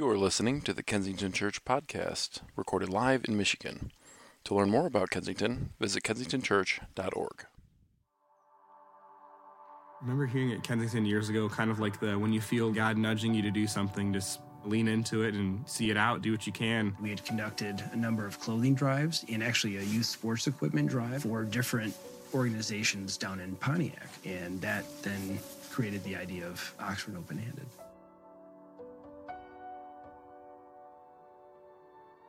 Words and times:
You 0.00 0.08
are 0.08 0.16
listening 0.16 0.62
to 0.62 0.72
the 0.72 0.82
Kensington 0.82 1.30
Church 1.30 1.62
podcast, 1.62 2.40
recorded 2.56 2.88
live 2.88 3.26
in 3.28 3.36
Michigan. 3.36 3.92
To 4.44 4.54
learn 4.54 4.70
more 4.70 4.86
about 4.86 5.10
Kensington, 5.10 5.74
visit 5.78 6.02
kensingtonchurch.org. 6.04 7.44
I 7.44 7.46
remember 10.00 10.24
hearing 10.24 10.52
at 10.52 10.62
Kensington 10.62 11.04
years 11.04 11.28
ago, 11.28 11.50
kind 11.50 11.70
of 11.70 11.80
like 11.80 12.00
the 12.00 12.18
when 12.18 12.32
you 12.32 12.40
feel 12.40 12.72
God 12.72 12.96
nudging 12.96 13.34
you 13.34 13.42
to 13.42 13.50
do 13.50 13.66
something, 13.66 14.10
just 14.10 14.40
lean 14.64 14.88
into 14.88 15.22
it 15.22 15.34
and 15.34 15.68
see 15.68 15.90
it 15.90 15.98
out, 15.98 16.22
do 16.22 16.32
what 16.32 16.46
you 16.46 16.52
can. 16.54 16.96
We 17.02 17.10
had 17.10 17.22
conducted 17.22 17.84
a 17.92 17.96
number 17.96 18.24
of 18.24 18.40
clothing 18.40 18.74
drives 18.74 19.26
and 19.30 19.42
actually 19.42 19.76
a 19.76 19.82
youth 19.82 20.06
sports 20.06 20.46
equipment 20.46 20.88
drive 20.88 21.24
for 21.24 21.44
different 21.44 21.94
organizations 22.32 23.18
down 23.18 23.38
in 23.38 23.54
Pontiac. 23.56 24.08
And 24.24 24.62
that 24.62 24.86
then 25.02 25.38
created 25.70 26.02
the 26.04 26.16
idea 26.16 26.46
of 26.46 26.74
Oxford 26.80 27.18
Open 27.18 27.36
Handed. 27.36 27.66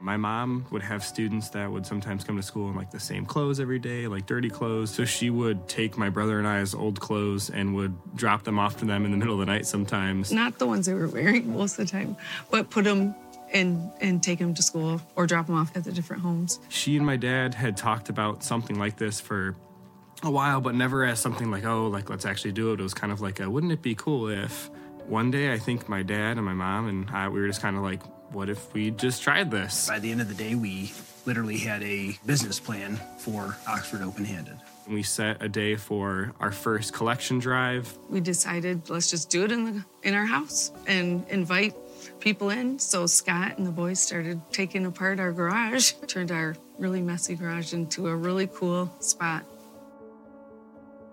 My 0.01 0.17
mom 0.17 0.65
would 0.71 0.81
have 0.81 1.03
students 1.03 1.49
that 1.49 1.71
would 1.71 1.85
sometimes 1.85 2.23
come 2.23 2.35
to 2.35 2.41
school 2.41 2.69
in 2.69 2.75
like 2.75 2.89
the 2.89 2.99
same 2.99 3.25
clothes 3.25 3.59
every 3.59 3.77
day, 3.77 4.07
like 4.07 4.25
dirty 4.25 4.49
clothes. 4.49 4.89
So 4.89 5.05
she 5.05 5.29
would 5.29 5.67
take 5.67 5.97
my 5.97 6.09
brother 6.09 6.39
and 6.39 6.47
I's 6.47 6.73
old 6.73 6.99
clothes 6.99 7.51
and 7.51 7.75
would 7.75 7.95
drop 8.15 8.43
them 8.43 8.57
off 8.57 8.77
to 8.77 8.85
them 8.85 9.05
in 9.05 9.11
the 9.11 9.17
middle 9.17 9.35
of 9.35 9.39
the 9.39 9.45
night 9.45 9.67
sometimes. 9.67 10.31
Not 10.31 10.57
the 10.57 10.65
ones 10.65 10.87
they 10.87 10.95
were 10.95 11.07
wearing 11.07 11.53
most 11.57 11.77
of 11.77 11.85
the 11.85 11.91
time, 11.91 12.17
but 12.49 12.69
put 12.69 12.85
them 12.85 13.15
and 13.53 13.91
and 14.01 14.23
take 14.23 14.39
them 14.39 14.53
to 14.53 14.63
school 14.63 15.01
or 15.15 15.27
drop 15.27 15.47
them 15.47 15.55
off 15.55 15.75
at 15.75 15.83
the 15.83 15.91
different 15.91 16.23
homes. 16.23 16.59
She 16.69 16.97
and 16.97 17.05
my 17.05 17.17
dad 17.17 17.53
had 17.53 17.77
talked 17.77 18.09
about 18.09 18.43
something 18.43 18.79
like 18.79 18.97
this 18.97 19.19
for 19.19 19.55
a 20.23 20.31
while, 20.31 20.61
but 20.61 20.75
never 20.75 21.03
as 21.03 21.19
something 21.19 21.51
like, 21.51 21.65
oh, 21.65 21.87
like 21.87 22.09
let's 22.09 22.25
actually 22.25 22.53
do 22.53 22.71
it. 22.73 22.79
It 22.79 22.83
was 22.83 22.93
kind 22.93 23.11
of 23.11 23.21
like, 23.21 23.39
a, 23.39 23.49
wouldn't 23.49 23.71
it 23.71 23.81
be 23.81 23.95
cool 23.95 24.29
if 24.29 24.69
one 25.07 25.31
day 25.31 25.51
I 25.51 25.57
think 25.57 25.89
my 25.89 26.03
dad 26.03 26.37
and 26.37 26.45
my 26.45 26.53
mom 26.53 26.87
and 26.87 27.09
I, 27.09 27.27
we 27.27 27.41
were 27.41 27.47
just 27.47 27.61
kind 27.61 27.75
of 27.75 27.83
like, 27.83 28.01
what 28.31 28.49
if 28.49 28.73
we 28.73 28.91
just 28.91 29.21
tried 29.21 29.51
this? 29.51 29.87
By 29.87 29.99
the 29.99 30.11
end 30.11 30.21
of 30.21 30.27
the 30.27 30.33
day, 30.33 30.55
we 30.55 30.91
literally 31.25 31.57
had 31.57 31.83
a 31.83 32.17
business 32.25 32.59
plan 32.59 32.99
for 33.17 33.57
Oxford 33.67 34.01
Open 34.01 34.25
Handed. 34.25 34.57
We 34.87 35.03
set 35.03 35.41
a 35.41 35.49
day 35.49 35.75
for 35.75 36.33
our 36.39 36.51
first 36.51 36.93
collection 36.93 37.39
drive. 37.39 37.97
We 38.09 38.19
decided 38.19 38.89
let's 38.89 39.09
just 39.09 39.29
do 39.29 39.43
it 39.43 39.51
in 39.51 39.65
the 39.65 39.85
in 40.03 40.15
our 40.15 40.25
house 40.25 40.71
and 40.87 41.27
invite 41.29 41.75
people 42.19 42.49
in. 42.49 42.79
So 42.79 43.05
Scott 43.05 43.57
and 43.57 43.67
the 43.67 43.71
boys 43.71 43.99
started 43.99 44.41
taking 44.51 44.85
apart 44.85 45.19
our 45.19 45.31
garage, 45.31 45.91
turned 46.07 46.31
our 46.31 46.55
really 46.79 47.01
messy 47.01 47.35
garage 47.35 47.73
into 47.73 48.07
a 48.07 48.15
really 48.15 48.47
cool 48.47 48.91
spot. 48.99 49.45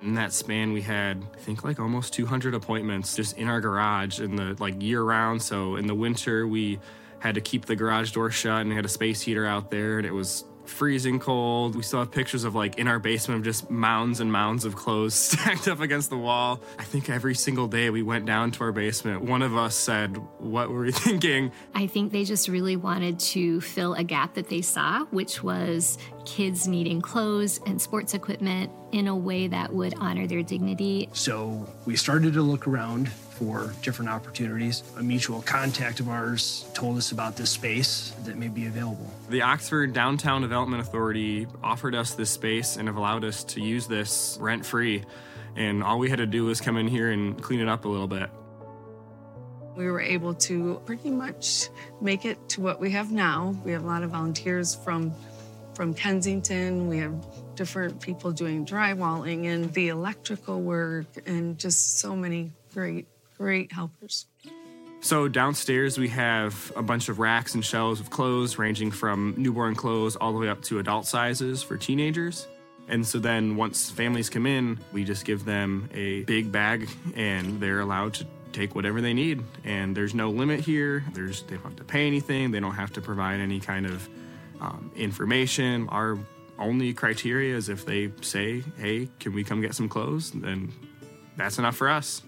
In 0.01 0.14
that 0.14 0.33
span, 0.33 0.73
we 0.73 0.81
had, 0.81 1.25
I 1.35 1.39
think, 1.39 1.64
like 1.64 1.81
almost 1.81 2.12
200 2.14 2.55
appointments 2.55 3.17
just 3.17 3.37
in 3.37 3.48
our 3.48 3.61
garage 3.61 4.20
in 4.20 4.37
the 4.37 4.57
like 4.61 4.81
year 4.81 5.03
round. 5.03 5.42
So 5.42 5.75
in 5.75 5.89
the 5.89 5.95
winter, 5.95 6.47
we 6.47 6.79
had 7.20 7.34
to 7.34 7.41
keep 7.41 7.66
the 7.66 7.77
garage 7.77 8.12
door 8.12 8.30
shut 8.30 8.61
and 8.62 8.72
had 8.72 8.84
a 8.84 8.88
space 8.88 9.20
heater 9.20 9.47
out 9.47 9.70
there 9.70 9.98
and 9.98 10.06
it 10.06 10.12
was 10.12 10.44
freezing 10.69 11.19
cold. 11.19 11.74
We 11.74 11.83
still 11.83 12.00
have 12.00 12.11
pictures 12.11 12.44
of 12.44 12.55
like 12.55 12.78
in 12.78 12.86
our 12.86 12.98
basement 12.98 13.38
of 13.38 13.44
just 13.44 13.70
mounds 13.70 14.20
and 14.20 14.30
mounds 14.30 14.64
of 14.64 14.77
clothes 14.77 15.14
stacked 15.14 15.66
up 15.66 15.80
against 15.80 16.11
the 16.11 16.16
wall. 16.16 16.61
I 16.78 16.84
think 16.84 17.11
every 17.11 17.34
single 17.34 17.66
day 17.66 17.91
we 17.91 18.02
went 18.02 18.27
down 18.27 18.50
to 18.52 18.64
our 18.64 18.72
basement, 18.72 19.22
one 19.22 19.42
of 19.42 19.56
us 19.56 19.74
said, 19.74 20.16
What 20.39 20.70
were 20.70 20.83
we 20.83 20.92
thinking? 20.92 21.52
I 21.74 21.86
think 21.86 22.12
they 22.12 22.24
just 22.24 22.48
really 22.48 22.77
wanted 22.77 23.19
to 23.20 23.61
fill 23.61 23.94
a 23.94 24.05
gap 24.05 24.34
that 24.34 24.48
they 24.48 24.62
saw, 24.62 25.05
which 25.06 25.42
was 25.42 25.98
kids 26.24 26.69
needing 26.69 27.00
clothes 27.00 27.61
and 27.66 27.80
sports 27.80 28.14
equipment 28.14 28.70
in 28.92 29.08
a 29.08 29.17
way 29.17 29.47
that 29.48 29.72
would 29.72 29.94
honor 29.98 30.27
their 30.27 30.42
dignity. 30.42 31.08
So 31.12 31.67
we 31.84 31.97
started 31.97 32.34
to 32.34 32.42
look 32.42 32.67
around 32.67 33.08
for 33.39 33.72
different 33.83 34.11
opportunities. 34.11 34.83
A 34.97 35.03
mutual 35.03 35.42
contact 35.42 36.00
of 36.00 36.08
ours 36.08 36.64
told 36.75 36.97
us 36.98 37.12
about 37.12 37.36
this 37.36 37.50
space 37.50 38.12
that 38.25 38.36
may 38.36 38.48
be 38.48 38.67
available. 38.67 39.08
The 39.28 39.42
Oxford 39.42 39.92
Downtown 39.92 40.42
Development 40.42 40.83
Authority 40.83 41.47
offered 41.62 41.95
us 41.95 42.14
this 42.14 42.30
space 42.30 42.77
and 42.77 42.89
have 42.89 42.96
allowed 42.96 43.24
us 43.24 43.45
to 43.45 43.61
use 43.61 43.86
this 43.86 44.36
rent 44.40 44.67
free. 44.67 45.05
And 45.55 45.84
all 45.84 45.98
we 45.98 46.11
had 46.11 46.18
to 46.18 46.27
do 46.27 46.46
was 46.46 46.61
come 46.61 46.77
in 46.77 46.89
here 46.89 47.11
and 47.11 47.40
clean 47.40 47.61
it 47.61 47.68
up 47.68 47.84
a 47.84 47.89
little 47.89 48.08
bit. 48.08 48.29
We 49.77 49.86
were 49.86 50.01
able 50.01 50.34
to 50.34 50.83
pretty 50.84 51.11
much 51.11 51.68
make 52.01 52.24
it 52.24 52.48
to 52.51 52.61
what 52.61 52.80
we 52.80 52.90
have 52.90 53.13
now. 53.13 53.57
We 53.64 53.70
have 53.70 53.84
a 53.84 53.86
lot 53.86 54.02
of 54.02 54.11
volunteers 54.11 54.74
from 54.74 55.14
from 55.74 55.95
Kensington. 55.95 56.89
We 56.89 56.98
have 56.98 57.14
different 57.58 58.01
people 58.01 58.30
doing 58.30 58.64
drywalling 58.64 59.46
and 59.46 59.74
the 59.74 59.89
electrical 59.89 60.63
work 60.63 61.07
and 61.27 61.58
just 61.58 61.98
so 61.98 62.14
many 62.14 62.52
great 62.73 63.08
great 63.36 63.73
helpers. 63.73 64.27
So 65.01 65.27
downstairs 65.27 65.98
we 65.98 66.08
have 66.08 66.73
a 66.77 66.83
bunch 66.83 67.08
of 67.08 67.19
racks 67.19 67.55
and 67.55 67.64
shelves 67.64 67.98
of 67.98 68.11
clothes 68.11 68.58
ranging 68.58 68.92
from 68.92 69.35
newborn 69.36 69.74
clothes 69.74 70.14
all 70.14 70.33
the 70.33 70.39
way 70.39 70.48
up 70.48 70.63
to 70.63 70.79
adult 70.79 71.07
sizes 71.07 71.63
for 71.63 71.77
teenagers. 71.77 72.46
And 72.86 73.05
so 73.05 73.19
then 73.19 73.57
once 73.57 73.90
families 73.90 74.30
come 74.30 74.46
in, 74.46 74.79
we 74.92 75.02
just 75.02 75.25
give 75.25 75.45
them 75.45 75.90
a 75.92 76.23
big 76.23 76.52
bag 76.52 76.89
and 77.17 77.61
they're 77.61 77.80
allowed 77.80 78.14
to 78.14 78.27
take 78.52 78.77
whatever 78.77 79.01
they 79.01 79.14
need. 79.14 79.42
And 79.64 79.96
there's 79.96 80.14
no 80.14 80.30
limit 80.30 80.61
here. 80.61 81.05
There's 81.13 81.42
they 81.42 81.57
don't 81.57 81.64
have 81.64 81.77
to 81.77 81.85
pay 81.85 82.07
anything. 82.07 82.52
They 82.52 82.61
don't 82.61 82.75
have 82.75 82.92
to 82.92 83.01
provide 83.01 83.40
any 83.40 83.58
kind 83.58 83.85
of 83.85 84.08
um, 84.61 84.92
information. 84.96 85.89
Our 85.89 86.19
only 86.58 86.92
criteria 86.92 87.57
is 87.57 87.69
if 87.69 87.85
they 87.85 88.13
say, 88.20 88.63
"Hey, 88.77 89.08
can 89.20 89.33
we 89.35 89.45
come 89.45 89.61
get 89.61 89.74
some 89.74 89.89
clothes?" 89.89 90.30
Then 90.30 90.73
that's 91.36 91.58
enough 91.58 91.77
for 91.77 91.89
us. 91.89 92.23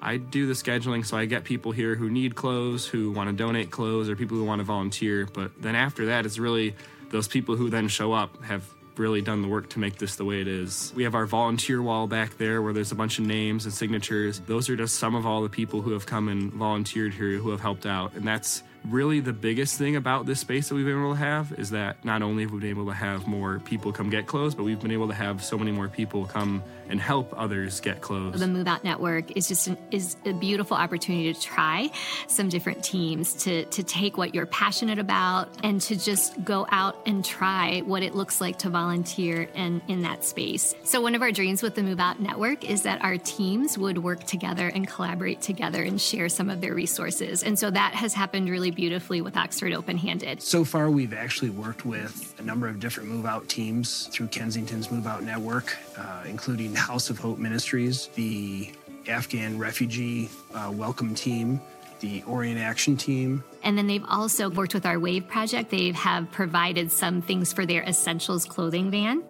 I 0.00 0.16
do 0.16 0.46
the 0.46 0.54
scheduling 0.54 1.06
so 1.06 1.16
I 1.16 1.26
get 1.26 1.44
people 1.44 1.70
here 1.70 1.94
who 1.94 2.10
need 2.10 2.34
clothes, 2.34 2.86
who 2.86 3.12
want 3.12 3.30
to 3.30 3.36
donate 3.36 3.70
clothes, 3.70 4.08
or 4.08 4.16
people 4.16 4.36
who 4.36 4.44
want 4.44 4.58
to 4.58 4.64
volunteer. 4.64 5.28
But 5.32 5.62
then 5.62 5.76
after 5.76 6.06
that, 6.06 6.26
it's 6.26 6.38
really 6.38 6.74
those 7.10 7.28
people 7.28 7.56
who 7.56 7.70
then 7.70 7.86
show 7.86 8.12
up 8.12 8.42
have 8.44 8.64
really 8.96 9.22
done 9.22 9.42
the 9.42 9.48
work 9.48 9.70
to 9.70 9.78
make 9.78 9.96
this 9.96 10.16
the 10.16 10.24
way 10.24 10.40
it 10.40 10.48
is. 10.48 10.92
We 10.94 11.04
have 11.04 11.14
our 11.14 11.24
volunteer 11.26 11.80
wall 11.80 12.06
back 12.06 12.36
there 12.36 12.60
where 12.62 12.72
there's 12.72 12.92
a 12.92 12.94
bunch 12.94 13.18
of 13.18 13.26
names 13.26 13.64
and 13.64 13.72
signatures. 13.72 14.40
Those 14.40 14.68
are 14.68 14.76
just 14.76 14.96
some 14.96 15.14
of 15.14 15.24
all 15.24 15.42
the 15.42 15.48
people 15.48 15.82
who 15.82 15.92
have 15.92 16.04
come 16.04 16.28
and 16.28 16.52
volunteered 16.52 17.14
here 17.14 17.38
who 17.38 17.50
have 17.50 17.60
helped 17.60 17.86
out. 17.86 18.14
And 18.14 18.26
that's 18.26 18.62
really 18.84 19.20
the 19.20 19.32
biggest 19.32 19.78
thing 19.78 19.96
about 19.96 20.26
this 20.26 20.40
space 20.40 20.68
that 20.68 20.74
we've 20.74 20.84
been 20.84 20.98
able 20.98 21.12
to 21.12 21.18
have 21.18 21.52
is 21.58 21.70
that 21.70 22.04
not 22.04 22.22
only 22.22 22.42
have 22.42 22.52
we 22.52 22.60
been 22.60 22.70
able 22.70 22.86
to 22.86 22.92
have 22.92 23.26
more 23.26 23.60
people 23.60 23.92
come 23.92 24.10
get 24.10 24.26
clothes, 24.26 24.54
but 24.54 24.64
we've 24.64 24.80
been 24.80 24.90
able 24.90 25.08
to 25.08 25.14
have 25.14 25.42
so 25.42 25.56
many 25.56 25.70
more 25.70 25.88
people 25.88 26.26
come 26.26 26.62
and 26.88 27.00
help 27.00 27.32
others 27.36 27.80
get 27.80 28.00
clothes. 28.00 28.40
The 28.40 28.46
Move 28.46 28.66
Out 28.66 28.84
Network 28.84 29.36
is 29.36 29.48
just 29.48 29.68
an, 29.68 29.76
is 29.90 30.16
a 30.24 30.32
beautiful 30.32 30.76
opportunity 30.76 31.32
to 31.32 31.40
try 31.40 31.90
some 32.26 32.48
different 32.48 32.82
teams 32.84 33.34
to 33.44 33.64
to 33.66 33.82
take 33.82 34.16
what 34.16 34.34
you're 34.34 34.46
passionate 34.46 34.98
about 34.98 35.48
and 35.62 35.80
to 35.82 35.96
just 35.96 36.42
go 36.44 36.66
out 36.70 36.96
and 37.06 37.24
try 37.24 37.80
what 37.80 38.02
it 38.02 38.14
looks 38.14 38.40
like 38.40 38.58
to 38.58 38.70
volunteer 38.70 39.48
and 39.54 39.80
in 39.88 40.02
that 40.02 40.24
space. 40.24 40.74
So 40.84 41.00
one 41.00 41.14
of 41.14 41.22
our 41.22 41.32
dreams 41.32 41.62
with 41.62 41.74
the 41.74 41.82
Move 41.82 42.00
Out 42.00 42.20
Network 42.20 42.68
is 42.68 42.82
that 42.82 43.02
our 43.02 43.16
teams 43.18 43.78
would 43.78 43.98
work 43.98 44.24
together 44.24 44.68
and 44.68 44.86
collaborate 44.86 45.40
together 45.40 45.82
and 45.82 46.00
share 46.00 46.28
some 46.28 46.50
of 46.50 46.60
their 46.60 46.74
resources. 46.74 47.42
And 47.42 47.58
so 47.58 47.70
that 47.70 47.94
has 47.94 48.14
happened 48.14 48.48
really 48.48 48.70
beautifully 48.70 49.20
with 49.20 49.36
Oxford 49.36 49.72
Open 49.72 49.96
Handed. 49.96 50.42
So 50.42 50.64
far, 50.64 50.90
we've 50.90 51.14
actually 51.14 51.50
worked 51.50 51.84
with 51.84 52.34
a 52.38 52.42
number 52.42 52.68
of 52.68 52.80
different 52.80 53.08
move 53.08 53.26
out 53.26 53.48
teams 53.48 54.08
through 54.08 54.28
Kensington's 54.28 54.90
Move 54.90 55.06
Out 55.06 55.22
Network, 55.22 55.76
uh, 55.96 56.24
including 56.26 56.71
House 56.74 57.10
of 57.10 57.18
Hope 57.18 57.38
Ministries, 57.38 58.08
the 58.14 58.72
Afghan 59.08 59.58
Refugee 59.58 60.28
uh, 60.54 60.70
Welcome 60.74 61.14
Team, 61.14 61.60
the 62.00 62.22
Orion 62.24 62.58
Action 62.58 62.96
Team. 62.96 63.42
And 63.62 63.76
then 63.78 63.86
they've 63.86 64.04
also 64.08 64.50
worked 64.50 64.74
with 64.74 64.86
our 64.86 64.98
Wave 64.98 65.28
Project. 65.28 65.70
They 65.70 65.92
have 65.92 66.30
provided 66.30 66.90
some 66.90 67.22
things 67.22 67.52
for 67.52 67.64
their 67.64 67.82
Essentials 67.82 68.44
clothing 68.44 68.90
van. 68.90 69.22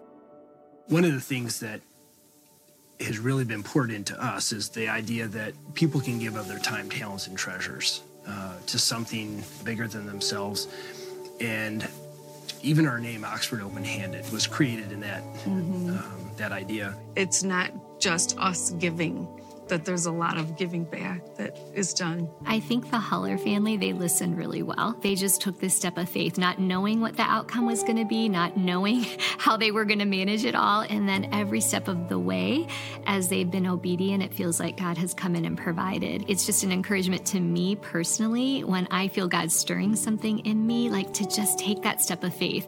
One 0.87 1.05
of 1.05 1.13
the 1.13 1.21
things 1.21 1.59
that 1.61 1.81
has 2.99 3.19
really 3.19 3.45
been 3.45 3.63
poured 3.63 3.91
into 3.91 4.21
us 4.23 4.51
is 4.51 4.69
the 4.69 4.87
idea 4.87 5.27
that 5.27 5.53
people 5.73 6.01
can 6.01 6.19
give 6.19 6.35
of 6.35 6.47
their 6.47 6.59
time, 6.59 6.89
talents, 6.89 7.27
and 7.27 7.37
treasures 7.37 8.01
uh, 8.27 8.55
to 8.67 8.79
something 8.79 9.43
bigger 9.63 9.87
than 9.87 10.05
themselves. 10.05 10.67
And 11.39 11.87
even 12.61 12.87
our 12.87 12.99
name, 12.99 13.25
Oxford 13.25 13.61
Open 13.61 13.83
Handed, 13.83 14.29
was 14.31 14.47
created 14.47 14.91
in 14.91 14.99
that 15.01 15.23
mm-hmm. 15.23 15.89
um, 15.89 16.31
that 16.37 16.51
idea. 16.51 16.95
It's 17.15 17.43
not 17.43 17.71
just 17.99 18.37
us 18.39 18.71
giving 18.71 19.27
that 19.73 19.85
there's 19.85 20.05
a 20.05 20.11
lot 20.11 20.37
of 20.37 20.55
giving 20.55 20.83
back 20.83 21.35
that 21.35 21.57
is 21.73 21.95
done. 21.95 22.29
I 22.45 22.59
think 22.59 22.91
the 22.91 22.97
Huller 22.97 23.43
family, 23.43 23.75
they 23.75 23.91
listened 23.91 24.37
really 24.37 24.61
well. 24.61 24.95
They 25.01 25.15
just 25.15 25.41
took 25.41 25.59
this 25.59 25.75
step 25.75 25.97
of 25.97 26.07
faith, 26.07 26.37
not 26.37 26.59
knowing 26.59 27.01
what 27.01 27.17
the 27.17 27.23
outcome 27.23 27.65
was 27.65 27.81
going 27.81 27.97
to 27.97 28.05
be, 28.05 28.29
not 28.29 28.55
knowing 28.55 29.03
how 29.39 29.57
they 29.57 29.71
were 29.71 29.83
going 29.83 29.97
to 29.97 30.05
manage 30.05 30.45
it 30.45 30.53
all. 30.53 30.81
And 30.81 31.09
then 31.09 31.27
every 31.33 31.59
step 31.59 31.87
of 31.87 32.07
the 32.07 32.19
way, 32.19 32.67
as 33.07 33.29
they've 33.29 33.49
been 33.49 33.65
obedient, 33.65 34.21
it 34.21 34.31
feels 34.31 34.59
like 34.59 34.77
God 34.77 34.95
has 34.99 35.11
come 35.15 35.35
in 35.35 35.43
and 35.43 35.57
provided. 35.57 36.23
It's 36.27 36.45
just 36.45 36.63
an 36.63 36.71
encouragement 36.71 37.25
to 37.27 37.39
me 37.39 37.75
personally 37.75 38.63
when 38.63 38.87
I 38.91 39.07
feel 39.07 39.27
God 39.27 39.51
stirring 39.51 39.95
something 39.95 40.37
in 40.39 40.67
me, 40.67 40.91
like 40.91 41.11
to 41.13 41.27
just 41.27 41.57
take 41.57 41.81
that 41.81 41.99
step 41.99 42.23
of 42.23 42.35
faith. 42.35 42.67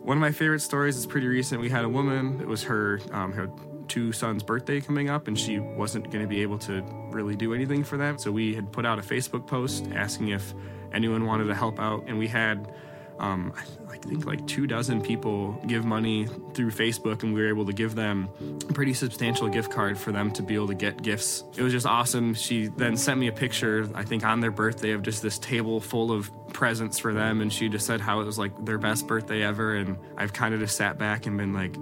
One 0.00 0.16
of 0.16 0.22
my 0.22 0.32
favorite 0.32 0.60
stories 0.60 0.96
is 0.96 1.04
pretty 1.04 1.26
recent. 1.26 1.60
We 1.60 1.68
had 1.68 1.84
a 1.84 1.88
woman, 1.90 2.40
it 2.40 2.46
was 2.46 2.62
her, 2.62 3.00
um, 3.12 3.32
her 3.32 3.48
two 3.88 4.12
sons' 4.12 4.42
birthday 4.42 4.80
coming 4.80 5.10
up, 5.10 5.28
and 5.28 5.38
she 5.38 5.58
wasn't 5.58 6.10
going 6.10 6.22
to 6.22 6.28
be 6.28 6.42
able 6.42 6.58
to 6.58 6.82
really 7.10 7.36
do 7.36 7.54
anything 7.54 7.84
for 7.84 7.96
them. 7.96 8.18
So 8.18 8.30
we 8.30 8.54
had 8.54 8.72
put 8.72 8.86
out 8.86 8.98
a 8.98 9.02
Facebook 9.02 9.46
post 9.46 9.88
asking 9.94 10.28
if 10.28 10.54
anyone 10.92 11.24
wanted 11.24 11.44
to 11.44 11.54
help 11.54 11.80
out, 11.80 12.04
and 12.06 12.18
we 12.18 12.28
had 12.28 12.72
um, 13.18 13.52
I 13.90 13.96
think 13.96 14.26
like 14.26 14.46
two 14.46 14.66
dozen 14.66 15.00
people 15.00 15.52
give 15.66 15.84
money 15.84 16.28
through 16.54 16.70
Facebook, 16.70 17.22
and 17.22 17.34
we 17.34 17.40
were 17.40 17.48
able 17.48 17.66
to 17.66 17.72
give 17.72 17.94
them 17.94 18.28
a 18.68 18.72
pretty 18.72 18.94
substantial 18.94 19.48
gift 19.48 19.72
card 19.72 19.98
for 19.98 20.12
them 20.12 20.30
to 20.32 20.42
be 20.42 20.54
able 20.54 20.68
to 20.68 20.74
get 20.74 21.02
gifts. 21.02 21.44
It 21.56 21.62
was 21.62 21.72
just 21.72 21.86
awesome. 21.86 22.34
She 22.34 22.68
then 22.68 22.96
sent 22.96 23.18
me 23.18 23.28
a 23.28 23.32
picture, 23.32 23.88
I 23.94 24.04
think 24.04 24.24
on 24.24 24.40
their 24.40 24.50
birthday, 24.50 24.92
of 24.92 25.02
just 25.02 25.22
this 25.22 25.38
table 25.38 25.80
full 25.80 26.12
of 26.12 26.30
presents 26.52 26.98
for 26.98 27.12
them, 27.12 27.40
and 27.40 27.52
she 27.52 27.68
just 27.68 27.86
said 27.86 28.00
how 28.00 28.20
it 28.20 28.24
was 28.24 28.38
like 28.38 28.64
their 28.64 28.78
best 28.78 29.06
birthday 29.06 29.42
ever. 29.42 29.74
And 29.74 29.98
I've 30.16 30.32
kind 30.32 30.54
of 30.54 30.60
just 30.60 30.76
sat 30.76 30.98
back 30.98 31.26
and 31.26 31.36
been 31.36 31.52
like, 31.52 31.74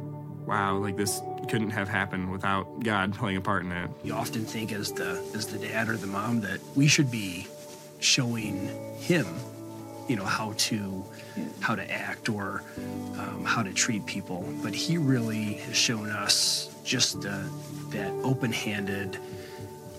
wow, 0.46 0.76
like 0.76 0.96
this 0.96 1.20
couldn't 1.48 1.70
have 1.70 1.88
happened 1.88 2.30
without 2.30 2.80
God 2.80 3.14
playing 3.14 3.36
a 3.36 3.40
part 3.40 3.64
in 3.64 3.72
it. 3.72 3.90
You 4.04 4.14
often 4.14 4.44
think 4.44 4.72
as 4.72 4.92
the 4.92 5.22
as 5.34 5.46
the 5.46 5.58
dad 5.58 5.88
or 5.88 5.96
the 5.96 6.06
mom 6.06 6.40
that 6.42 6.60
we 6.74 6.86
should 6.88 7.10
be 7.10 7.46
showing 7.98 8.68
him, 8.98 9.26
you 10.08 10.16
know, 10.16 10.24
how 10.24 10.54
to 10.56 11.04
how 11.60 11.74
to 11.74 11.90
act 11.90 12.28
or 12.28 12.62
um, 13.18 13.44
how 13.44 13.62
to 13.62 13.72
treat 13.72 14.06
people. 14.06 14.48
But 14.62 14.74
he 14.74 14.98
really 14.98 15.54
has 15.54 15.76
shown 15.76 16.10
us 16.10 16.74
just 16.84 17.26
uh, 17.26 17.42
that 17.90 18.12
open-handed 18.22 19.18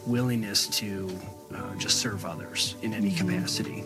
willingness 0.05 0.67
to 0.67 1.09
uh, 1.53 1.75
just 1.75 1.99
serve 1.99 2.25
others 2.25 2.75
in 2.81 2.93
any 2.93 3.11
mm-hmm. 3.11 3.27
capacity. 3.29 3.83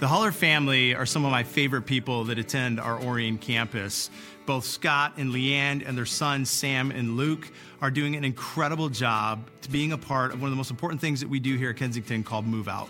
The 0.00 0.06
Holler 0.06 0.30
family 0.30 0.94
are 0.94 1.06
some 1.06 1.24
of 1.24 1.32
my 1.32 1.42
favorite 1.42 1.82
people 1.82 2.22
that 2.24 2.38
attend 2.38 2.78
our 2.78 3.02
Orion 3.02 3.36
campus. 3.36 4.10
Both 4.46 4.64
Scott 4.64 5.14
and 5.16 5.32
Leanne 5.32 5.82
and 5.84 5.98
their 5.98 6.06
sons, 6.06 6.50
Sam 6.50 6.92
and 6.92 7.16
Luke, 7.16 7.50
are 7.82 7.90
doing 7.90 8.14
an 8.14 8.24
incredible 8.24 8.90
job 8.90 9.50
to 9.62 9.70
being 9.70 9.90
a 9.90 9.98
part 9.98 10.32
of 10.32 10.40
one 10.40 10.46
of 10.46 10.52
the 10.52 10.56
most 10.56 10.70
important 10.70 11.00
things 11.00 11.18
that 11.18 11.28
we 11.28 11.40
do 11.40 11.56
here 11.56 11.70
at 11.70 11.78
Kensington 11.78 12.22
called 12.22 12.46
Move 12.46 12.68
Out. 12.68 12.88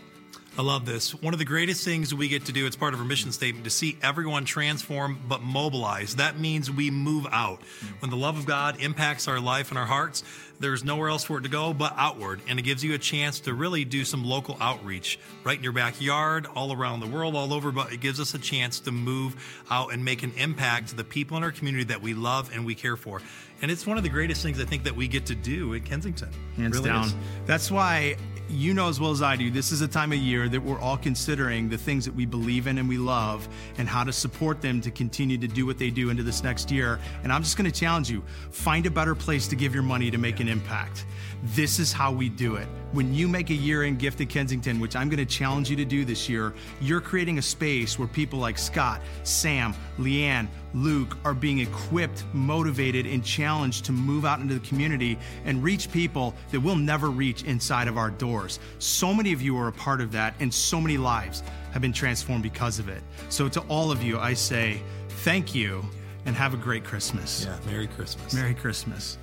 I 0.59 0.63
love 0.63 0.85
this. 0.85 1.15
One 1.15 1.33
of 1.33 1.39
the 1.39 1.45
greatest 1.45 1.85
things 1.85 2.13
we 2.13 2.27
get 2.27 2.47
to 2.47 2.53
do, 2.53 2.67
it's 2.67 2.75
part 2.75 2.93
of 2.93 2.99
our 2.99 3.07
mission 3.07 3.31
statement, 3.31 3.63
to 3.63 3.71
see 3.71 3.97
everyone 4.03 4.45
transform 4.45 5.21
but 5.29 5.41
mobilize. 5.41 6.17
That 6.17 6.41
means 6.41 6.69
we 6.69 6.91
move 6.91 7.29
out. 7.31 7.63
When 8.01 8.11
the 8.11 8.17
love 8.17 8.37
of 8.37 8.45
God 8.45 8.81
impacts 8.81 9.29
our 9.29 9.39
life 9.39 9.71
and 9.71 9.79
our 9.79 9.87
hearts, 9.87 10.25
there's 10.59 10.83
nowhere 10.83 11.11
else 11.11 11.23
for 11.23 11.39
it 11.39 11.43
to 11.43 11.49
go 11.49 11.73
but 11.73 11.95
outward. 11.97 12.41
And 12.49 12.59
it 12.59 12.63
gives 12.63 12.83
you 12.83 12.95
a 12.95 12.99
chance 12.99 13.39
to 13.41 13.55
really 13.55 13.85
do 13.85 14.05
some 14.05 14.25
local 14.25 14.57
outreach 14.61 15.21
right 15.45 15.57
in 15.57 15.63
your 15.63 15.73
backyard, 15.73 16.49
all 16.57 16.73
around 16.73 16.99
the 16.99 17.07
world, 17.07 17.37
all 17.37 17.55
over. 17.55 17.71
But 17.71 17.93
it 17.93 18.01
gives 18.01 18.19
us 18.19 18.35
a 18.35 18.39
chance 18.41 18.81
to 18.81 18.91
move 18.91 19.37
out 19.71 19.93
and 19.93 20.05
make 20.05 20.25
an 20.25 20.33
impact 20.37 20.89
to 20.89 20.97
the 20.97 21.05
people 21.05 21.37
in 21.37 21.45
our 21.45 21.53
community 21.53 21.85
that 21.85 22.03
we 22.03 22.15
love 22.15 22.51
and 22.53 22.67
we 22.67 22.75
care 22.75 22.97
for. 22.97 23.23
And 23.63 23.71
it's 23.71 23.87
one 23.87 23.97
of 23.97 24.03
the 24.03 24.09
greatest 24.09 24.43
things 24.43 24.61
I 24.61 24.65
think 24.65 24.83
that 24.85 24.97
we 24.97 25.07
get 25.07 25.27
to 25.27 25.37
do 25.37 25.73
at 25.75 25.85
Kensington. 25.85 26.31
Hands 26.57 26.75
really 26.75 26.91
down. 26.91 27.07
Is. 27.07 27.15
That's 27.47 27.71
why 27.71 28.17
you 28.49 28.75
know 28.75 28.89
as 28.89 28.99
well 28.99 29.11
as 29.11 29.23
I 29.23 29.37
do, 29.37 29.51
this 29.51 29.73
is 29.73 29.81
a 29.81 29.89
time 29.89 30.13
of 30.13 30.19
year 30.19 30.49
that 30.49 30.61
we're 30.61 30.79
all 30.79 30.97
considering 30.97 31.69
the 31.69 31.79
things 31.79 32.05
that 32.05 32.15
we 32.15 32.27
believe 32.27 32.67
in 32.67 32.79
and 32.79 32.89
we 32.89 32.99
love 32.99 33.49
and 33.77 33.89
how 33.89 34.05
to 34.05 34.13
support 34.13 34.61
them 34.61 34.81
to 34.81 34.91
continue 34.91 35.39
to 35.39 35.49
do 35.49 35.67
what 35.67 35.79
they 35.79 35.91
do 35.91 36.11
into 36.11 36.23
this 36.23 36.43
next 36.43 36.71
year. 36.71 36.99
And 37.23 37.33
I'm 37.33 37.43
just 37.43 37.57
going 37.57 37.71
to 37.71 37.81
challenge 37.81 38.11
you 38.11 38.23
find 38.51 38.87
a 38.87 38.91
better 38.91 39.15
place 39.15 39.49
to 39.49 39.57
give 39.57 39.75
your 39.75 39.83
money 39.83 40.11
to 40.11 40.19
make 40.19 40.41
an 40.41 40.49
impact. 40.49 41.05
This 41.43 41.79
is 41.79 41.93
how 41.93 42.13
we 42.13 42.29
do 42.29 42.57
it. 42.57 42.67
When 42.93 43.15
you 43.15 43.29
make 43.29 43.51
a 43.51 43.55
year 43.55 43.83
end 43.83 43.99
gift 43.99 44.21
at 44.21 44.29
Kensington, 44.29 44.81
which 44.81 44.97
I'm 44.97 45.09
going 45.09 45.25
to 45.25 45.27
challenge 45.27 45.71
you 45.71 45.77
to 45.77 45.85
do 45.85 46.05
this 46.05 46.29
year, 46.29 46.55
you're 46.81 47.01
creating 47.01 47.39
a 47.39 47.43
space 47.43 47.99
where 47.99 48.09
people 48.09 48.39
like 48.39 48.59
Scott, 48.59 49.03
Sam, 49.23 49.75
Leanne, 49.99 50.49
Luke 50.75 51.17
are 51.25 51.35
being 51.35 51.61
equipped, 51.61 52.25
motivated, 52.33 53.07
and 53.07 53.25
challenged 53.25 53.85
to 53.85 53.93
move 53.93 54.25
out 54.25 54.41
into 54.41 54.55
the 54.55 54.67
community 54.67 55.19
and 55.45 55.63
reach 55.63 55.93
people 55.93 56.35
that 56.51 56.61
we'll 56.61 56.77
never 56.77 57.11
reach 57.11 57.45
inside 57.45 57.89
of 57.89 57.99
our 57.99 58.11
doors. 58.11 58.59
So 58.79 59.15
many 59.15 59.33
of 59.33 59.43
you 59.43 59.57
are 59.59 59.69
a 59.69 59.73
part 59.73 60.01
of 60.01 60.11
that, 60.13 60.35
and 60.41 60.53
so 60.53 60.81
many 60.81 60.97
lives 60.97 61.43
have 61.73 61.83
been 61.83 61.93
transformed 61.93 62.43
because 62.43 62.79
of 62.79 62.89
it. 62.89 63.03
So, 63.29 63.49
to 63.51 63.61
all 63.63 63.91
of 63.91 64.03
you, 64.03 64.19
I 64.19 64.35
say 64.35 64.83
thank 65.09 65.55
you 65.55 65.85
and 66.27 66.35
have 66.35 66.55
a 66.55 66.57
great 66.57 66.85
Christmas. 66.85 67.45
Yeah, 67.45 67.59
Merry 67.71 67.87
Christmas. 67.87 68.35
Merry 68.35 68.55
Christmas. 68.55 69.19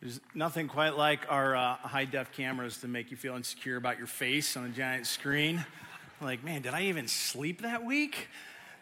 There's 0.00 0.18
nothing 0.34 0.66
quite 0.66 0.96
like 0.96 1.26
our 1.28 1.54
uh, 1.54 1.74
high 1.74 2.06
def 2.06 2.32
cameras 2.32 2.78
to 2.78 2.88
make 2.88 3.10
you 3.10 3.18
feel 3.18 3.36
insecure 3.36 3.76
about 3.76 3.98
your 3.98 4.06
face 4.06 4.56
on 4.56 4.64
a 4.64 4.70
giant 4.70 5.06
screen. 5.06 5.62
Like, 6.22 6.42
man, 6.42 6.62
did 6.62 6.72
I 6.72 6.84
even 6.84 7.06
sleep 7.06 7.60
that 7.60 7.84
week? 7.84 8.28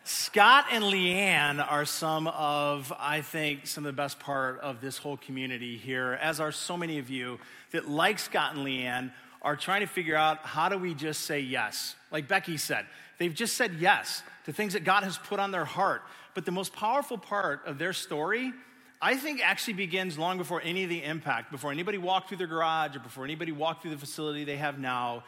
Scott 0.04 0.66
and 0.70 0.84
Leanne 0.84 1.60
are 1.68 1.84
some 1.84 2.28
of, 2.28 2.92
I 2.96 3.22
think, 3.22 3.66
some 3.66 3.84
of 3.84 3.92
the 3.92 4.00
best 4.00 4.20
part 4.20 4.60
of 4.60 4.80
this 4.80 4.96
whole 4.96 5.16
community 5.16 5.76
here, 5.76 6.16
as 6.22 6.38
are 6.38 6.52
so 6.52 6.76
many 6.76 7.00
of 7.00 7.10
you 7.10 7.40
that, 7.72 7.88
like 7.88 8.20
Scott 8.20 8.54
and 8.54 8.64
Leanne, 8.64 9.10
are 9.42 9.56
trying 9.56 9.80
to 9.80 9.88
figure 9.88 10.14
out 10.14 10.38
how 10.46 10.68
do 10.68 10.78
we 10.78 10.94
just 10.94 11.22
say 11.22 11.40
yes. 11.40 11.96
Like 12.12 12.28
Becky 12.28 12.56
said, 12.56 12.86
they've 13.18 13.34
just 13.34 13.56
said 13.56 13.74
yes 13.80 14.22
to 14.46 14.52
things 14.52 14.74
that 14.74 14.84
God 14.84 15.02
has 15.02 15.18
put 15.18 15.40
on 15.40 15.50
their 15.50 15.64
heart. 15.64 16.02
But 16.34 16.44
the 16.44 16.52
most 16.52 16.72
powerful 16.72 17.18
part 17.18 17.66
of 17.66 17.76
their 17.76 17.92
story 17.92 18.52
I 19.00 19.16
think 19.16 19.40
actually 19.42 19.74
begins 19.74 20.18
long 20.18 20.38
before 20.38 20.60
any 20.62 20.82
of 20.82 20.90
the 20.90 21.04
impact, 21.04 21.52
before 21.52 21.70
anybody 21.70 21.98
walked 21.98 22.28
through 22.28 22.38
their 22.38 22.48
garage 22.48 22.96
or 22.96 23.00
before 23.00 23.24
anybody 23.24 23.52
walked 23.52 23.82
through 23.82 23.92
the 23.92 23.98
facility 23.98 24.44
they 24.44 24.56
have 24.56 24.78
now. 24.78 25.24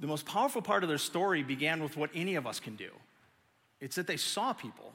The 0.00 0.06
most 0.06 0.26
powerful 0.26 0.62
part 0.62 0.84
of 0.84 0.88
their 0.88 0.98
story 0.98 1.42
began 1.42 1.82
with 1.82 1.96
what 1.96 2.10
any 2.14 2.36
of 2.36 2.46
us 2.46 2.60
can 2.60 2.76
do 2.76 2.90
it's 3.80 3.96
that 3.96 4.06
they 4.06 4.16
saw 4.16 4.52
people. 4.52 4.92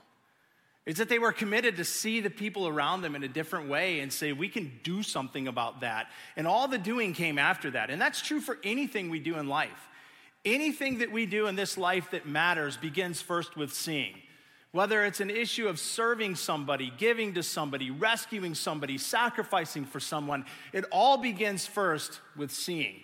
It's 0.85 0.99
that 0.99 1.07
they 1.07 1.19
were 1.19 1.31
committed 1.31 1.77
to 1.77 1.85
see 1.85 2.19
the 2.19 2.29
people 2.29 2.67
around 2.67 3.01
them 3.01 3.15
in 3.15 3.23
a 3.23 3.27
different 3.27 3.69
way 3.69 4.01
and 4.01 4.11
say, 4.11 4.33
we 4.33 4.49
can 4.49 4.79
do 4.83 5.01
something 5.01 5.47
about 5.47 5.79
that. 5.81 6.07
And 6.35 6.45
all 6.45 6.67
the 6.67 6.77
doing 6.77 7.13
came 7.13 7.37
after 7.37 7.71
that. 7.71 7.89
And 7.89 8.01
that's 8.01 8.21
true 8.21 8.41
for 8.41 8.57
anything 8.63 9.09
we 9.09 9.19
do 9.19 9.37
in 9.37 9.47
life. 9.47 9.89
Anything 10.43 10.97
that 10.97 11.09
we 11.09 11.25
do 11.25 11.47
in 11.47 11.55
this 11.55 11.77
life 11.77 12.11
that 12.11 12.27
matters 12.27 12.75
begins 12.75 13.21
first 13.21 13.55
with 13.55 13.73
seeing. 13.73 14.15
Whether 14.73 15.05
it's 15.05 15.19
an 15.19 15.29
issue 15.29 15.67
of 15.67 15.79
serving 15.79 16.35
somebody, 16.35 16.91
giving 16.97 17.35
to 17.35 17.43
somebody, 17.43 17.91
rescuing 17.91 18.55
somebody, 18.55 18.97
sacrificing 18.97 19.85
for 19.85 19.99
someone, 19.99 20.45
it 20.73 20.83
all 20.91 21.17
begins 21.17 21.67
first 21.67 22.19
with 22.35 22.51
seeing. 22.51 22.95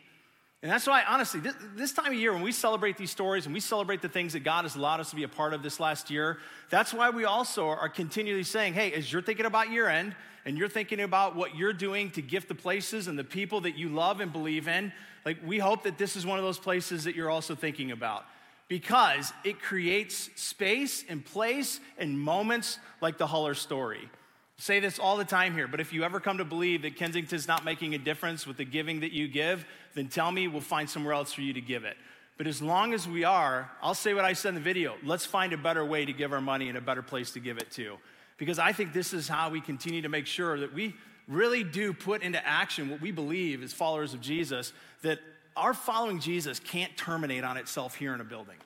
And 0.63 0.71
that's 0.71 0.87
why, 0.87 1.03
honestly, 1.07 1.39
this, 1.39 1.53
this, 1.75 1.93
time 1.93 2.07
of 2.07 2.15
year, 2.15 2.33
when 2.33 2.41
we 2.41 2.51
celebrate 2.51 2.97
these 2.97 3.11
stories 3.11 3.45
and 3.45 3.53
we 3.53 3.59
celebrate 3.59 4.01
the 4.01 4.09
things 4.09 4.33
that 4.33 4.39
God 4.39 4.65
has 4.65 4.75
allowed 4.75 4.99
us 4.99 5.11
to 5.11 5.15
be 5.15 5.21
a 5.23 5.27
part 5.27 5.53
of 5.53 5.61
this 5.61 5.79
last 5.79 6.09
year, 6.09 6.39
that's 6.71 6.91
why 6.91 7.11
we 7.11 7.25
also 7.25 7.67
are 7.67 7.87
continually 7.87 8.43
saying, 8.43 8.73
hey, 8.73 8.91
as 8.93 9.13
you're 9.13 9.21
thinking 9.21 9.45
about 9.45 9.71
year 9.71 9.87
end 9.87 10.15
and 10.45 10.57
you're 10.57 10.67
thinking 10.67 11.01
about 11.01 11.35
what 11.35 11.55
you're 11.55 11.71
doing 11.71 12.09
to 12.11 12.21
gift 12.23 12.47
the 12.47 12.55
places 12.55 13.07
and 13.07 13.17
the 13.17 13.23
people 13.23 13.61
that 13.61 13.77
you 13.77 13.89
love 13.89 14.21
and 14.21 14.33
believe 14.33 14.67
in, 14.67 14.91
like 15.23 15.37
we 15.45 15.59
hope 15.59 15.83
that 15.83 15.99
this 15.99 16.15
is 16.15 16.25
one 16.25 16.39
of 16.39 16.43
those 16.43 16.59
places 16.59 17.03
that 17.03 17.15
you're 17.15 17.29
also 17.29 17.53
thinking 17.53 17.91
about 17.91 18.25
because 18.69 19.33
it 19.43 19.61
creates 19.61 20.29
space 20.35 21.03
and 21.09 21.25
place 21.25 21.81
and 21.97 22.17
moments 22.17 22.79
like 23.01 23.17
the 23.17 23.27
Huller 23.27 23.55
story. 23.55 24.03
I 24.03 24.61
say 24.61 24.79
this 24.79 24.99
all 24.99 25.17
the 25.17 25.25
time 25.25 25.53
here, 25.53 25.67
but 25.67 25.81
if 25.81 25.91
you 25.91 26.03
ever 26.03 26.19
come 26.19 26.37
to 26.37 26.45
believe 26.45 26.83
that 26.83 26.95
Kensington's 26.95 27.47
not 27.47 27.65
making 27.65 27.95
a 27.95 27.97
difference 27.97 28.45
with 28.45 28.57
the 28.57 28.65
giving 28.65 29.01
that 29.01 29.11
you 29.11 29.27
give, 29.27 29.65
then 29.95 30.07
tell 30.07 30.31
me 30.31 30.47
we'll 30.47 30.61
find 30.61 30.89
somewhere 30.89 31.13
else 31.13 31.33
for 31.33 31.41
you 31.41 31.53
to 31.53 31.61
give 31.61 31.83
it. 31.83 31.97
But 32.37 32.47
as 32.47 32.61
long 32.61 32.93
as 32.93 33.07
we 33.07 33.25
are, 33.25 33.69
I'll 33.81 33.95
say 33.95 34.13
what 34.13 34.23
I 34.23 34.31
said 34.31 34.49
in 34.49 34.55
the 34.55 34.61
video 34.61 34.95
let's 35.03 35.25
find 35.25 35.51
a 35.51 35.57
better 35.57 35.83
way 35.83 36.05
to 36.05 36.13
give 36.13 36.31
our 36.31 36.39
money 36.39 36.69
and 36.69 36.77
a 36.77 36.81
better 36.81 37.01
place 37.01 37.31
to 37.31 37.39
give 37.39 37.57
it 37.57 37.71
to. 37.71 37.97
Because 38.37 38.59
I 38.59 38.71
think 38.71 38.93
this 38.93 39.13
is 39.13 39.27
how 39.27 39.49
we 39.49 39.59
continue 39.59 40.03
to 40.03 40.09
make 40.09 40.25
sure 40.25 40.59
that 40.59 40.73
we 40.73 40.95
really 41.27 41.63
do 41.63 41.91
put 41.91 42.21
into 42.23 42.45
action 42.47 42.89
what 42.89 43.01
we 43.01 43.11
believe 43.11 43.61
as 43.61 43.73
followers 43.73 44.13
of 44.13 44.21
Jesus 44.21 44.73
that 45.01 45.19
our 45.55 45.73
following 45.73 46.19
Jesus 46.19 46.59
can't 46.59 46.95
terminate 46.97 47.43
on 47.43 47.57
itself 47.57 47.95
here 47.95 48.13
in 48.13 48.21
a 48.21 48.25
building. 48.25 48.57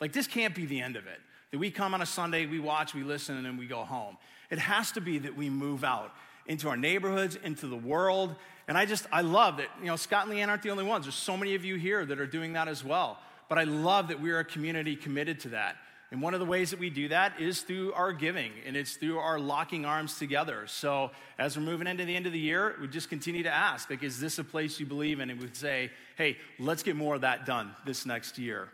Like, 0.00 0.12
this 0.12 0.26
can't 0.26 0.54
be 0.54 0.66
the 0.66 0.80
end 0.80 0.96
of 0.96 1.06
it. 1.06 1.18
That 1.50 1.58
we 1.58 1.70
come 1.70 1.94
on 1.94 2.02
a 2.02 2.06
Sunday, 2.06 2.46
we 2.46 2.58
watch, 2.58 2.94
we 2.94 3.02
listen, 3.02 3.36
and 3.36 3.44
then 3.44 3.56
we 3.56 3.66
go 3.66 3.84
home. 3.84 4.16
It 4.50 4.58
has 4.58 4.92
to 4.92 5.00
be 5.00 5.18
that 5.18 5.36
we 5.36 5.50
move 5.50 5.84
out 5.84 6.12
into 6.46 6.68
our 6.68 6.76
neighborhoods, 6.76 7.36
into 7.36 7.66
the 7.66 7.76
world. 7.76 8.34
And 8.68 8.76
I 8.76 8.84
just, 8.84 9.06
I 9.12 9.20
love 9.20 9.58
that, 9.58 9.68
you 9.80 9.86
know, 9.86 9.96
Scott 9.96 10.26
and 10.26 10.34
Leanne 10.34 10.48
aren't 10.48 10.62
the 10.62 10.70
only 10.70 10.84
ones. 10.84 11.04
There's 11.04 11.14
so 11.14 11.36
many 11.36 11.54
of 11.54 11.64
you 11.64 11.76
here 11.76 12.04
that 12.04 12.18
are 12.20 12.26
doing 12.26 12.54
that 12.54 12.68
as 12.68 12.84
well. 12.84 13.18
But 13.48 13.58
I 13.58 13.64
love 13.64 14.08
that 14.08 14.20
we're 14.20 14.38
a 14.38 14.44
community 14.44 14.96
committed 14.96 15.40
to 15.40 15.50
that. 15.50 15.76
And 16.12 16.20
one 16.20 16.34
of 16.34 16.40
the 16.40 16.46
ways 16.46 16.70
that 16.70 16.78
we 16.78 16.90
do 16.90 17.08
that 17.08 17.40
is 17.40 17.62
through 17.62 17.94
our 17.94 18.12
giving, 18.12 18.52
and 18.66 18.76
it's 18.76 18.96
through 18.96 19.18
our 19.18 19.40
locking 19.40 19.86
arms 19.86 20.18
together. 20.18 20.66
So 20.66 21.10
as 21.38 21.56
we're 21.56 21.62
moving 21.62 21.86
into 21.86 22.04
the 22.04 22.14
end 22.14 22.26
of 22.26 22.34
the 22.34 22.38
year, 22.38 22.76
we 22.78 22.86
just 22.86 23.08
continue 23.08 23.42
to 23.44 23.50
ask, 23.50 23.88
like, 23.88 24.02
is 24.02 24.20
this 24.20 24.38
a 24.38 24.44
place 24.44 24.78
you 24.78 24.84
believe 24.84 25.20
in? 25.20 25.30
And 25.30 25.40
we 25.40 25.48
say, 25.54 25.90
hey, 26.18 26.36
let's 26.58 26.82
get 26.82 26.96
more 26.96 27.14
of 27.14 27.22
that 27.22 27.46
done 27.46 27.74
this 27.86 28.04
next 28.04 28.38
year. 28.38 28.68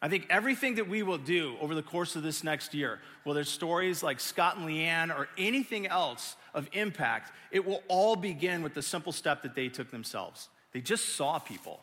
I 0.00 0.08
think 0.08 0.26
everything 0.30 0.76
that 0.76 0.88
we 0.88 1.02
will 1.02 1.18
do 1.18 1.56
over 1.60 1.74
the 1.74 1.82
course 1.82 2.16
of 2.16 2.22
this 2.22 2.42
next 2.42 2.72
year, 2.72 3.00
whether 3.24 3.40
it's 3.40 3.50
stories 3.50 4.02
like 4.02 4.18
Scott 4.18 4.56
and 4.56 4.66
Leanne 4.66 5.14
or 5.14 5.28
anything 5.36 5.86
else 5.86 6.36
of 6.54 6.70
impact, 6.72 7.32
it 7.50 7.66
will 7.66 7.82
all 7.86 8.16
begin 8.16 8.62
with 8.62 8.72
the 8.72 8.82
simple 8.82 9.12
step 9.12 9.42
that 9.42 9.54
they 9.54 9.68
took 9.68 9.90
themselves. 9.90 10.48
They 10.72 10.80
just 10.80 11.16
saw 11.16 11.38
people. 11.38 11.80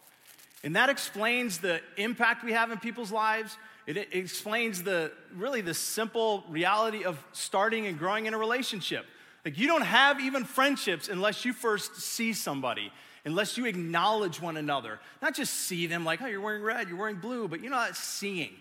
And 0.64 0.76
that 0.76 0.90
explains 0.90 1.60
the 1.60 1.80
impact 1.96 2.44
we 2.44 2.54
have 2.54 2.72
in 2.72 2.80
people's 2.80 3.12
lives. 3.12 3.56
It, 3.88 4.14
explains 4.14 4.84
the 4.84 5.12
really 5.36 5.62
the 5.62 5.74
simple 5.74 6.44
reality 6.50 7.04
of 7.04 7.24
starting 7.32 7.88
and 7.88 7.98
growing 7.98 8.26
in 8.26 8.34
a 8.34 8.38
relationship. 8.38 9.06
Like 9.44 9.58
you 9.58 9.68
don't 9.68 9.84
have 9.84 10.20
even 10.20 10.44
friendships 10.44 11.10
unless 11.10 11.46
you 11.46 11.54
first 11.54 11.96
see 11.96 12.34
somebody, 12.34 12.92
unless 13.26 13.58
you 13.58 13.66
acknowledge 13.66 14.42
one 14.42 14.58
another. 14.58 15.00
Not 15.22 15.34
just 15.34 15.54
see 15.54 15.88
them 15.88 16.06
like, 16.06 16.22
oh, 16.22 16.28
you're 16.28 16.42
wearing 16.42 16.62
red, 16.62 16.88
you're 16.88 16.98
wearing 16.98 17.18
blue, 17.18 17.48
but 17.48 17.64
you 17.64 17.70
know 17.70 17.78
that 17.78 17.96
seeing, 17.96 18.52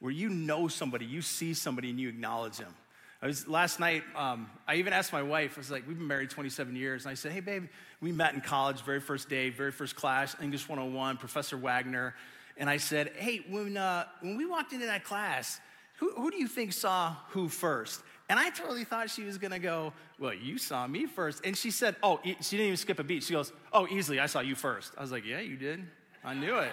where 0.00 0.12
you 0.12 0.28
know 0.28 0.68
somebody, 0.68 1.04
you 1.04 1.22
see 1.22 1.54
somebody 1.54 1.90
and 1.90 2.00
you 2.00 2.08
acknowledge 2.08 2.56
them. 2.56 2.74
I 3.22 3.26
was 3.26 3.46
last 3.46 3.78
night. 3.78 4.02
Um, 4.16 4.50
I 4.66 4.76
even 4.76 4.92
asked 4.92 5.12
my 5.12 5.22
wife. 5.22 5.52
I 5.56 5.60
was 5.60 5.70
like, 5.70 5.86
"We've 5.86 5.96
been 5.96 6.08
married 6.08 6.30
27 6.30 6.74
years," 6.74 7.04
and 7.04 7.12
I 7.12 7.14
said, 7.14 7.30
"Hey, 7.30 7.38
babe, 7.38 7.68
we 8.00 8.10
met 8.10 8.34
in 8.34 8.40
college, 8.40 8.80
very 8.80 8.98
first 8.98 9.28
day, 9.28 9.48
very 9.48 9.70
first 9.70 9.94
class, 9.94 10.34
English 10.42 10.68
101, 10.68 11.18
Professor 11.18 11.56
Wagner." 11.56 12.16
And 12.62 12.70
I 12.70 12.76
said, 12.76 13.10
"Hey, 13.16 13.44
when 13.50 13.76
uh, 13.76 14.04
when 14.20 14.36
we 14.36 14.46
walked 14.46 14.72
into 14.72 14.86
that 14.86 15.02
class, 15.02 15.60
who, 15.96 16.12
who 16.12 16.30
do 16.30 16.36
you 16.36 16.46
think 16.46 16.72
saw 16.72 17.16
who 17.30 17.48
first? 17.48 18.00
And 18.28 18.38
I 18.38 18.50
totally 18.50 18.84
thought 18.84 19.10
she 19.10 19.24
was 19.24 19.36
gonna 19.36 19.58
go, 19.58 19.92
Well, 20.16 20.32
you 20.32 20.58
saw 20.58 20.86
me 20.86 21.06
first. 21.06 21.44
And 21.44 21.56
she 21.56 21.72
said, 21.72 21.96
Oh, 22.04 22.20
she 22.22 22.56
didn't 22.56 22.66
even 22.66 22.76
skip 22.76 23.00
a 23.00 23.02
beat. 23.02 23.24
She 23.24 23.32
goes, 23.32 23.52
Oh, 23.72 23.88
easily, 23.88 24.20
I 24.20 24.26
saw 24.26 24.38
you 24.38 24.54
first. 24.54 24.92
I 24.96 25.00
was 25.00 25.10
like, 25.10 25.26
Yeah, 25.26 25.40
you 25.40 25.56
did. 25.56 25.84
I 26.24 26.34
knew 26.34 26.56
it. 26.58 26.70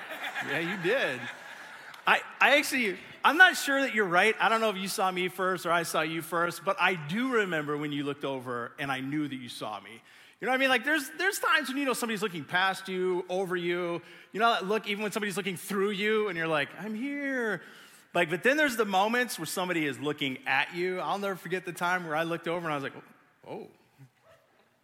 Yeah, 0.51 0.59
you 0.59 0.77
did. 0.83 1.19
I, 2.05 2.21
I 2.39 2.57
actually, 2.57 2.95
I'm 3.25 3.37
not 3.37 3.57
sure 3.57 3.81
that 3.81 3.95
you're 3.95 4.05
right. 4.05 4.35
I 4.39 4.47
don't 4.47 4.61
know 4.61 4.69
if 4.69 4.77
you 4.77 4.87
saw 4.87 5.09
me 5.09 5.27
first 5.27 5.65
or 5.65 5.71
I 5.71 5.81
saw 5.81 6.01
you 6.01 6.21
first, 6.21 6.63
but 6.63 6.77
I 6.79 6.93
do 6.93 7.33
remember 7.33 7.77
when 7.77 7.91
you 7.91 8.03
looked 8.03 8.25
over 8.25 8.73
and 8.77 8.91
I 8.91 8.99
knew 8.99 9.27
that 9.27 9.35
you 9.35 9.49
saw 9.49 9.79
me. 9.79 10.01
You 10.41 10.45
know 10.45 10.51
what 10.51 10.55
I 10.55 10.59
mean? 10.59 10.69
Like 10.69 10.85
there's 10.85 11.09
there's 11.17 11.39
times 11.39 11.67
when 11.67 11.77
you 11.77 11.85
know 11.85 11.93
somebody's 11.93 12.21
looking 12.21 12.45
past 12.45 12.87
you, 12.87 13.25
over 13.29 13.55
you. 13.55 14.01
You 14.31 14.39
know 14.39 14.51
that 14.51 14.65
look 14.65 14.87
even 14.87 15.03
when 15.03 15.11
somebody's 15.11 15.35
looking 15.35 15.57
through 15.57 15.91
you 15.91 16.29
and 16.29 16.37
you're 16.37 16.47
like, 16.47 16.69
I'm 16.79 16.95
here. 16.95 17.61
Like, 18.13 18.29
but 18.29 18.41
then 18.41 18.57
there's 18.57 18.75
the 18.75 18.85
moments 18.85 19.37
where 19.37 19.45
somebody 19.45 19.85
is 19.85 19.99
looking 19.99 20.39
at 20.47 20.73
you. 20.73 20.99
I'll 20.99 21.19
never 21.19 21.35
forget 21.35 21.65
the 21.65 21.73
time 21.73 22.07
where 22.07 22.15
I 22.15 22.23
looked 22.23 22.47
over 22.47 22.65
and 22.65 22.71
I 22.71 22.75
was 22.75 22.83
like, 22.83 22.93
oh, 23.47 23.67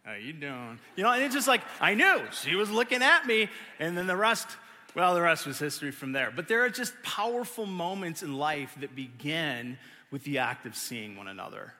how 0.04 0.14
you 0.14 0.32
doing? 0.32 0.78
You 0.94 1.02
know, 1.02 1.10
and 1.10 1.22
it's 1.24 1.34
just 1.34 1.48
like, 1.48 1.62
I 1.80 1.94
knew 1.94 2.22
she 2.30 2.54
was 2.54 2.70
looking 2.70 3.02
at 3.02 3.26
me. 3.26 3.48
And 3.80 3.98
then 3.98 4.06
the 4.06 4.16
rest, 4.16 4.46
well, 4.94 5.14
the 5.14 5.20
rest 5.20 5.44
was 5.44 5.58
history 5.58 5.90
from 5.90 6.12
there. 6.12 6.32
But 6.34 6.46
there 6.46 6.64
are 6.64 6.70
just 6.70 6.94
powerful 7.02 7.66
moments 7.66 8.22
in 8.22 8.38
life 8.38 8.76
that 8.80 8.94
begin 8.94 9.76
with 10.12 10.22
the 10.22 10.38
act 10.38 10.64
of 10.64 10.76
seeing 10.76 11.16
one 11.16 11.26
another. 11.26 11.74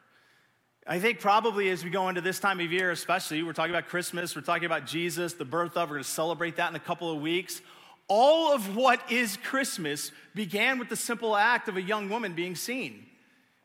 I 0.89 1.01
think 1.01 1.19
probably 1.19 1.69
as 1.71 1.83
we 1.83 1.91
go 1.91 2.09
into 2.09 2.21
this 2.21 2.39
time 2.39 2.61
of 2.61 2.71
year, 2.71 2.93
especially, 2.93 3.43
we're 3.43 3.53
talking 3.53 3.75
about 3.75 3.89
Christmas, 3.89 4.37
we're 4.37 4.43
talking 4.43 4.67
about 4.67 4.87
Jesus, 4.87 5.33
the 5.33 5.45
birth 5.45 5.77
of, 5.77 5.89
we're 5.89 5.97
going 5.97 6.05
to 6.05 6.09
celebrate 6.09 6.57
that 6.57 6.71
in 6.71 6.77
a 6.77 6.81
couple 6.81 7.11
of 7.11 7.21
weeks. 7.21 7.61
All 8.07 8.55
of 8.55 8.77
what 8.77 9.01
is 9.11 9.37
Christmas 9.37 10.13
began 10.37 10.79
with 10.79 10.89
the 10.89 10.95
simple 10.95 11.35
act 11.35 11.69
of 11.69 11.77
a 11.77 11.83
young 11.83 12.09
woman 12.09 12.35
being 12.35 12.55
seen. 12.55 13.05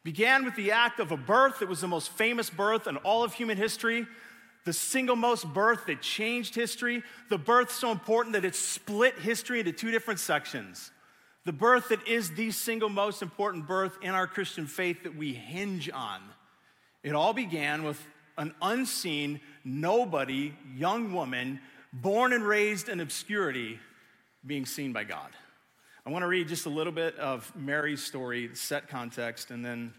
Began 0.04 0.46
with 0.46 0.56
the 0.56 0.72
act 0.72 1.00
of 1.00 1.12
a 1.12 1.18
birth 1.18 1.60
that 1.60 1.70
was 1.70 1.82
the 1.82 1.88
most 1.88 2.10
famous 2.10 2.50
birth 2.50 2.88
in 2.88 2.98
all 2.98 3.24
of 3.24 3.36
human 3.36 3.56
history, 3.56 4.08
the 4.66 4.74
single 4.74 5.16
most 5.16 5.46
birth 5.54 5.86
that 5.86 6.02
changed 6.02 6.56
history, 6.56 7.04
the 7.30 7.38
birth 7.38 7.72
so 7.72 7.92
important 7.92 8.34
that 8.34 8.46
it 8.46 8.56
split 8.56 9.20
history 9.20 9.60
into 9.60 9.72
two 9.72 9.92
different 9.92 10.20
sections. 10.20 10.90
The 11.46 11.54
birth 11.54 11.90
that 11.90 12.08
is 12.08 12.32
the 12.32 12.50
single 12.50 12.90
most 12.90 13.22
important 13.22 13.68
birth 13.68 13.96
in 14.02 14.16
our 14.16 14.26
Christian 14.26 14.66
faith 14.66 15.04
that 15.04 15.16
we 15.16 15.34
hinge 15.34 15.88
on. 15.92 16.20
It 17.04 17.14
all 17.14 17.34
began 17.34 17.84
with 17.84 18.04
an 18.38 18.54
unseen, 18.62 19.40
nobody, 19.64 20.54
young 20.76 21.14
woman, 21.14 21.60
born 21.94 22.34
and 22.34 22.44
raised 22.44 22.90
in 22.90 23.00
obscurity 23.00 23.80
being 24.46 24.66
seen 24.66 24.94
by 24.94 25.04
God. 25.04 25.30
I 26.06 26.10
want 26.10 26.24
to 26.24 26.28
read 26.28 26.48
just 26.48 26.66
a 26.66 26.70
little 26.70 26.94
bit 26.94 27.16
of 27.18 27.52
Mary's 27.56 28.04
story, 28.04 28.50
set 28.54 28.88
context, 28.88 29.52
and 29.52 29.64
then 29.64 29.94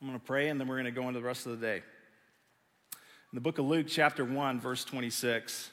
I'm 0.00 0.08
going 0.08 0.18
to 0.18 0.26
pray, 0.26 0.48
and 0.48 0.60
then 0.60 0.68
we're 0.68 0.76
going 0.76 0.84
to 0.84 0.90
go 0.90 1.08
into 1.08 1.20
the 1.20 1.26
rest 1.26 1.46
of 1.46 1.58
the 1.58 1.66
day. 1.66 1.76
In 1.76 3.36
the 3.36 3.40
book 3.40 3.58
of 3.58 3.64
Luke, 3.64 3.86
chapter 3.88 4.24
1, 4.24 4.60
verse 4.60 4.84
26, 4.84 5.70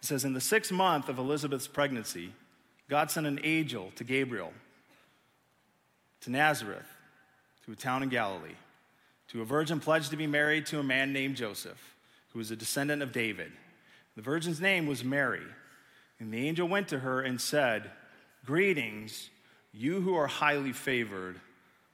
it 0.00 0.06
says, 0.06 0.24
In 0.24 0.32
the 0.32 0.40
sixth 0.40 0.72
month 0.72 1.08
of 1.08 1.18
Elizabeth's 1.18 1.66
pregnancy, 1.66 2.32
God 2.88 3.10
sent 3.10 3.26
an 3.26 3.40
angel 3.42 3.92
to 3.96 4.04
Gabriel 4.04 4.52
to 6.22 6.30
Nazareth, 6.30 6.86
to 7.66 7.72
a 7.72 7.76
town 7.76 8.02
in 8.02 8.08
Galilee, 8.08 8.54
to 9.32 9.40
a 9.40 9.46
virgin 9.46 9.80
pledged 9.80 10.10
to 10.10 10.16
be 10.16 10.26
married 10.26 10.66
to 10.66 10.78
a 10.78 10.82
man 10.82 11.10
named 11.14 11.36
Joseph, 11.36 11.96
who 12.32 12.38
was 12.38 12.50
a 12.50 12.56
descendant 12.56 13.00
of 13.00 13.12
David. 13.12 13.50
The 14.14 14.20
virgin's 14.20 14.60
name 14.60 14.86
was 14.86 15.02
Mary. 15.02 15.46
And 16.20 16.32
the 16.32 16.46
angel 16.46 16.68
went 16.68 16.88
to 16.88 16.98
her 16.98 17.22
and 17.22 17.40
said, 17.40 17.90
Greetings, 18.44 19.30
you 19.72 20.02
who 20.02 20.14
are 20.14 20.26
highly 20.26 20.72
favored, 20.72 21.40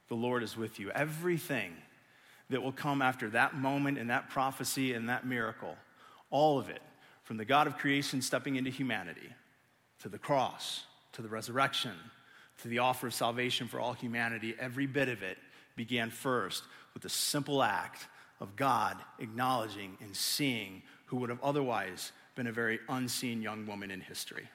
the 0.09 0.15
Lord 0.15 0.43
is 0.43 0.57
with 0.57 0.79
you. 0.79 0.91
Everything 0.91 1.71
that 2.49 2.61
will 2.61 2.73
come 2.73 3.01
after 3.01 3.29
that 3.29 3.55
moment 3.55 3.97
and 3.97 4.09
that 4.09 4.29
prophecy 4.29 4.93
and 4.93 5.07
that 5.07 5.25
miracle, 5.25 5.77
all 6.31 6.59
of 6.59 6.69
it, 6.69 6.81
from 7.23 7.37
the 7.37 7.45
God 7.45 7.67
of 7.67 7.77
creation 7.77 8.21
stepping 8.21 8.57
into 8.57 8.69
humanity, 8.69 9.33
to 10.01 10.09
the 10.09 10.19
cross, 10.19 10.83
to 11.13 11.21
the 11.21 11.29
resurrection, 11.29 11.93
to 12.63 12.67
the 12.67 12.79
offer 12.79 13.07
of 13.07 13.13
salvation 13.13 13.69
for 13.69 13.79
all 13.79 13.93
humanity, 13.93 14.55
every 14.59 14.87
bit 14.87 15.07
of 15.07 15.23
it 15.23 15.37
began 15.79 16.09
first 16.09 16.65
with 16.93 17.03
the 17.03 17.09
simple 17.09 17.63
act 17.63 18.05
of 18.41 18.57
God 18.57 18.97
acknowledging 19.19 19.97
and 20.01 20.13
seeing 20.13 20.83
who 21.05 21.15
would 21.15 21.29
have 21.29 21.41
otherwise 21.41 22.11
been 22.35 22.47
a 22.47 22.51
very 22.51 22.79
unseen 22.89 23.41
young 23.41 23.65
woman 23.65 23.89
in 23.89 24.01
history. 24.01 24.49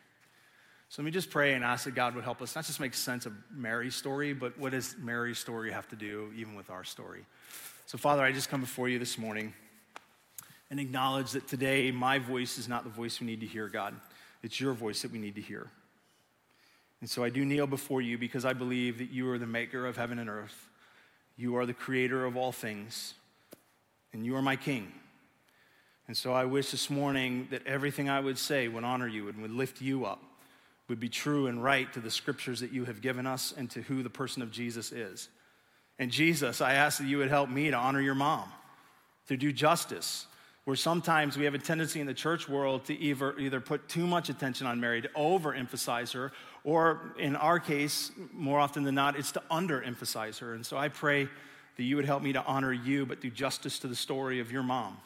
So 0.90 1.00
let 1.00 1.06
me 1.06 1.10
just 1.10 1.30
pray 1.30 1.54
and 1.54 1.64
ask 1.64 1.86
that 1.86 1.94
God 1.94 2.14
would 2.14 2.24
help 2.24 2.42
us 2.42 2.54
not 2.54 2.66
just 2.66 2.78
make 2.78 2.92
sense 2.92 3.24
of 3.24 3.32
Mary's 3.50 3.94
story, 3.94 4.34
but 4.34 4.58
what 4.58 4.72
does 4.72 4.96
Mary's 5.00 5.38
story 5.38 5.72
have 5.72 5.88
to 5.88 5.96
do 5.96 6.30
even 6.36 6.56
with 6.56 6.68
our 6.68 6.84
story? 6.84 7.24
So, 7.86 7.96
Father, 7.96 8.22
I 8.22 8.30
just 8.30 8.50
come 8.50 8.60
before 8.60 8.90
you 8.90 8.98
this 8.98 9.16
morning 9.16 9.54
and 10.70 10.78
acknowledge 10.78 11.32
that 11.32 11.48
today 11.48 11.90
my 11.90 12.18
voice 12.18 12.58
is 12.58 12.68
not 12.68 12.84
the 12.84 12.90
voice 12.90 13.18
we 13.18 13.26
need 13.26 13.40
to 13.40 13.46
hear, 13.46 13.68
God. 13.68 13.94
It's 14.42 14.60
your 14.60 14.74
voice 14.74 15.00
that 15.00 15.10
we 15.10 15.18
need 15.18 15.36
to 15.36 15.40
hear. 15.40 15.70
And 17.00 17.08
so 17.08 17.24
I 17.24 17.30
do 17.30 17.46
kneel 17.46 17.66
before 17.66 18.02
you 18.02 18.18
because 18.18 18.44
I 18.44 18.52
believe 18.52 18.98
that 18.98 19.10
you 19.10 19.30
are 19.30 19.38
the 19.38 19.46
maker 19.46 19.86
of 19.86 19.96
heaven 19.96 20.18
and 20.18 20.28
earth. 20.28 20.68
You 21.36 21.56
are 21.56 21.66
the 21.66 21.74
creator 21.74 22.24
of 22.24 22.36
all 22.36 22.52
things, 22.52 23.14
and 24.12 24.24
you 24.24 24.36
are 24.36 24.42
my 24.42 24.56
king. 24.56 24.92
And 26.06 26.16
so 26.16 26.32
I 26.32 26.44
wish 26.44 26.70
this 26.70 26.90
morning 26.90 27.48
that 27.50 27.66
everything 27.66 28.08
I 28.08 28.20
would 28.20 28.38
say 28.38 28.68
would 28.68 28.84
honor 28.84 29.08
you 29.08 29.28
and 29.28 29.40
would 29.40 29.50
lift 29.50 29.80
you 29.80 30.04
up, 30.04 30.22
would 30.88 31.00
be 31.00 31.08
true 31.08 31.46
and 31.46 31.62
right 31.62 31.90
to 31.94 32.00
the 32.00 32.10
scriptures 32.10 32.60
that 32.60 32.72
you 32.72 32.84
have 32.84 33.00
given 33.00 33.26
us 33.26 33.54
and 33.56 33.70
to 33.70 33.82
who 33.82 34.02
the 34.02 34.10
person 34.10 34.42
of 34.42 34.50
Jesus 34.50 34.92
is. 34.92 35.28
And 35.98 36.10
Jesus, 36.10 36.60
I 36.60 36.74
ask 36.74 36.98
that 36.98 37.06
you 37.06 37.18
would 37.18 37.30
help 37.30 37.48
me 37.48 37.70
to 37.70 37.76
honor 37.76 38.00
your 38.00 38.14
mom, 38.14 38.48
to 39.28 39.36
do 39.36 39.52
justice, 39.52 40.26
where 40.64 40.76
sometimes 40.76 41.36
we 41.36 41.44
have 41.44 41.54
a 41.54 41.58
tendency 41.58 42.00
in 42.00 42.06
the 42.06 42.14
church 42.14 42.48
world 42.48 42.86
to 42.86 42.94
either, 42.94 43.38
either 43.38 43.60
put 43.60 43.86
too 43.88 44.06
much 44.06 44.30
attention 44.30 44.66
on 44.66 44.80
Mary, 44.80 45.02
to 45.02 45.08
overemphasize 45.08 46.12
her, 46.14 46.32
or 46.64 47.12
in 47.18 47.36
our 47.36 47.60
case, 47.60 48.10
more 48.32 48.58
often 48.58 48.82
than 48.82 48.94
not, 48.94 49.18
it's 49.18 49.32
to 49.32 49.42
underemphasize 49.50 50.38
her. 50.38 50.54
And 50.54 50.64
so 50.64 50.78
I 50.78 50.88
pray 50.88 51.28
that 51.76 51.82
you 51.82 51.96
would 51.96 52.06
help 52.06 52.22
me 52.22 52.32
to 52.32 52.42
honor 52.44 52.72
you, 52.72 53.04
but 53.04 53.20
do 53.20 53.30
justice 53.30 53.78
to 53.80 53.88
the 53.88 53.96
story 53.96 54.40
of 54.40 54.50
your 54.50 54.62
mom 54.62 54.96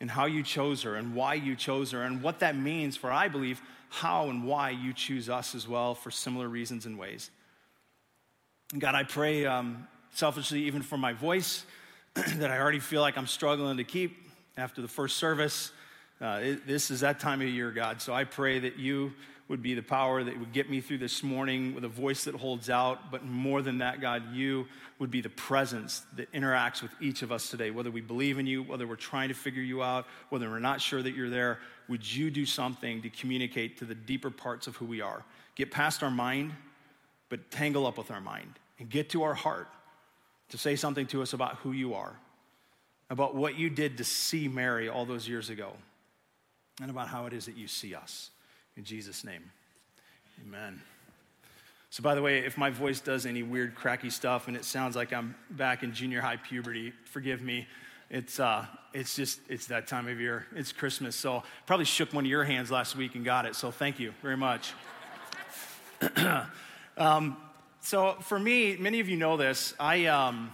and 0.00 0.10
how 0.10 0.24
you 0.24 0.42
chose 0.42 0.82
her 0.82 0.96
and 0.96 1.14
why 1.14 1.34
you 1.34 1.54
chose 1.54 1.90
her 1.90 2.02
and 2.02 2.22
what 2.22 2.40
that 2.40 2.56
means 2.56 2.96
for, 2.96 3.12
I 3.12 3.28
believe, 3.28 3.60
how 3.90 4.30
and 4.30 4.44
why 4.44 4.70
you 4.70 4.94
choose 4.94 5.28
us 5.28 5.54
as 5.54 5.68
well 5.68 5.94
for 5.94 6.10
similar 6.10 6.48
reasons 6.48 6.86
and 6.86 6.98
ways. 6.98 7.30
God, 8.78 8.94
I 8.94 9.02
pray 9.02 9.44
um, 9.44 9.86
selfishly, 10.14 10.64
even 10.64 10.80
for 10.80 10.96
my 10.96 11.12
voice, 11.12 11.66
that 12.14 12.50
I 12.50 12.58
already 12.58 12.78
feel 12.78 13.02
like 13.02 13.18
I'm 13.18 13.26
struggling 13.26 13.76
to 13.76 13.84
keep 13.84 14.16
after 14.56 14.82
the 14.82 14.88
first 14.88 15.16
service. 15.16 15.72
Uh, 16.20 16.40
it, 16.42 16.66
this 16.66 16.90
is 16.90 17.00
that 17.00 17.18
time 17.18 17.40
of 17.40 17.48
year, 17.48 17.70
God. 17.70 18.00
So 18.00 18.12
I 18.12 18.24
pray 18.24 18.58
that 18.60 18.78
you 18.78 19.12
would 19.48 19.62
be 19.62 19.74
the 19.74 19.82
power 19.82 20.22
that 20.22 20.38
would 20.38 20.52
get 20.52 20.70
me 20.70 20.80
through 20.80 20.98
this 20.98 21.22
morning 21.22 21.74
with 21.74 21.84
a 21.84 21.88
voice 21.88 22.24
that 22.24 22.34
holds 22.34 22.70
out. 22.70 23.10
But 23.10 23.24
more 23.24 23.60
than 23.60 23.78
that, 23.78 24.00
God, 24.00 24.32
you 24.32 24.66
would 24.98 25.10
be 25.10 25.20
the 25.20 25.28
presence 25.28 26.02
that 26.16 26.32
interacts 26.32 26.80
with 26.80 26.92
each 27.00 27.22
of 27.22 27.32
us 27.32 27.50
today. 27.50 27.70
Whether 27.70 27.90
we 27.90 28.00
believe 28.00 28.38
in 28.38 28.46
you, 28.46 28.62
whether 28.62 28.86
we're 28.86 28.96
trying 28.96 29.28
to 29.28 29.34
figure 29.34 29.62
you 29.62 29.82
out, 29.82 30.06
whether 30.30 30.48
we're 30.48 30.58
not 30.58 30.80
sure 30.80 31.02
that 31.02 31.14
you're 31.14 31.28
there, 31.28 31.58
would 31.88 32.10
you 32.10 32.30
do 32.30 32.46
something 32.46 33.02
to 33.02 33.10
communicate 33.10 33.78
to 33.78 33.84
the 33.84 33.94
deeper 33.94 34.30
parts 34.30 34.66
of 34.66 34.76
who 34.76 34.86
we 34.86 35.00
are? 35.00 35.24
Get 35.56 35.70
past 35.70 36.02
our 36.02 36.10
mind, 36.10 36.52
but 37.28 37.50
tangle 37.50 37.86
up 37.86 37.98
with 37.98 38.10
our 38.10 38.20
mind 38.20 38.58
and 38.78 38.88
get 38.88 39.10
to 39.10 39.22
our 39.24 39.34
heart 39.34 39.68
to 40.50 40.58
say 40.58 40.76
something 40.76 41.06
to 41.08 41.20
us 41.20 41.32
about 41.32 41.56
who 41.56 41.72
you 41.72 41.94
are, 41.94 42.14
about 43.12 43.34
what 43.34 43.58
you 43.58 43.68
did 43.68 43.98
to 43.98 44.04
see 44.04 44.48
Mary 44.48 44.88
all 44.88 45.04
those 45.04 45.28
years 45.28 45.50
ago, 45.50 45.74
and 46.80 46.90
about 46.90 47.08
how 47.08 47.26
it 47.26 47.34
is 47.34 47.44
that 47.44 47.58
you 47.58 47.68
see 47.68 47.94
us. 47.94 48.30
In 48.74 48.84
Jesus' 48.84 49.22
name, 49.22 49.50
amen. 50.42 50.80
So, 51.90 52.02
by 52.02 52.14
the 52.14 52.22
way, 52.22 52.38
if 52.38 52.56
my 52.56 52.70
voice 52.70 53.00
does 53.00 53.26
any 53.26 53.42
weird, 53.42 53.74
cracky 53.74 54.08
stuff 54.08 54.48
and 54.48 54.56
it 54.56 54.64
sounds 54.64 54.96
like 54.96 55.12
I'm 55.12 55.34
back 55.50 55.82
in 55.82 55.92
junior 55.92 56.22
high 56.22 56.38
puberty, 56.38 56.94
forgive 57.04 57.42
me. 57.42 57.66
It's, 58.08 58.40
uh, 58.40 58.64
it's 58.94 59.14
just, 59.14 59.40
it's 59.50 59.66
that 59.66 59.86
time 59.86 60.08
of 60.08 60.18
year. 60.18 60.46
It's 60.56 60.72
Christmas. 60.72 61.14
So 61.14 61.42
probably 61.66 61.84
shook 61.84 62.14
one 62.14 62.24
of 62.24 62.30
your 62.30 62.44
hands 62.44 62.70
last 62.70 62.96
week 62.96 63.14
and 63.14 63.26
got 63.26 63.44
it. 63.44 63.54
So 63.56 63.70
thank 63.70 64.00
you 64.00 64.14
very 64.22 64.38
much. 64.38 64.72
um, 66.96 67.36
so 67.82 68.16
for 68.22 68.38
me, 68.38 68.78
many 68.78 69.00
of 69.00 69.08
you 69.10 69.18
know 69.18 69.36
this. 69.36 69.74
I, 69.78 70.06
um, 70.06 70.50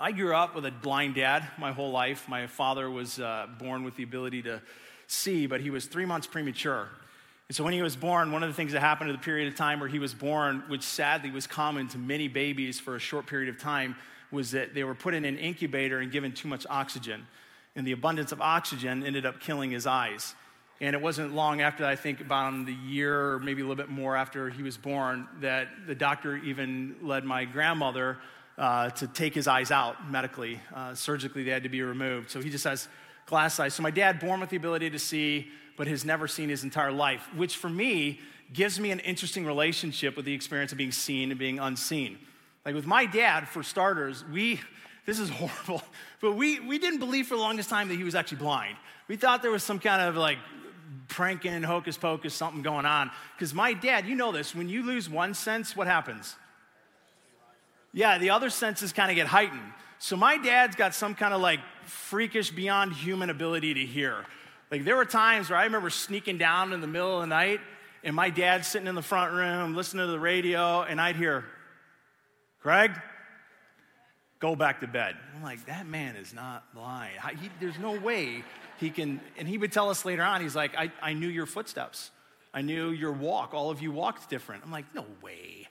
I 0.00 0.10
grew 0.10 0.34
up 0.34 0.56
with 0.56 0.66
a 0.66 0.72
blind 0.72 1.14
dad 1.14 1.48
my 1.56 1.70
whole 1.70 1.92
life. 1.92 2.28
My 2.28 2.48
father 2.48 2.90
was 2.90 3.20
uh, 3.20 3.46
born 3.60 3.84
with 3.84 3.94
the 3.94 4.02
ability 4.02 4.42
to 4.42 4.60
see, 5.06 5.46
but 5.46 5.60
he 5.60 5.70
was 5.70 5.86
three 5.86 6.04
months 6.04 6.26
premature. 6.26 6.88
And 7.46 7.54
so 7.54 7.62
when 7.62 7.74
he 7.74 7.80
was 7.80 7.94
born, 7.94 8.32
one 8.32 8.42
of 8.42 8.48
the 8.48 8.54
things 8.54 8.72
that 8.72 8.80
happened 8.80 9.10
at 9.10 9.12
the 9.12 9.24
period 9.24 9.46
of 9.46 9.54
time 9.54 9.78
where 9.78 9.88
he 9.88 10.00
was 10.00 10.12
born, 10.12 10.64
which 10.66 10.82
sadly 10.82 11.30
was 11.30 11.46
common 11.46 11.86
to 11.88 11.98
many 11.98 12.26
babies 12.26 12.80
for 12.80 12.96
a 12.96 12.98
short 12.98 13.26
period 13.26 13.48
of 13.48 13.60
time, 13.60 13.94
was 14.32 14.50
that 14.50 14.74
they 14.74 14.82
were 14.82 14.96
put 14.96 15.14
in 15.14 15.24
an 15.24 15.38
incubator 15.38 16.00
and 16.00 16.10
given 16.10 16.32
too 16.32 16.48
much 16.48 16.66
oxygen. 16.68 17.24
And 17.76 17.86
the 17.86 17.92
abundance 17.92 18.32
of 18.32 18.40
oxygen 18.40 19.04
ended 19.04 19.24
up 19.24 19.38
killing 19.38 19.70
his 19.70 19.86
eyes. 19.86 20.34
And 20.80 20.96
it 20.96 21.02
wasn't 21.02 21.36
long 21.36 21.60
after, 21.60 21.86
I 21.86 21.94
think 21.94 22.20
about 22.20 22.66
the 22.66 22.72
year 22.72 23.34
or 23.34 23.38
maybe 23.38 23.62
a 23.62 23.64
little 23.64 23.76
bit 23.76 23.90
more 23.90 24.16
after 24.16 24.50
he 24.50 24.64
was 24.64 24.76
born, 24.76 25.28
that 25.40 25.68
the 25.86 25.94
doctor 25.94 26.36
even 26.36 26.96
led 27.00 27.22
my 27.24 27.44
grandmother 27.44 28.18
uh, 28.56 28.90
to 28.90 29.06
take 29.06 29.34
his 29.34 29.46
eyes 29.46 29.70
out 29.70 30.10
medically. 30.10 30.60
Uh, 30.74 30.94
surgically, 30.94 31.42
they 31.42 31.50
had 31.50 31.62
to 31.62 31.68
be 31.68 31.82
removed. 31.82 32.30
So 32.30 32.40
he 32.40 32.50
just 32.50 32.64
has 32.64 32.88
glass 33.26 33.58
eyes. 33.58 33.74
So 33.74 33.82
my 33.82 33.90
dad, 33.90 34.20
born 34.20 34.40
with 34.40 34.50
the 34.50 34.56
ability 34.56 34.90
to 34.90 34.98
see, 34.98 35.48
but 35.76 35.86
has 35.88 36.04
never 36.04 36.28
seen 36.28 36.48
his 36.48 36.62
entire 36.62 36.92
life, 36.92 37.28
which 37.34 37.56
for 37.56 37.68
me 37.68 38.20
gives 38.52 38.78
me 38.78 38.90
an 38.90 39.00
interesting 39.00 39.44
relationship 39.44 40.16
with 40.16 40.24
the 40.24 40.34
experience 40.34 40.72
of 40.72 40.78
being 40.78 40.92
seen 40.92 41.30
and 41.30 41.38
being 41.38 41.58
unseen. 41.58 42.18
Like 42.64 42.74
with 42.74 42.86
my 42.86 43.06
dad, 43.06 43.48
for 43.48 43.62
starters, 43.62 44.24
we, 44.30 44.60
this 45.06 45.18
is 45.18 45.28
horrible, 45.30 45.82
but 46.20 46.32
we, 46.32 46.60
we 46.60 46.78
didn't 46.78 47.00
believe 47.00 47.26
for 47.26 47.34
the 47.34 47.40
longest 47.40 47.70
time 47.70 47.88
that 47.88 47.96
he 47.96 48.04
was 48.04 48.14
actually 48.14 48.38
blind. 48.38 48.76
We 49.08 49.16
thought 49.16 49.42
there 49.42 49.50
was 49.50 49.64
some 49.64 49.80
kind 49.80 50.02
of 50.02 50.16
like 50.16 50.38
pranking, 51.08 51.52
and 51.52 51.64
hocus 51.64 51.96
pocus, 51.96 52.34
something 52.34 52.62
going 52.62 52.86
on. 52.86 53.10
Because 53.36 53.52
my 53.52 53.72
dad, 53.72 54.06
you 54.06 54.14
know 54.14 54.32
this, 54.32 54.54
when 54.54 54.68
you 54.68 54.82
lose 54.82 55.08
one 55.08 55.34
sense, 55.34 55.76
what 55.76 55.86
happens? 55.86 56.36
Yeah, 57.94 58.18
the 58.18 58.30
other 58.30 58.50
senses 58.50 58.92
kind 58.92 59.10
of 59.10 59.14
get 59.14 59.28
heightened. 59.28 59.72
So 59.98 60.16
my 60.16 60.36
dad's 60.36 60.74
got 60.76 60.94
some 60.94 61.14
kind 61.14 61.32
of 61.32 61.40
like 61.40 61.60
freakish, 61.86 62.50
beyond 62.50 62.92
human 62.92 63.30
ability 63.30 63.74
to 63.74 63.86
hear. 63.86 64.26
Like 64.70 64.84
there 64.84 64.96
were 64.96 65.04
times 65.04 65.48
where 65.48 65.58
I 65.58 65.64
remember 65.64 65.88
sneaking 65.88 66.36
down 66.36 66.72
in 66.72 66.80
the 66.80 66.88
middle 66.88 67.14
of 67.14 67.20
the 67.20 67.28
night 67.28 67.60
and 68.02 68.14
my 68.14 68.30
dad's 68.30 68.66
sitting 68.66 68.88
in 68.88 68.96
the 68.96 69.02
front 69.02 69.32
room 69.32 69.76
listening 69.76 70.06
to 70.06 70.12
the 70.12 70.18
radio 70.18 70.82
and 70.82 71.00
I'd 71.00 71.14
hear, 71.16 71.44
Craig, 72.60 72.90
go 74.40 74.56
back 74.56 74.80
to 74.80 74.88
bed. 74.88 75.14
I'm 75.36 75.42
like, 75.42 75.64
that 75.66 75.86
man 75.86 76.16
is 76.16 76.34
not 76.34 76.74
blind. 76.74 77.12
He, 77.40 77.48
there's 77.60 77.78
no 77.78 77.98
way 77.98 78.42
he 78.80 78.90
can. 78.90 79.20
And 79.38 79.46
he 79.46 79.56
would 79.56 79.70
tell 79.70 79.88
us 79.88 80.04
later 80.04 80.22
on, 80.22 80.40
he's 80.40 80.56
like, 80.56 80.76
I, 80.76 80.90
I 81.00 81.12
knew 81.12 81.28
your 81.28 81.46
footsteps. 81.46 82.10
I 82.52 82.62
knew 82.62 82.90
your 82.90 83.12
walk. 83.12 83.54
All 83.54 83.70
of 83.70 83.80
you 83.80 83.92
walked 83.92 84.28
different. 84.28 84.64
I'm 84.64 84.72
like, 84.72 84.92
no 84.94 85.06
way. 85.22 85.63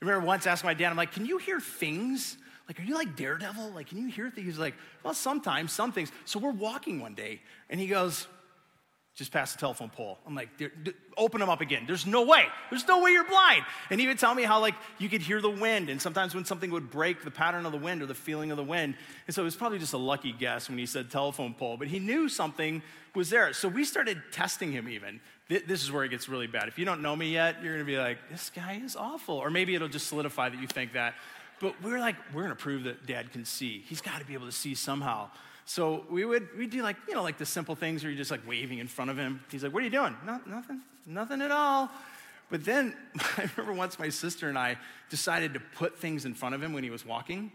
I 0.00 0.04
remember 0.04 0.26
once 0.26 0.46
asking 0.46 0.68
my 0.68 0.74
dad, 0.74 0.90
I'm 0.90 0.96
like, 0.96 1.12
can 1.12 1.24
you 1.24 1.38
hear 1.38 1.58
things? 1.60 2.36
Like, 2.68 2.78
are 2.80 2.82
you 2.82 2.94
like 2.94 3.16
Daredevil? 3.16 3.70
Like, 3.70 3.88
can 3.88 3.98
you 3.98 4.08
hear 4.08 4.30
things? 4.30 4.46
He's 4.46 4.58
like, 4.58 4.74
well, 5.02 5.14
sometimes, 5.14 5.72
some 5.72 5.92
things. 5.92 6.12
So 6.24 6.38
we're 6.38 6.50
walking 6.50 7.00
one 7.00 7.14
day, 7.14 7.40
and 7.70 7.80
he 7.80 7.86
goes, 7.86 8.26
just 9.16 9.32
past 9.32 9.54
the 9.54 9.60
telephone 9.60 9.88
pole. 9.88 10.18
I'm 10.26 10.34
like, 10.34 10.50
open 11.16 11.40
them 11.40 11.48
up 11.48 11.62
again. 11.62 11.84
There's 11.86 12.06
no 12.06 12.22
way. 12.26 12.44
There's 12.68 12.86
no 12.86 13.02
way 13.02 13.12
you're 13.12 13.24
blind. 13.24 13.64
And 13.88 13.98
he 13.98 14.06
would 14.06 14.18
tell 14.18 14.34
me 14.34 14.42
how 14.42 14.60
like 14.60 14.74
you 14.98 15.08
could 15.08 15.22
hear 15.22 15.40
the 15.40 15.50
wind, 15.50 15.88
and 15.88 16.00
sometimes 16.00 16.34
when 16.34 16.44
something 16.44 16.70
would 16.70 16.90
break, 16.90 17.24
the 17.24 17.30
pattern 17.30 17.64
of 17.64 17.72
the 17.72 17.78
wind 17.78 18.02
or 18.02 18.06
the 18.06 18.14
feeling 18.14 18.50
of 18.50 18.58
the 18.58 18.62
wind. 18.62 18.94
And 19.26 19.34
so 19.34 19.40
it 19.40 19.46
was 19.46 19.56
probably 19.56 19.78
just 19.78 19.94
a 19.94 19.98
lucky 19.98 20.32
guess 20.32 20.68
when 20.68 20.76
he 20.78 20.84
said 20.84 21.10
telephone 21.10 21.54
pole, 21.54 21.78
but 21.78 21.88
he 21.88 21.98
knew 21.98 22.28
something 22.28 22.82
was 23.14 23.30
there. 23.30 23.54
So 23.54 23.68
we 23.68 23.84
started 23.84 24.22
testing 24.30 24.70
him 24.70 24.86
even. 24.88 25.20
This 25.48 25.82
is 25.82 25.90
where 25.90 26.04
it 26.04 26.10
gets 26.10 26.28
really 26.28 26.46
bad. 26.46 26.68
If 26.68 26.78
you 26.78 26.84
don't 26.84 27.00
know 27.00 27.16
me 27.16 27.32
yet, 27.32 27.62
you're 27.62 27.72
gonna 27.72 27.84
be 27.84 27.96
like, 27.96 28.18
this 28.30 28.50
guy 28.54 28.82
is 28.84 28.96
awful. 28.96 29.36
Or 29.36 29.48
maybe 29.48 29.74
it'll 29.74 29.88
just 29.88 30.08
solidify 30.08 30.50
that 30.50 30.60
you 30.60 30.66
think 30.66 30.92
that. 30.92 31.14
But 31.58 31.82
we're 31.82 31.98
like, 32.00 32.16
we're 32.34 32.42
gonna 32.42 32.54
prove 32.54 32.84
that 32.84 33.06
dad 33.06 33.32
can 33.32 33.46
see. 33.46 33.82
He's 33.88 34.02
gotta 34.02 34.26
be 34.26 34.34
able 34.34 34.44
to 34.46 34.52
see 34.52 34.74
somehow. 34.74 35.30
So 35.66 36.04
we 36.08 36.24
would 36.24 36.48
we 36.56 36.68
do 36.68 36.82
like, 36.82 36.96
you 37.08 37.14
know, 37.14 37.24
like 37.24 37.38
the 37.38 37.44
simple 37.44 37.74
things 37.74 38.02
where 38.02 38.10
you're 38.10 38.16
just 38.16 38.30
like 38.30 38.46
waving 38.48 38.78
in 38.78 38.86
front 38.86 39.10
of 39.10 39.18
him. 39.18 39.44
He's 39.50 39.64
like, 39.64 39.74
What 39.74 39.82
are 39.82 39.84
you 39.84 39.90
doing? 39.90 40.16
No, 40.24 40.40
nothing, 40.46 40.80
nothing 41.04 41.42
at 41.42 41.50
all. 41.50 41.90
But 42.48 42.64
then 42.64 42.94
I 43.36 43.50
remember 43.56 43.72
once 43.72 43.98
my 43.98 44.08
sister 44.08 44.48
and 44.48 44.56
I 44.56 44.76
decided 45.10 45.54
to 45.54 45.60
put 45.60 45.98
things 45.98 46.24
in 46.24 46.34
front 46.34 46.54
of 46.54 46.62
him 46.62 46.72
when 46.72 46.84
he 46.84 46.90
was 46.90 47.04
walking. 47.04 47.50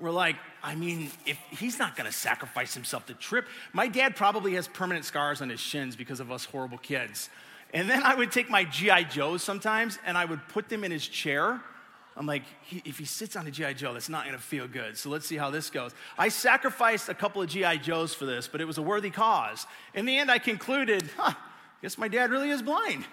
We're 0.00 0.10
like, 0.10 0.36
I 0.62 0.74
mean, 0.74 1.10
if 1.26 1.38
he's 1.50 1.78
not 1.78 1.96
gonna 1.96 2.12
sacrifice 2.12 2.74
himself 2.74 3.06
to 3.06 3.14
trip, 3.14 3.46
my 3.72 3.86
dad 3.86 4.16
probably 4.16 4.54
has 4.54 4.66
permanent 4.66 5.04
scars 5.04 5.40
on 5.40 5.48
his 5.48 5.60
shins 5.60 5.94
because 5.94 6.18
of 6.18 6.32
us 6.32 6.44
horrible 6.44 6.78
kids. 6.78 7.30
And 7.72 7.88
then 7.88 8.02
I 8.02 8.16
would 8.16 8.32
take 8.32 8.50
my 8.50 8.64
G.I. 8.64 9.04
Joes 9.04 9.44
sometimes 9.44 9.98
and 10.04 10.18
I 10.18 10.24
would 10.24 10.40
put 10.48 10.68
them 10.68 10.82
in 10.82 10.90
his 10.90 11.06
chair 11.06 11.60
I'm 12.18 12.26
like, 12.26 12.42
he, 12.62 12.82
if 12.84 12.98
he 12.98 13.04
sits 13.04 13.36
on 13.36 13.46
a 13.46 13.50
G.I. 13.50 13.74
Joe, 13.74 13.92
that's 13.92 14.08
not 14.08 14.24
gonna 14.24 14.38
feel 14.38 14.66
good. 14.66 14.98
So 14.98 15.08
let's 15.08 15.24
see 15.24 15.36
how 15.36 15.50
this 15.50 15.70
goes. 15.70 15.92
I 16.18 16.28
sacrificed 16.28 17.08
a 17.08 17.14
couple 17.14 17.40
of 17.40 17.48
G.I. 17.48 17.76
Joes 17.76 18.12
for 18.12 18.26
this, 18.26 18.48
but 18.48 18.60
it 18.60 18.64
was 18.64 18.76
a 18.76 18.82
worthy 18.82 19.10
cause. 19.10 19.66
In 19.94 20.04
the 20.04 20.18
end, 20.18 20.28
I 20.28 20.38
concluded, 20.38 21.08
huh, 21.16 21.34
guess 21.80 21.96
my 21.96 22.08
dad 22.08 22.30
really 22.30 22.50
is 22.50 22.60
blind. 22.60 23.04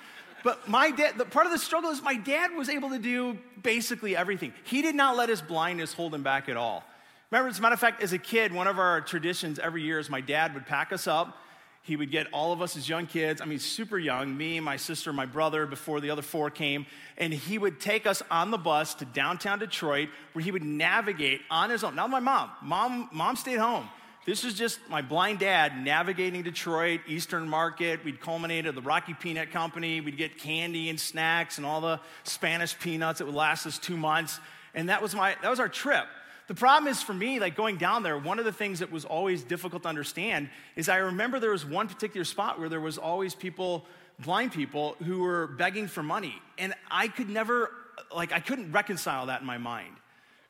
But 0.44 0.68
my 0.68 0.90
dad, 0.90 1.20
the 1.20 1.26
part 1.26 1.46
of 1.46 1.52
the 1.52 1.60
struggle 1.60 1.92
is 1.92 2.02
my 2.02 2.16
dad 2.16 2.52
was 2.56 2.68
able 2.68 2.90
to 2.90 3.00
do 3.00 3.38
basically 3.62 4.18
everything. 4.18 4.54
He 4.64 4.82
did 4.82 4.96
not 4.96 5.16
let 5.16 5.30
his 5.30 5.42
blindness 5.42 5.94
hold 5.94 6.14
him 6.14 6.24
back 6.24 6.50
at 6.50 6.58
all. 6.58 6.84
Remember, 7.30 7.50
as 7.50 7.60
a 7.60 7.62
matter 7.62 7.74
of 7.74 7.80
fact, 7.80 8.02
as 8.02 8.12
a 8.12 8.18
kid, 8.18 8.54
one 8.54 8.68
of 8.68 8.80
our 8.80 9.02
traditions 9.02 9.60
every 9.60 9.84
year 9.84 10.00
is 10.00 10.10
my 10.10 10.22
dad 10.22 10.54
would 10.56 10.66
pack 10.66 10.92
us 10.92 11.06
up 11.06 11.38
he 11.86 11.96
would 11.96 12.10
get 12.10 12.26
all 12.34 12.52
of 12.52 12.64
us 12.64 12.76
as 12.76 12.90
young 12.90 13.06
kids, 13.06 13.42
I 13.42 13.46
mean, 13.46 13.60
super 13.60 14.00
young, 14.00 14.36
me, 14.36 14.60
my 14.60 14.76
sister, 14.76 15.14
my 15.14 15.28
brother, 15.28 15.68
before 15.68 16.02
the 16.02 16.10
other 16.10 16.24
four 16.24 16.50
came, 16.50 16.88
and 17.16 17.32
he 17.32 17.60
would 17.60 17.80
take 17.80 18.08
us 18.08 18.24
on 18.32 18.50
the 18.50 18.58
bus 18.58 18.96
to 18.96 19.06
downtown 19.06 19.60
Detroit 19.60 20.10
where 20.34 20.44
he 20.44 20.52
would 20.52 20.64
navigate 20.64 21.42
on 21.52 21.70
his 21.70 21.84
own. 21.84 21.96
Not 21.96 22.10
my 22.10 22.20
mom. 22.20 22.50
Mom, 22.64 23.10
mom 23.14 23.36
stayed 23.36 23.60
home. 23.60 23.88
This 24.26 24.44
is 24.44 24.56
just 24.56 24.80
my 24.90 25.04
blind 25.04 25.38
dad 25.38 25.78
navigating 25.78 26.42
Detroit, 26.42 27.02
Eastern 27.08 27.48
Market. 27.48 28.04
We'd 28.04 28.20
culminate 28.20 28.66
at 28.66 28.74
the 28.74 28.82
Rocky 28.82 29.14
Peanut 29.14 29.52
Company. 29.52 30.02
We'd 30.02 30.18
get 30.18 30.40
candy 30.40 30.90
and 30.90 31.00
snacks 31.00 31.58
and 31.60 31.68
all 31.68 31.82
the 31.82 32.00
Spanish 32.24 32.78
peanuts 32.80 33.20
that 33.20 33.26
would 33.26 33.36
last 33.36 33.68
us 33.68 33.78
two 33.78 33.96
months. 33.96 34.40
And 34.74 34.90
that 34.90 35.04
was, 35.04 35.14
my, 35.14 35.36
that 35.44 35.50
was 35.52 35.60
our 35.60 35.70
trip. 35.70 36.06
The 36.48 36.56
problem 36.56 36.92
is 36.92 37.02
for 37.02 37.14
me, 37.14 37.40
like 37.40 37.56
going 37.56 37.78
down 37.78 38.04
there, 38.04 38.18
one 38.18 38.38
of 38.38 38.46
the 38.46 38.52
things 38.52 38.80
that 38.80 38.92
was 38.92 39.04
always 39.04 39.44
difficult 39.44 39.84
to 39.84 39.90
understand 39.90 40.50
is 40.76 40.90
I 40.90 40.98
remember 40.98 41.40
there 41.40 41.52
was 41.52 41.66
one 41.66 41.88
particular 41.88 42.24
spot 42.24 42.60
where 42.60 42.70
there 42.70 42.82
was 42.82 42.98
always 42.98 43.34
people, 43.34 43.86
blind 44.20 44.52
people, 44.52 44.96
who 45.04 45.22
were 45.22 45.48
begging 45.48 45.88
for 45.88 46.04
money. 46.04 46.36
And 46.58 46.74
I 46.92 47.08
could 47.08 47.30
never, 47.30 47.72
like, 48.16 48.32
I 48.32 48.40
couldn't 48.40 48.72
reconcile 48.72 49.26
that 49.28 49.42
in 49.42 49.48
my 49.48 49.58
mind 49.58 49.96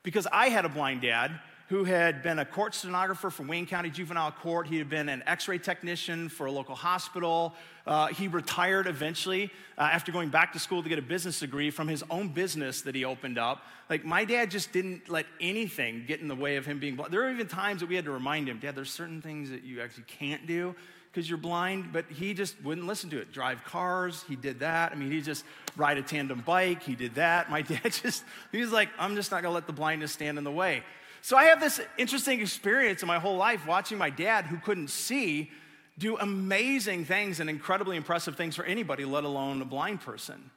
because 0.02 0.26
I 0.30 0.48
had 0.48 0.66
a 0.66 0.68
blind 0.68 1.00
dad 1.00 1.40
who 1.68 1.82
had 1.82 2.22
been 2.22 2.38
a 2.38 2.44
court 2.44 2.74
stenographer 2.74 3.28
for 3.28 3.42
Wayne 3.42 3.66
County 3.66 3.90
Juvenile 3.90 4.30
Court. 4.30 4.68
He 4.68 4.78
had 4.78 4.88
been 4.88 5.08
an 5.08 5.22
x 5.26 5.48
ray 5.48 5.58
technician 5.58 6.28
for 6.28 6.46
a 6.46 6.52
local 6.52 6.76
hospital. 6.76 7.54
Uh, 7.86 8.06
he 8.08 8.28
retired 8.28 8.86
eventually 8.86 9.50
uh, 9.76 9.82
after 9.82 10.12
going 10.12 10.28
back 10.28 10.52
to 10.52 10.58
school 10.58 10.82
to 10.82 10.88
get 10.88 10.98
a 10.98 11.02
business 11.02 11.40
degree 11.40 11.70
from 11.70 11.88
his 11.88 12.04
own 12.08 12.28
business 12.28 12.82
that 12.82 12.94
he 12.94 13.04
opened 13.04 13.38
up. 13.38 13.62
Like, 13.90 14.04
my 14.04 14.24
dad 14.24 14.50
just 14.50 14.72
didn't 14.72 15.08
let 15.08 15.26
anything 15.40 16.04
get 16.06 16.20
in 16.20 16.28
the 16.28 16.34
way 16.34 16.56
of 16.56 16.66
him 16.66 16.78
being 16.78 16.96
blind. 16.96 17.12
There 17.12 17.20
were 17.20 17.30
even 17.30 17.48
times 17.48 17.80
that 17.80 17.88
we 17.88 17.96
had 17.96 18.04
to 18.04 18.10
remind 18.10 18.48
him, 18.48 18.58
Dad, 18.58 18.74
there's 18.74 18.90
certain 18.90 19.22
things 19.22 19.50
that 19.50 19.62
you 19.62 19.80
actually 19.80 20.04
can't 20.04 20.46
do 20.46 20.74
because 21.12 21.30
you're 21.30 21.38
blind, 21.38 21.92
but 21.92 22.04
he 22.10 22.34
just 22.34 22.60
wouldn't 22.62 22.86
listen 22.86 23.08
to 23.10 23.18
it. 23.18 23.32
Drive 23.32 23.64
cars, 23.64 24.24
he 24.28 24.36
did 24.36 24.60
that. 24.60 24.92
I 24.92 24.96
mean, 24.96 25.10
he 25.10 25.20
just 25.22 25.44
ride 25.76 25.98
a 25.98 26.02
tandem 26.02 26.42
bike, 26.44 26.82
he 26.82 26.94
did 26.94 27.14
that. 27.14 27.50
My 27.50 27.62
dad 27.62 27.92
just, 27.92 28.22
he 28.52 28.60
was 28.60 28.70
like, 28.70 28.88
I'm 28.98 29.16
just 29.16 29.30
not 29.30 29.42
gonna 29.42 29.54
let 29.54 29.66
the 29.66 29.72
blindness 29.72 30.12
stand 30.12 30.36
in 30.36 30.44
the 30.44 30.52
way. 30.52 30.82
So 31.26 31.36
I 31.36 31.46
have 31.46 31.58
this 31.58 31.80
interesting 31.98 32.40
experience 32.40 33.02
in 33.02 33.08
my 33.08 33.18
whole 33.18 33.36
life 33.36 33.66
watching 33.66 33.98
my 33.98 34.10
dad, 34.10 34.46
who 34.46 34.58
couldn't 34.58 34.90
see, 34.90 35.50
do 35.98 36.16
amazing 36.16 37.04
things 37.04 37.40
and 37.40 37.50
incredibly 37.50 37.96
impressive 37.96 38.36
things 38.36 38.54
for 38.54 38.64
anybody, 38.64 39.04
let 39.04 39.24
alone 39.24 39.60
a 39.60 39.64
blind 39.64 40.00
person. 40.00 40.52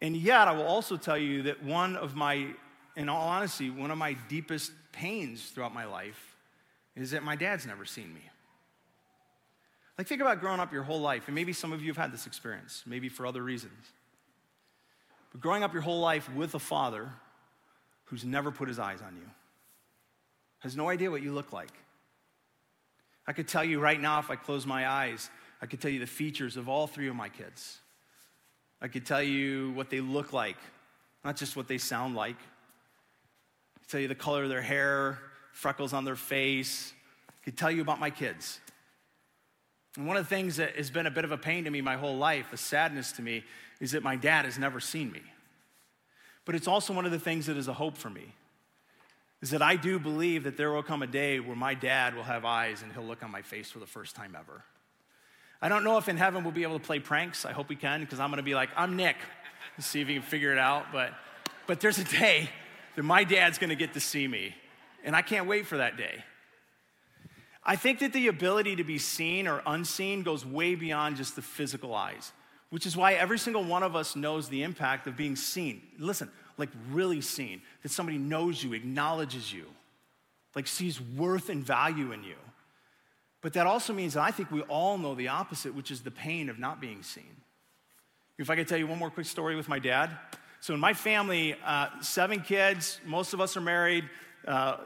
And 0.00 0.16
yet, 0.16 0.48
I 0.48 0.52
will 0.52 0.66
also 0.66 0.96
tell 0.96 1.16
you 1.16 1.42
that 1.42 1.62
one 1.62 1.94
of 1.94 2.16
my, 2.16 2.48
in 2.96 3.08
all 3.08 3.28
honesty, 3.28 3.70
one 3.70 3.92
of 3.92 3.98
my 3.98 4.14
deepest 4.28 4.72
pains 4.90 5.50
throughout 5.50 5.72
my 5.72 5.84
life 5.84 6.34
is 6.96 7.12
that 7.12 7.22
my 7.22 7.36
dad's 7.36 7.66
never 7.66 7.84
seen 7.84 8.12
me. 8.12 8.22
Like, 9.96 10.08
think 10.08 10.22
about 10.22 10.40
growing 10.40 10.58
up 10.58 10.72
your 10.72 10.82
whole 10.82 11.00
life, 11.00 11.28
and 11.28 11.36
maybe 11.36 11.52
some 11.52 11.72
of 11.72 11.80
you 11.80 11.86
have 11.90 11.96
had 11.96 12.12
this 12.12 12.26
experience, 12.26 12.82
maybe 12.84 13.08
for 13.08 13.26
other 13.26 13.44
reasons. 13.44 13.92
But 15.30 15.40
growing 15.40 15.62
up 15.62 15.72
your 15.72 15.82
whole 15.82 16.00
life 16.00 16.28
with 16.34 16.56
a 16.56 16.58
father 16.58 17.10
who's 18.10 18.24
never 18.24 18.50
put 18.50 18.68
his 18.68 18.78
eyes 18.78 19.00
on 19.00 19.14
you, 19.16 19.30
has 20.58 20.76
no 20.76 20.88
idea 20.88 21.10
what 21.10 21.22
you 21.22 21.32
look 21.32 21.52
like. 21.52 21.72
I 23.26 23.32
could 23.32 23.46
tell 23.46 23.64
you 23.64 23.78
right 23.78 24.00
now, 24.00 24.18
if 24.18 24.30
I 24.30 24.36
close 24.36 24.66
my 24.66 24.88
eyes, 24.88 25.30
I 25.62 25.66
could 25.66 25.80
tell 25.80 25.90
you 25.90 26.00
the 26.00 26.06
features 26.06 26.56
of 26.56 26.68
all 26.68 26.88
three 26.88 27.08
of 27.08 27.14
my 27.14 27.28
kids. 27.28 27.78
I 28.82 28.88
could 28.88 29.06
tell 29.06 29.22
you 29.22 29.70
what 29.72 29.90
they 29.90 30.00
look 30.00 30.32
like, 30.32 30.56
not 31.24 31.36
just 31.36 31.56
what 31.56 31.68
they 31.68 31.78
sound 31.78 32.16
like. 32.16 32.36
I 33.76 33.78
could 33.80 33.88
tell 33.88 34.00
you 34.00 34.08
the 34.08 34.14
color 34.14 34.42
of 34.42 34.48
their 34.48 34.62
hair, 34.62 35.18
freckles 35.52 35.92
on 35.92 36.04
their 36.04 36.16
face. 36.16 36.92
He'd 37.44 37.56
tell 37.56 37.70
you 37.70 37.82
about 37.82 38.00
my 38.00 38.10
kids. 38.10 38.58
And 39.96 40.06
one 40.06 40.16
of 40.16 40.24
the 40.24 40.34
things 40.34 40.56
that 40.56 40.76
has 40.76 40.90
been 40.90 41.06
a 41.06 41.10
bit 41.10 41.24
of 41.24 41.30
a 41.30 41.38
pain 41.38 41.64
to 41.64 41.70
me 41.70 41.80
my 41.80 41.96
whole 41.96 42.16
life, 42.16 42.52
a 42.52 42.56
sadness 42.56 43.12
to 43.12 43.22
me, 43.22 43.44
is 43.80 43.92
that 43.92 44.02
my 44.02 44.16
dad 44.16 44.44
has 44.44 44.58
never 44.58 44.80
seen 44.80 45.12
me. 45.12 45.22
But 46.50 46.56
it's 46.56 46.66
also 46.66 46.92
one 46.92 47.04
of 47.04 47.12
the 47.12 47.18
things 47.20 47.46
that 47.46 47.56
is 47.56 47.68
a 47.68 47.72
hope 47.72 47.96
for 47.96 48.10
me, 48.10 48.34
is 49.40 49.50
that 49.50 49.62
I 49.62 49.76
do 49.76 50.00
believe 50.00 50.42
that 50.42 50.56
there 50.56 50.72
will 50.72 50.82
come 50.82 51.00
a 51.00 51.06
day 51.06 51.38
where 51.38 51.54
my 51.54 51.74
dad 51.74 52.16
will 52.16 52.24
have 52.24 52.44
eyes 52.44 52.82
and 52.82 52.92
he'll 52.92 53.04
look 53.04 53.22
on 53.22 53.30
my 53.30 53.40
face 53.40 53.70
for 53.70 53.78
the 53.78 53.86
first 53.86 54.16
time 54.16 54.36
ever. 54.36 54.64
I 55.62 55.68
don't 55.68 55.84
know 55.84 55.96
if 55.96 56.08
in 56.08 56.16
heaven 56.16 56.42
we'll 56.42 56.52
be 56.52 56.64
able 56.64 56.80
to 56.80 56.84
play 56.84 56.98
pranks. 56.98 57.44
I 57.44 57.52
hope 57.52 57.68
we 57.68 57.76
can, 57.76 58.00
because 58.00 58.18
I'm 58.18 58.30
gonna 58.30 58.42
be 58.42 58.56
like, 58.56 58.70
I'm 58.76 58.96
Nick. 58.96 59.14
See 59.78 60.00
if 60.00 60.08
you 60.08 60.18
can 60.18 60.28
figure 60.28 60.50
it 60.50 60.58
out. 60.58 60.86
But, 60.92 61.12
but 61.68 61.78
there's 61.78 61.98
a 61.98 62.04
day 62.04 62.50
that 62.96 63.04
my 63.04 63.22
dad's 63.22 63.58
gonna 63.58 63.76
get 63.76 63.94
to 63.94 64.00
see 64.00 64.26
me, 64.26 64.52
and 65.04 65.14
I 65.14 65.22
can't 65.22 65.46
wait 65.46 65.66
for 65.66 65.76
that 65.76 65.96
day. 65.96 66.24
I 67.62 67.76
think 67.76 68.00
that 68.00 68.12
the 68.12 68.26
ability 68.26 68.74
to 68.74 68.82
be 68.82 68.98
seen 68.98 69.46
or 69.46 69.62
unseen 69.66 70.24
goes 70.24 70.44
way 70.44 70.74
beyond 70.74 71.16
just 71.16 71.36
the 71.36 71.42
physical 71.42 71.94
eyes, 71.94 72.32
which 72.70 72.86
is 72.86 72.96
why 72.96 73.12
every 73.12 73.38
single 73.38 73.62
one 73.62 73.84
of 73.84 73.94
us 73.94 74.16
knows 74.16 74.48
the 74.48 74.64
impact 74.64 75.06
of 75.06 75.16
being 75.16 75.36
seen. 75.36 75.82
Listen, 75.96 76.28
like 76.60 76.70
really 76.90 77.20
seen, 77.20 77.62
that 77.82 77.90
somebody 77.90 78.18
knows 78.18 78.62
you, 78.62 78.72
acknowledges 78.74 79.52
you, 79.52 79.64
like 80.54 80.66
sees 80.66 81.00
worth 81.00 81.48
and 81.48 81.64
value 81.64 82.12
in 82.12 82.22
you. 82.22 82.36
But 83.42 83.54
that 83.54 83.66
also 83.66 83.92
means 83.92 84.14
that 84.14 84.22
I 84.22 84.30
think 84.30 84.50
we 84.50 84.60
all 84.62 84.98
know 84.98 85.14
the 85.14 85.28
opposite, 85.28 85.74
which 85.74 85.90
is 85.90 86.02
the 86.02 86.10
pain 86.10 86.48
of 86.48 86.58
not 86.58 86.80
being 86.80 87.02
seen. 87.02 87.36
If 88.38 88.50
I 88.50 88.56
could 88.56 88.68
tell 88.68 88.78
you 88.78 88.86
one 88.86 88.98
more 88.98 89.10
quick 89.10 89.26
story 89.26 89.56
with 89.56 89.68
my 89.68 89.78
dad. 89.78 90.10
So, 90.60 90.74
in 90.74 90.80
my 90.80 90.92
family, 90.92 91.56
uh, 91.64 91.88
seven 92.02 92.40
kids, 92.40 93.00
most 93.06 93.32
of 93.32 93.40
us 93.40 93.56
are 93.56 93.62
married, 93.62 94.04
uh, 94.46 94.76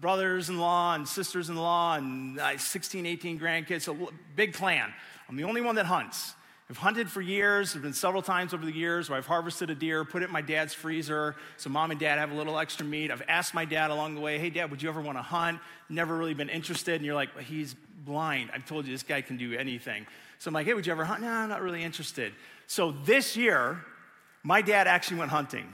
brothers 0.00 0.48
in 0.48 0.58
law 0.58 0.94
and 0.94 1.06
sisters 1.06 1.50
in 1.50 1.56
law, 1.56 1.96
and 1.96 2.40
uh, 2.40 2.56
16, 2.56 3.04
18 3.04 3.38
grandkids. 3.38 3.82
So, 3.82 4.10
big 4.36 4.54
clan. 4.54 4.92
I'm 5.28 5.36
the 5.36 5.44
only 5.44 5.60
one 5.60 5.74
that 5.74 5.84
hunts. 5.84 6.34
I've 6.70 6.76
hunted 6.76 7.10
for 7.10 7.22
years. 7.22 7.72
There 7.72 7.78
have 7.78 7.82
been 7.82 7.94
several 7.94 8.20
times 8.20 8.52
over 8.52 8.66
the 8.66 8.72
years 8.72 9.08
where 9.08 9.16
I've 9.16 9.26
harvested 9.26 9.70
a 9.70 9.74
deer, 9.74 10.04
put 10.04 10.22
it 10.22 10.26
in 10.26 10.32
my 10.32 10.42
dad's 10.42 10.74
freezer 10.74 11.34
so 11.56 11.70
mom 11.70 11.90
and 11.90 11.98
dad 11.98 12.18
have 12.18 12.30
a 12.30 12.34
little 12.34 12.58
extra 12.58 12.84
meat. 12.84 13.10
I've 13.10 13.22
asked 13.26 13.54
my 13.54 13.64
dad 13.64 13.90
along 13.90 14.14
the 14.14 14.20
way, 14.20 14.38
hey, 14.38 14.50
dad, 14.50 14.70
would 14.70 14.82
you 14.82 14.90
ever 14.90 15.00
want 15.00 15.16
to 15.16 15.22
hunt? 15.22 15.60
Never 15.88 16.14
really 16.14 16.34
been 16.34 16.50
interested. 16.50 16.96
And 16.96 17.06
you're 17.06 17.14
like, 17.14 17.34
well, 17.34 17.44
he's 17.44 17.74
blind. 18.04 18.50
I've 18.52 18.66
told 18.66 18.84
you 18.84 18.92
this 18.92 19.02
guy 19.02 19.22
can 19.22 19.38
do 19.38 19.54
anything. 19.54 20.06
So 20.38 20.48
I'm 20.48 20.54
like, 20.54 20.66
hey, 20.66 20.74
would 20.74 20.86
you 20.86 20.92
ever 20.92 21.06
hunt? 21.06 21.22
No, 21.22 21.28
I'm 21.28 21.48
not 21.48 21.62
really 21.62 21.82
interested. 21.82 22.34
So 22.66 22.92
this 22.92 23.34
year, 23.34 23.82
my 24.42 24.60
dad 24.60 24.86
actually 24.86 25.20
went 25.20 25.30
hunting. 25.30 25.72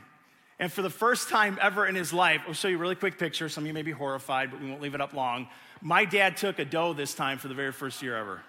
And 0.60 0.72
for 0.72 0.82
the 0.82 0.90
first 0.90 1.28
time 1.28 1.58
ever 1.60 1.86
in 1.86 1.96
his 1.96 2.12
life, 2.12 2.42
I'll 2.46 2.54
show 2.54 2.68
you 2.68 2.76
a 2.76 2.80
really 2.80 2.94
quick 2.94 3.18
picture. 3.18 3.48
Some 3.48 3.64
of 3.64 3.68
you 3.68 3.74
may 3.74 3.82
be 3.82 3.90
horrified, 3.90 4.52
but 4.52 4.60
we 4.60 4.68
won't 4.70 4.80
leave 4.80 4.94
it 4.94 5.00
up 5.00 5.12
long. 5.12 5.48
My 5.82 6.04
dad 6.04 6.36
took 6.36 6.60
a 6.60 6.64
doe 6.64 6.92
this 6.92 7.14
time 7.14 7.38
for 7.38 7.48
the 7.48 7.54
very 7.54 7.72
first 7.72 8.00
year 8.00 8.16
ever. 8.16 8.42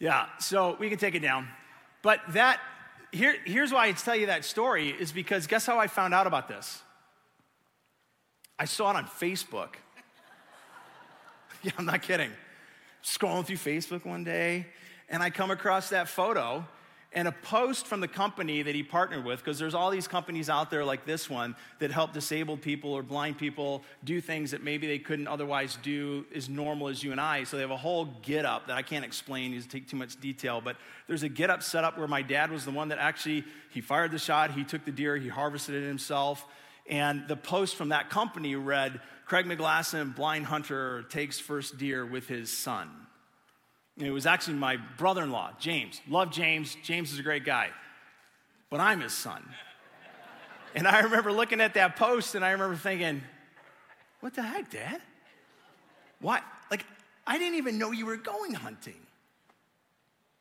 Yeah, 0.00 0.26
so 0.38 0.76
we 0.80 0.88
can 0.88 0.98
take 0.98 1.14
it 1.14 1.20
down. 1.20 1.46
But 2.02 2.20
that, 2.30 2.58
here, 3.12 3.36
here's 3.44 3.70
why 3.70 3.86
I 3.86 3.92
tell 3.92 4.16
you 4.16 4.26
that 4.26 4.46
story 4.46 4.88
is 4.88 5.12
because 5.12 5.46
guess 5.46 5.66
how 5.66 5.78
I 5.78 5.86
found 5.86 6.14
out 6.14 6.26
about 6.26 6.48
this? 6.48 6.82
I 8.58 8.64
saw 8.64 8.90
it 8.90 8.96
on 8.96 9.04
Facebook. 9.04 9.74
yeah, 11.62 11.72
I'm 11.78 11.84
not 11.84 12.00
kidding. 12.00 12.30
Scrolling 13.04 13.44
through 13.44 13.56
Facebook 13.56 14.06
one 14.06 14.24
day, 14.24 14.66
and 15.10 15.22
I 15.22 15.28
come 15.28 15.50
across 15.50 15.90
that 15.90 16.08
photo 16.08 16.66
and 17.12 17.26
a 17.26 17.32
post 17.32 17.88
from 17.88 18.00
the 18.00 18.08
company 18.08 18.62
that 18.62 18.74
he 18.74 18.84
partnered 18.84 19.24
with, 19.24 19.40
because 19.40 19.58
there's 19.58 19.74
all 19.74 19.90
these 19.90 20.06
companies 20.06 20.48
out 20.48 20.70
there 20.70 20.84
like 20.84 21.04
this 21.04 21.28
one 21.28 21.56
that 21.80 21.90
help 21.90 22.12
disabled 22.12 22.62
people 22.62 22.92
or 22.92 23.02
blind 23.02 23.36
people 23.36 23.82
do 24.04 24.20
things 24.20 24.52
that 24.52 24.62
maybe 24.62 24.86
they 24.86 24.98
couldn't 24.98 25.26
otherwise 25.26 25.76
do 25.82 26.24
as 26.32 26.48
normal 26.48 26.86
as 26.86 27.02
you 27.02 27.10
and 27.10 27.20
I. 27.20 27.42
So 27.42 27.56
they 27.56 27.62
have 27.62 27.72
a 27.72 27.76
whole 27.76 28.04
get 28.22 28.44
up 28.44 28.68
that 28.68 28.76
I 28.76 28.82
can't 28.82 29.04
explain, 29.04 29.52
you 29.52 29.60
take 29.62 29.88
too 29.88 29.96
much 29.96 30.20
detail, 30.20 30.60
but 30.60 30.76
there's 31.08 31.24
a 31.24 31.28
get 31.28 31.50
up 31.50 31.64
set 31.64 31.82
up 31.82 31.98
where 31.98 32.06
my 32.06 32.22
dad 32.22 32.52
was 32.52 32.64
the 32.64 32.70
one 32.70 32.88
that 32.88 32.98
actually 32.98 33.44
he 33.70 33.80
fired 33.80 34.12
the 34.12 34.18
shot, 34.18 34.52
he 34.52 34.62
took 34.62 34.84
the 34.84 34.92
deer, 34.92 35.16
he 35.16 35.28
harvested 35.28 35.74
it 35.74 35.86
himself. 35.86 36.46
And 36.88 37.26
the 37.26 37.36
post 37.36 37.74
from 37.74 37.88
that 37.88 38.08
company 38.10 38.54
read, 38.54 39.00
Craig 39.24 39.46
McGlassion, 39.46 40.14
blind 40.14 40.46
hunter, 40.46 41.04
takes 41.08 41.38
first 41.38 41.76
deer 41.76 42.06
with 42.06 42.28
his 42.28 42.56
son. 42.56 42.88
It 44.00 44.10
was 44.10 44.24
actually 44.26 44.54
my 44.54 44.76
brother 44.96 45.22
in 45.22 45.30
law, 45.30 45.50
James. 45.58 46.00
Love 46.08 46.30
James. 46.30 46.76
James 46.82 47.12
is 47.12 47.18
a 47.18 47.22
great 47.22 47.44
guy. 47.44 47.68
But 48.70 48.80
I'm 48.80 49.00
his 49.00 49.12
son. 49.12 49.42
And 50.74 50.88
I 50.88 51.00
remember 51.00 51.32
looking 51.32 51.60
at 51.60 51.74
that 51.74 51.96
post 51.96 52.34
and 52.34 52.44
I 52.44 52.52
remember 52.52 52.76
thinking, 52.76 53.22
what 54.20 54.34
the 54.34 54.42
heck, 54.42 54.70
Dad? 54.70 55.00
Why? 56.20 56.40
Like, 56.70 56.86
I 57.26 57.38
didn't 57.38 57.56
even 57.56 57.78
know 57.78 57.90
you 57.90 58.06
were 58.06 58.16
going 58.16 58.54
hunting. 58.54 59.00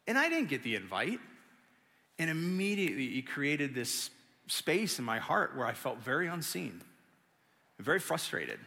And 0.08 0.18
I 0.18 0.30
didn't 0.30 0.50
get 0.50 0.64
the 0.64 0.76
invite. 0.76 1.20
And 2.18 2.30
immediately 2.30 3.10
he 3.10 3.22
created 3.22 3.74
this 3.74 4.10
space 4.48 5.00
in 5.00 5.06
my 5.06 5.20
heart 5.20 5.56
where 5.56 5.66
I 5.66 5.74
felt 5.74 6.00
very 6.00 6.28
unseen, 6.28 6.82
very 7.80 8.00
frustrated. 8.00 8.60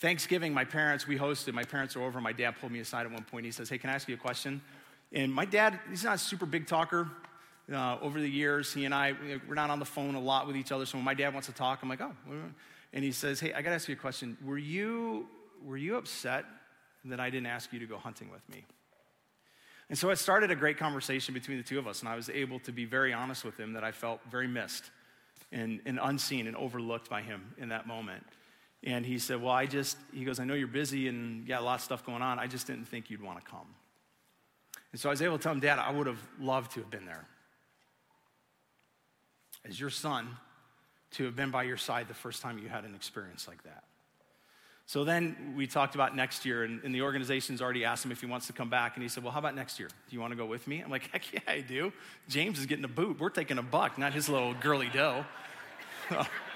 Thanksgiving, 0.00 0.54
my 0.54 0.64
parents, 0.64 1.06
we 1.06 1.18
hosted, 1.18 1.52
my 1.52 1.62
parents 1.62 1.94
were 1.94 2.02
over. 2.02 2.22
My 2.22 2.32
dad 2.32 2.52
pulled 2.58 2.72
me 2.72 2.80
aside 2.80 3.04
at 3.04 3.12
one 3.12 3.22
point. 3.22 3.44
He 3.44 3.52
says, 3.52 3.68
Hey, 3.68 3.76
can 3.76 3.90
I 3.90 3.92
ask 3.92 4.08
you 4.08 4.14
a 4.14 4.18
question? 4.18 4.62
And 5.12 5.32
my 5.32 5.44
dad, 5.44 5.78
he's 5.90 6.04
not 6.04 6.14
a 6.14 6.18
super 6.18 6.46
big 6.46 6.66
talker. 6.66 7.10
Uh, 7.70 7.98
over 8.00 8.20
the 8.20 8.28
years, 8.28 8.72
he 8.72 8.84
and 8.86 8.94
I, 8.94 9.14
we're 9.46 9.54
not 9.54 9.70
on 9.70 9.78
the 9.78 9.84
phone 9.84 10.14
a 10.14 10.20
lot 10.20 10.46
with 10.46 10.56
each 10.56 10.72
other. 10.72 10.86
So 10.86 10.98
when 10.98 11.04
my 11.04 11.14
dad 11.14 11.34
wants 11.34 11.46
to 11.46 11.54
talk, 11.54 11.80
I'm 11.82 11.88
like, 11.88 12.00
Oh. 12.00 12.12
And 12.92 13.04
he 13.04 13.12
says, 13.12 13.40
Hey, 13.40 13.52
I 13.52 13.60
got 13.60 13.70
to 13.70 13.74
ask 13.74 13.88
you 13.88 13.94
a 13.94 13.98
question. 13.98 14.38
Were 14.42 14.58
you, 14.58 15.26
were 15.62 15.76
you 15.76 15.96
upset 15.96 16.46
that 17.04 17.20
I 17.20 17.28
didn't 17.28 17.46
ask 17.46 17.70
you 17.70 17.78
to 17.78 17.86
go 17.86 17.98
hunting 17.98 18.30
with 18.30 18.48
me? 18.48 18.64
And 19.90 19.98
so 19.98 20.08
it 20.10 20.16
started 20.16 20.50
a 20.50 20.56
great 20.56 20.78
conversation 20.78 21.34
between 21.34 21.58
the 21.58 21.64
two 21.64 21.78
of 21.78 21.86
us. 21.86 22.00
And 22.00 22.08
I 22.08 22.16
was 22.16 22.30
able 22.30 22.58
to 22.60 22.72
be 22.72 22.86
very 22.86 23.12
honest 23.12 23.44
with 23.44 23.58
him 23.58 23.74
that 23.74 23.84
I 23.84 23.92
felt 23.92 24.20
very 24.30 24.48
missed 24.48 24.84
and, 25.52 25.80
and 25.84 25.98
unseen 26.02 26.46
and 26.46 26.56
overlooked 26.56 27.10
by 27.10 27.20
him 27.20 27.54
in 27.58 27.68
that 27.68 27.86
moment. 27.86 28.24
And 28.82 29.04
he 29.04 29.18
said, 29.18 29.42
Well, 29.42 29.52
I 29.52 29.66
just, 29.66 29.96
he 30.12 30.24
goes, 30.24 30.40
I 30.40 30.44
know 30.44 30.54
you're 30.54 30.68
busy 30.68 31.08
and 31.08 31.46
got 31.46 31.60
a 31.60 31.64
lot 31.64 31.74
of 31.74 31.80
stuff 31.82 32.04
going 32.04 32.22
on. 32.22 32.38
I 32.38 32.46
just 32.46 32.66
didn't 32.66 32.86
think 32.86 33.10
you'd 33.10 33.22
want 33.22 33.42
to 33.42 33.50
come. 33.50 33.66
And 34.92 35.00
so 35.00 35.08
I 35.08 35.12
was 35.12 35.22
able 35.22 35.36
to 35.38 35.42
tell 35.42 35.52
him, 35.52 35.60
Dad, 35.60 35.78
I 35.78 35.92
would 35.92 36.06
have 36.06 36.20
loved 36.40 36.72
to 36.72 36.80
have 36.80 36.90
been 36.90 37.06
there. 37.06 37.26
As 39.68 39.78
your 39.78 39.90
son, 39.90 40.28
to 41.12 41.24
have 41.24 41.36
been 41.36 41.50
by 41.50 41.64
your 41.64 41.76
side 41.76 42.08
the 42.08 42.14
first 42.14 42.40
time 42.40 42.58
you 42.58 42.68
had 42.68 42.84
an 42.84 42.94
experience 42.94 43.46
like 43.46 43.62
that. 43.64 43.84
So 44.86 45.04
then 45.04 45.54
we 45.56 45.68
talked 45.68 45.94
about 45.94 46.16
next 46.16 46.44
year, 46.44 46.64
and, 46.64 46.82
and, 46.82 46.92
the 46.92 47.02
organization's 47.02 47.62
already 47.62 47.84
asked 47.84 48.04
him 48.04 48.10
if 48.10 48.20
he 48.20 48.26
wants 48.26 48.48
to 48.48 48.52
come 48.52 48.70
back. 48.70 48.96
And 48.96 49.04
he 49.04 49.08
said, 49.08 49.22
Well, 49.22 49.32
how 49.32 49.38
about 49.38 49.54
next 49.54 49.78
year? 49.78 49.88
Do 49.88 50.16
you 50.16 50.20
want 50.20 50.32
to 50.32 50.36
go 50.36 50.46
with 50.46 50.66
me? 50.66 50.80
I'm 50.80 50.90
like, 50.90 51.08
Heck 51.12 51.32
yeah, 51.32 51.40
I 51.46 51.60
do. 51.60 51.92
James 52.28 52.58
is 52.58 52.66
getting 52.66 52.84
a 52.84 52.88
boot. 52.88 53.20
We're 53.20 53.28
taking 53.28 53.58
a 53.58 53.62
buck, 53.62 53.98
not 53.98 54.12
his 54.12 54.28
little 54.28 54.54
girly 54.54 54.88
doe. 54.92 55.24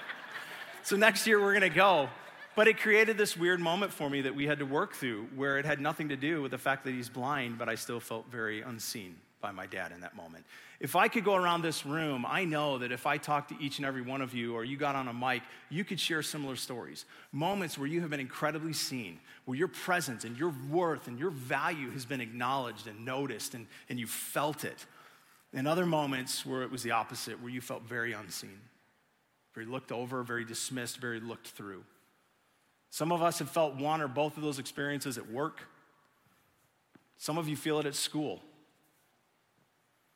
So 0.85 0.95
next 0.95 1.25
year 1.25 1.41
we're 1.41 1.53
going 1.53 1.67
to 1.67 1.75
go. 1.75 2.09
But 2.55 2.67
it 2.67 2.79
created 2.79 3.17
this 3.17 3.35
weird 3.35 3.59
moment 3.59 3.91
for 3.91 4.07
me 4.07 4.21
that 4.21 4.35
we 4.35 4.45
had 4.45 4.59
to 4.59 4.67
work 4.67 4.93
through 4.93 5.27
where 5.35 5.57
it 5.57 5.65
had 5.65 5.81
nothing 5.81 6.09
to 6.09 6.15
do 6.15 6.43
with 6.43 6.51
the 6.51 6.59
fact 6.59 6.83
that 6.83 6.93
he's 6.93 7.09
blind, 7.09 7.57
but 7.57 7.67
I 7.67 7.73
still 7.73 7.99
felt 7.99 8.27
very 8.31 8.61
unseen 8.61 9.15
by 9.41 9.49
my 9.49 9.65
dad 9.65 9.91
in 9.91 10.01
that 10.01 10.15
moment. 10.15 10.45
If 10.79 10.95
I 10.95 11.07
could 11.07 11.25
go 11.25 11.33
around 11.33 11.63
this 11.63 11.87
room, 11.87 12.23
I 12.27 12.45
know 12.45 12.77
that 12.77 12.91
if 12.91 13.07
I 13.07 13.17
talked 13.17 13.49
to 13.49 13.59
each 13.59 13.79
and 13.79 13.85
every 13.87 14.03
one 14.03 14.21
of 14.21 14.35
you 14.35 14.53
or 14.53 14.63
you 14.63 14.77
got 14.77 14.95
on 14.95 15.07
a 15.07 15.13
mic, 15.13 15.41
you 15.71 15.83
could 15.83 15.99
share 15.99 16.21
similar 16.21 16.55
stories. 16.55 17.05
Moments 17.31 17.79
where 17.79 17.87
you 17.87 18.01
have 18.01 18.11
been 18.11 18.19
incredibly 18.19 18.73
seen, 18.73 19.19
where 19.45 19.57
your 19.57 19.67
presence 19.67 20.23
and 20.23 20.37
your 20.37 20.53
worth 20.69 21.07
and 21.07 21.17
your 21.17 21.31
value 21.31 21.89
has 21.93 22.05
been 22.05 22.21
acknowledged 22.21 22.85
and 22.85 23.03
noticed 23.03 23.55
and, 23.55 23.65
and 23.89 23.99
you 23.99 24.05
felt 24.05 24.63
it. 24.63 24.85
And 25.51 25.67
other 25.67 25.87
moments 25.87 26.45
where 26.45 26.61
it 26.61 26.69
was 26.69 26.83
the 26.83 26.91
opposite, 26.91 27.41
where 27.41 27.51
you 27.51 27.59
felt 27.59 27.81
very 27.81 28.13
unseen 28.13 28.59
very 29.55 29.65
looked 29.65 29.91
over, 29.91 30.21
very 30.21 30.45
dismissed, 30.45 30.97
very 30.97 31.19
looked 31.19 31.47
through. 31.47 31.83
Some 32.91 33.11
of 33.11 33.23
us 33.23 33.39
have 33.39 33.49
felt 33.49 33.75
one 33.75 34.01
or 34.01 34.07
both 34.07 34.37
of 34.37 34.43
those 34.43 34.59
experiences 34.59 35.17
at 35.17 35.31
work. 35.31 35.61
Some 37.17 37.37
of 37.37 37.47
you 37.47 37.55
feel 37.55 37.79
it 37.79 37.85
at 37.85 37.95
school. 37.95 38.41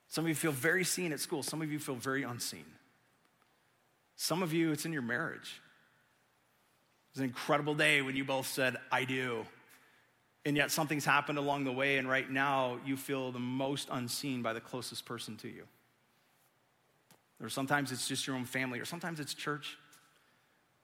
Some 0.09 0.25
of 0.25 0.29
you 0.29 0.35
feel 0.35 0.51
very 0.51 0.83
seen 0.83 1.13
at 1.13 1.19
school. 1.19 1.41
Some 1.41 1.61
of 1.61 1.71
you 1.71 1.79
feel 1.79 1.95
very 1.95 2.23
unseen. 2.23 2.65
Some 4.15 4.43
of 4.43 4.53
you, 4.53 4.71
it's 4.71 4.85
in 4.85 4.91
your 4.91 5.01
marriage. 5.01 5.61
It 7.09 7.15
was 7.15 7.19
an 7.19 7.25
incredible 7.25 7.75
day 7.75 8.01
when 8.01 8.15
you 8.15 8.25
both 8.25 8.47
said, 8.47 8.75
I 8.91 9.05
do. 9.05 9.45
And 10.45 10.57
yet 10.57 10.71
something's 10.71 11.05
happened 11.05 11.37
along 11.37 11.63
the 11.63 11.71
way, 11.71 11.97
and 11.97 12.09
right 12.09 12.29
now 12.29 12.79
you 12.85 12.97
feel 12.97 13.31
the 13.31 13.39
most 13.39 13.87
unseen 13.91 14.41
by 14.41 14.53
the 14.53 14.59
closest 14.59 15.05
person 15.05 15.37
to 15.37 15.47
you. 15.47 15.63
Or 17.41 17.49
sometimes 17.49 17.91
it's 17.91 18.07
just 18.07 18.27
your 18.27 18.35
own 18.35 18.45
family, 18.45 18.79
or 18.79 18.85
sometimes 18.85 19.19
it's 19.19 19.33
church. 19.33 19.77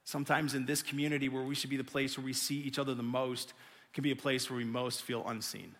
Sometimes 0.04 0.54
in 0.54 0.66
this 0.66 0.82
community 0.82 1.28
where 1.28 1.42
we 1.42 1.54
should 1.54 1.70
be 1.70 1.76
the 1.76 1.84
place 1.84 2.16
where 2.16 2.24
we 2.24 2.32
see 2.32 2.60
each 2.60 2.78
other 2.78 2.94
the 2.94 3.02
most 3.02 3.52
can 3.92 4.02
be 4.02 4.12
a 4.12 4.16
place 4.16 4.48
where 4.48 4.56
we 4.56 4.64
most 4.64 5.02
feel 5.02 5.26
unseen. 5.26 5.74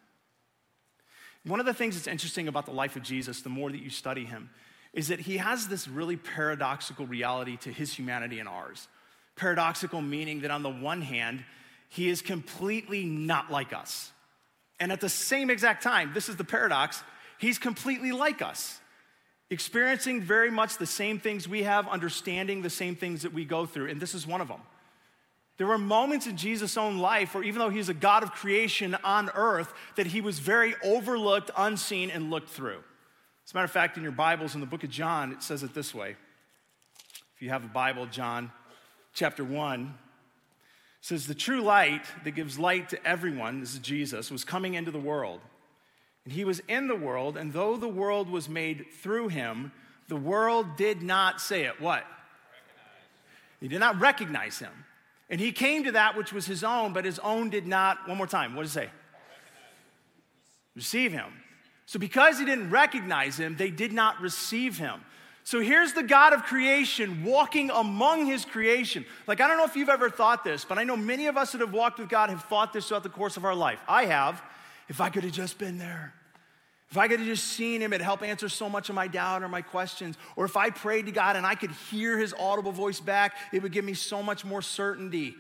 One 1.45 1.61
of 1.61 1.67
the 1.67 1.75
things 1.75 1.95
that's 1.95 2.09
interesting 2.09 2.49
about 2.49 2.67
the 2.67 2.73
life 2.73 2.97
of 2.97 3.03
Jesus, 3.03 3.43
the 3.43 3.49
more 3.49 3.71
that 3.71 3.81
you 3.81 3.91
study 3.91 4.25
him, 4.25 4.51
is 4.93 5.09
that 5.09 5.21
he 5.21 5.37
has 5.37 5.69
this 5.69 5.87
really 5.87 6.17
paradoxical 6.17 7.07
reality 7.07 7.57
to 7.59 7.71
his 7.71 7.93
humanity 7.93 8.41
and 8.41 8.49
ours. 8.49 8.89
Paradoxical 9.37 10.01
meaning 10.01 10.41
that 10.41 10.51
on 10.51 10.63
the 10.63 10.71
one 10.71 11.03
hand, 11.03 11.45
he 11.89 12.09
is 12.09 12.21
completely 12.21 13.05
not 13.05 13.51
like 13.51 13.73
us. 13.73 14.11
And 14.81 14.91
at 14.91 15.01
the 15.01 15.09
same 15.09 15.51
exact 15.51 15.83
time, 15.83 16.13
this 16.15 16.29
is 16.29 16.37
the 16.37 16.45
paradox, 16.45 17.03
he's 17.39 17.59
completely 17.59 18.11
like 18.11 18.43
us, 18.43 18.81
experiencing 19.51 20.21
very 20.21 20.51
much 20.51 20.79
the 20.79 20.87
same 20.87 21.19
things 21.19 21.49
we 21.49 21.63
have, 21.63 21.89
understanding 21.89 22.63
the 22.63 22.71
same 22.71 22.97
things 22.97 23.23
that 23.23 23.33
we 23.33 23.45
go 23.45 23.67
through. 23.67 23.89
And 23.89 24.01
this 24.01 24.15
is 24.15 24.27
one 24.27 24.41
of 24.41 24.49
them. 24.49 24.61
There 25.57 25.67
were 25.67 25.79
moments 25.79 26.27
in 26.27 26.37
Jesus' 26.37 26.77
own 26.77 26.99
life 26.99 27.35
where, 27.35 27.45
even 27.45 27.61
though 27.61 27.71
he's 27.71 27.89
a 27.89 27.95
God 27.95 28.23
of 28.23 28.33
creation 28.33 28.95
on 29.03 29.31
earth, 29.35 29.73
that 29.97 30.07
he 30.07 30.21
was 30.21 30.39
very 30.39 30.75
overlooked, 30.83 31.51
unseen, 31.57 32.11
and 32.11 32.31
looked 32.31 32.51
through. 32.51 32.83
As 33.45 33.53
a 33.53 33.57
matter 33.57 33.65
of 33.65 33.71
fact, 33.71 33.97
in 33.97 34.03
your 34.03 34.13
Bibles, 34.13 34.55
in 34.55 34.61
the 34.61 34.67
book 34.67 34.85
of 34.85 34.91
John, 34.91 35.33
it 35.33 35.43
says 35.43 35.63
it 35.63 35.73
this 35.73 35.95
way. 35.95 36.17
If 37.37 37.43
you 37.43 37.49
have 37.51 37.65
a 37.65 37.69
Bible, 37.69 38.07
John 38.07 38.51
chapter 39.15 39.45
1 39.45 39.95
says, 41.01 41.27
The 41.27 41.35
true 41.35 41.63
light 41.63 42.05
that 42.25 42.33
gives 42.33 42.59
light 42.59 42.91
to 42.91 43.07
everyone, 43.07 43.61
this 43.61 43.75
is 43.75 43.79
Jesus, 43.79 44.31
was 44.31 44.45
coming 44.45 44.75
into 44.75 44.91
the 44.91 44.99
world. 44.99 45.41
And 46.27 46.33
he 46.33 46.45
was 46.45 46.61
in 46.67 46.89
the 46.89 46.97
world, 46.97 47.37
and 47.37 47.53
though 47.53 47.77
the 47.77 47.87
world 47.87 48.29
was 48.29 48.49
made 48.49 48.87
through 49.01 49.29
him, 49.29 49.71
the 50.09 50.17
world 50.17 50.77
did 50.77 51.01
not 51.01 51.41
say 51.41 51.67
it. 51.67 51.81
What? 51.81 52.05
He 53.61 53.69
did 53.69 53.79
not 53.79 54.01
recognize 54.01 54.59
him. 54.59 54.73
And 55.31 55.41
he 55.41 55.53
came 55.53 55.85
to 55.85 55.93
that 55.93 56.17
which 56.17 56.33
was 56.33 56.45
his 56.45 56.65
own, 56.65 56.93
but 56.93 57.05
his 57.05 57.21
own 57.21 57.49
did 57.49 57.69
not, 57.69 58.09
one 58.09 58.17
more 58.17 58.27
time, 58.27 58.57
what 58.57 58.63
does 58.63 58.73
it 58.73 58.81
say? 58.81 58.91
Receive 60.75 61.13
him. 61.13 61.33
So 61.87 62.01
because 62.01 62.41
he 62.41 62.45
didn't 62.45 62.71
recognize 62.71 63.39
him, 63.39 63.55
they 63.57 63.71
did 63.71 63.93
not 63.93 64.21
receive 64.21 64.79
him. 64.79 65.03
So 65.45 65.61
here's 65.61 65.93
the 65.93 66.03
God 66.03 66.33
of 66.33 66.43
creation 66.43 67.23
walking 67.23 67.71
among 67.71 68.27
his 68.27 68.45
creation. 68.45 69.07
Like, 69.29 69.41
I 69.41 69.47
don't 69.47 69.59
know 69.59 69.65
if 69.65 69.77
you've 69.77 69.89
ever 69.89 70.11
thought 70.11 70.43
this, 70.43 70.65
but 70.65 70.77
I 70.77 70.83
know 70.83 70.97
many 70.97 71.29
of 71.29 71.37
us 71.37 71.53
that 71.53 71.61
have 71.61 71.73
walked 71.73 72.01
with 72.01 72.09
God 72.09 72.31
have 72.31 72.43
thought 72.43 72.73
this 72.73 72.89
throughout 72.89 73.05
the 73.05 73.09
course 73.11 73.37
of 73.37 73.45
our 73.45 73.55
life. 73.55 73.79
I 73.87 74.07
have. 74.07 74.43
If 74.89 75.01
I 75.01 75.11
could 75.11 75.25
have 75.25 75.33
just 75.33 75.59
been 75.59 75.79
there. 75.79 76.15
If 76.91 76.97
I 76.97 77.09
could 77.09 77.19
have 77.19 77.29
just 77.29 77.45
seen 77.45 77.81
him, 77.81 77.93
it'd 77.93 78.05
help 78.05 78.23
answer 78.23 78.49
so 78.49 78.69
much 78.69 78.89
of 78.89 78.95
my 78.95 79.09
doubt 79.09 79.43
or 79.43 79.49
my 79.49 79.63
questions. 79.63 80.17
Or 80.37 80.45
if 80.45 80.57
I 80.57 80.71
prayed 80.71 81.07
to 81.07 81.13
God 81.13 81.37
and 81.37 81.45
I 81.45 81.57
could 81.57 81.73
hear 81.91 82.17
his 82.17 82.33
audible 82.39 82.73
voice 82.73 83.01
back, 83.01 83.37
it 83.53 83.63
would 83.63 83.73
give 83.73 83.85
me 83.85 83.95
so 83.95 84.23
much 84.23 84.45
more 84.45 84.63
certainty. 84.63 85.35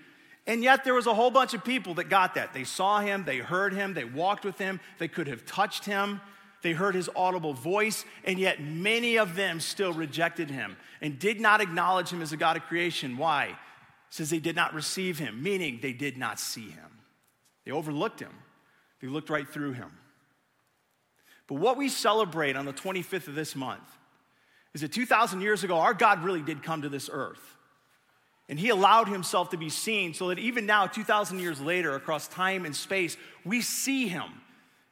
And 0.49 0.63
yet 0.63 0.85
there 0.85 0.95
was 0.95 1.07
a 1.07 1.15
whole 1.15 1.31
bunch 1.31 1.55
of 1.55 1.65
people 1.65 1.95
that 1.95 2.09
got 2.09 2.35
that. 2.35 2.53
They 2.53 2.65
saw 2.65 3.01
him, 3.01 3.25
they 3.25 3.39
heard 3.39 3.73
him, 3.73 3.95
they 3.95 4.05
walked 4.05 4.45
with 4.45 4.59
him, 4.59 4.81
they 4.99 5.09
could 5.09 5.27
have 5.29 5.45
touched 5.45 5.85
him, 5.85 6.21
they 6.63 6.73
heard 6.73 6.95
his 6.95 7.11
audible 7.15 7.53
voice, 7.53 8.05
and 8.25 8.39
yet 8.39 8.61
many 8.61 9.19
of 9.19 9.37
them 9.37 9.61
still 9.61 9.93
rejected 9.93 10.51
him 10.51 10.77
and 11.01 11.19
did 11.19 11.41
not 11.41 11.61
acknowledge 11.61 12.11
him 12.11 12.23
as 12.23 12.33
a 12.33 12.37
God 12.37 12.57
of 12.57 12.65
creation. 12.65 13.17
Why? 13.17 13.47
It 13.47 13.57
says 14.11 14.31
they 14.31 14.39
did 14.39 14.57
not 14.57 14.75
receive 14.75 15.19
him, 15.19 15.43
meaning 15.43 15.79
they 15.83 15.93
did 15.93 16.17
not 16.17 16.39
see 16.41 16.71
him. 16.71 16.91
They 17.65 17.73
overlooked 17.73 18.21
him. 18.21 18.33
They 19.07 19.13
looked 19.13 19.31
right 19.31 19.49
through 19.49 19.75
him. 19.75 19.93
But 21.47 21.57
what 21.57 21.77
we 21.77 21.89
celebrate 21.89 22.57
on 22.57 22.65
the 22.65 22.73
25th 22.73 23.29
of 23.29 23.37
this 23.37 23.55
month 23.55 23.89
is 24.75 24.81
that 24.81 24.91
2,000 24.91 25.43
years 25.43 25.63
ago, 25.63 25.77
our 25.77 25.95
God 25.95 26.25
really 26.25 26.43
did 26.43 26.65
come 26.65 26.83
to 26.83 26.89
this 26.89 27.09
earth. 27.13 27.55
And 28.49 28.59
he 28.59 28.71
allowed 28.71 29.07
himself 29.07 29.51
to 29.51 29.57
be 29.57 29.69
seen 29.69 30.13
so 30.13 30.27
that 30.31 30.41
even 30.41 30.67
now, 30.67 30.89
2,000 30.89 31.39
years 31.39 31.61
later, 31.61 31.95
across 31.95 32.27
time 32.27 32.65
and 32.65 32.75
space, 32.75 33.17
we 33.45 33.61
see 33.61 34.09
him 34.09 34.25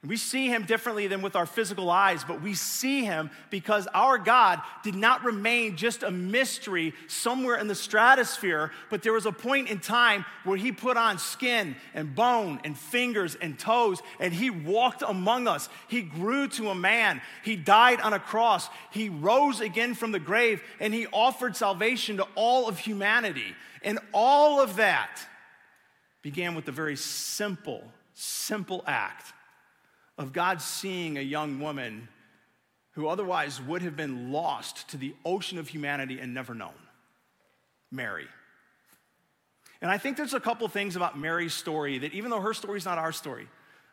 we 0.06 0.18
see 0.18 0.48
him 0.48 0.64
differently 0.64 1.06
than 1.06 1.22
with 1.22 1.34
our 1.34 1.46
physical 1.46 1.90
eyes, 1.90 2.24
but 2.24 2.42
we 2.42 2.54
see 2.54 3.04
him 3.04 3.30
because 3.48 3.88
our 3.94 4.18
God 4.18 4.60
did 4.82 4.94
not 4.94 5.24
remain 5.24 5.76
just 5.76 6.02
a 6.02 6.10
mystery 6.10 6.92
somewhere 7.06 7.56
in 7.56 7.68
the 7.68 7.74
stratosphere, 7.74 8.70
but 8.90 9.02
there 9.02 9.14
was 9.14 9.24
a 9.24 9.32
point 9.32 9.70
in 9.70 9.80
time 9.80 10.26
where 10.44 10.58
he 10.58 10.72
put 10.72 10.98
on 10.98 11.18
skin 11.18 11.74
and 11.94 12.14
bone 12.14 12.60
and 12.64 12.76
fingers 12.76 13.34
and 13.34 13.58
toes, 13.58 14.02
and 14.20 14.34
he 14.34 14.50
walked 14.50 15.02
among 15.02 15.48
us. 15.48 15.70
He 15.88 16.02
grew 16.02 16.48
to 16.48 16.68
a 16.68 16.74
man. 16.74 17.22
He 17.42 17.56
died 17.56 18.00
on 18.02 18.12
a 18.12 18.20
cross. 18.20 18.68
He 18.90 19.08
rose 19.08 19.60
again 19.60 19.94
from 19.94 20.12
the 20.12 20.20
grave, 20.20 20.62
and 20.80 20.92
he 20.92 21.06
offered 21.06 21.56
salvation 21.56 22.18
to 22.18 22.26
all 22.34 22.68
of 22.68 22.78
humanity. 22.78 23.54
And 23.82 23.98
all 24.12 24.60
of 24.60 24.76
that 24.76 25.20
began 26.20 26.54
with 26.54 26.68
a 26.68 26.72
very 26.72 26.96
simple, 26.96 27.82
simple 28.12 28.84
act 28.86 29.32
of 30.18 30.32
God 30.32 30.60
seeing 30.60 31.18
a 31.18 31.22
young 31.22 31.60
woman 31.60 32.08
who 32.92 33.08
otherwise 33.08 33.60
would 33.60 33.82
have 33.82 33.96
been 33.96 34.30
lost 34.32 34.88
to 34.90 34.96
the 34.96 35.14
ocean 35.24 35.58
of 35.58 35.68
humanity 35.68 36.20
and 36.20 36.32
never 36.32 36.54
known 36.54 36.74
Mary. 37.90 38.26
And 39.82 39.90
I 39.90 39.98
think 39.98 40.16
there's 40.16 40.34
a 40.34 40.40
couple 40.40 40.66
things 40.68 40.96
about 40.96 41.18
Mary's 41.18 41.54
story 41.54 41.98
that, 41.98 42.12
even 42.12 42.30
though 42.30 42.40
her 42.40 42.54
story 42.54 42.78
is 42.78 42.84
not 42.84 42.98
our 42.98 43.12
story, 43.12 43.46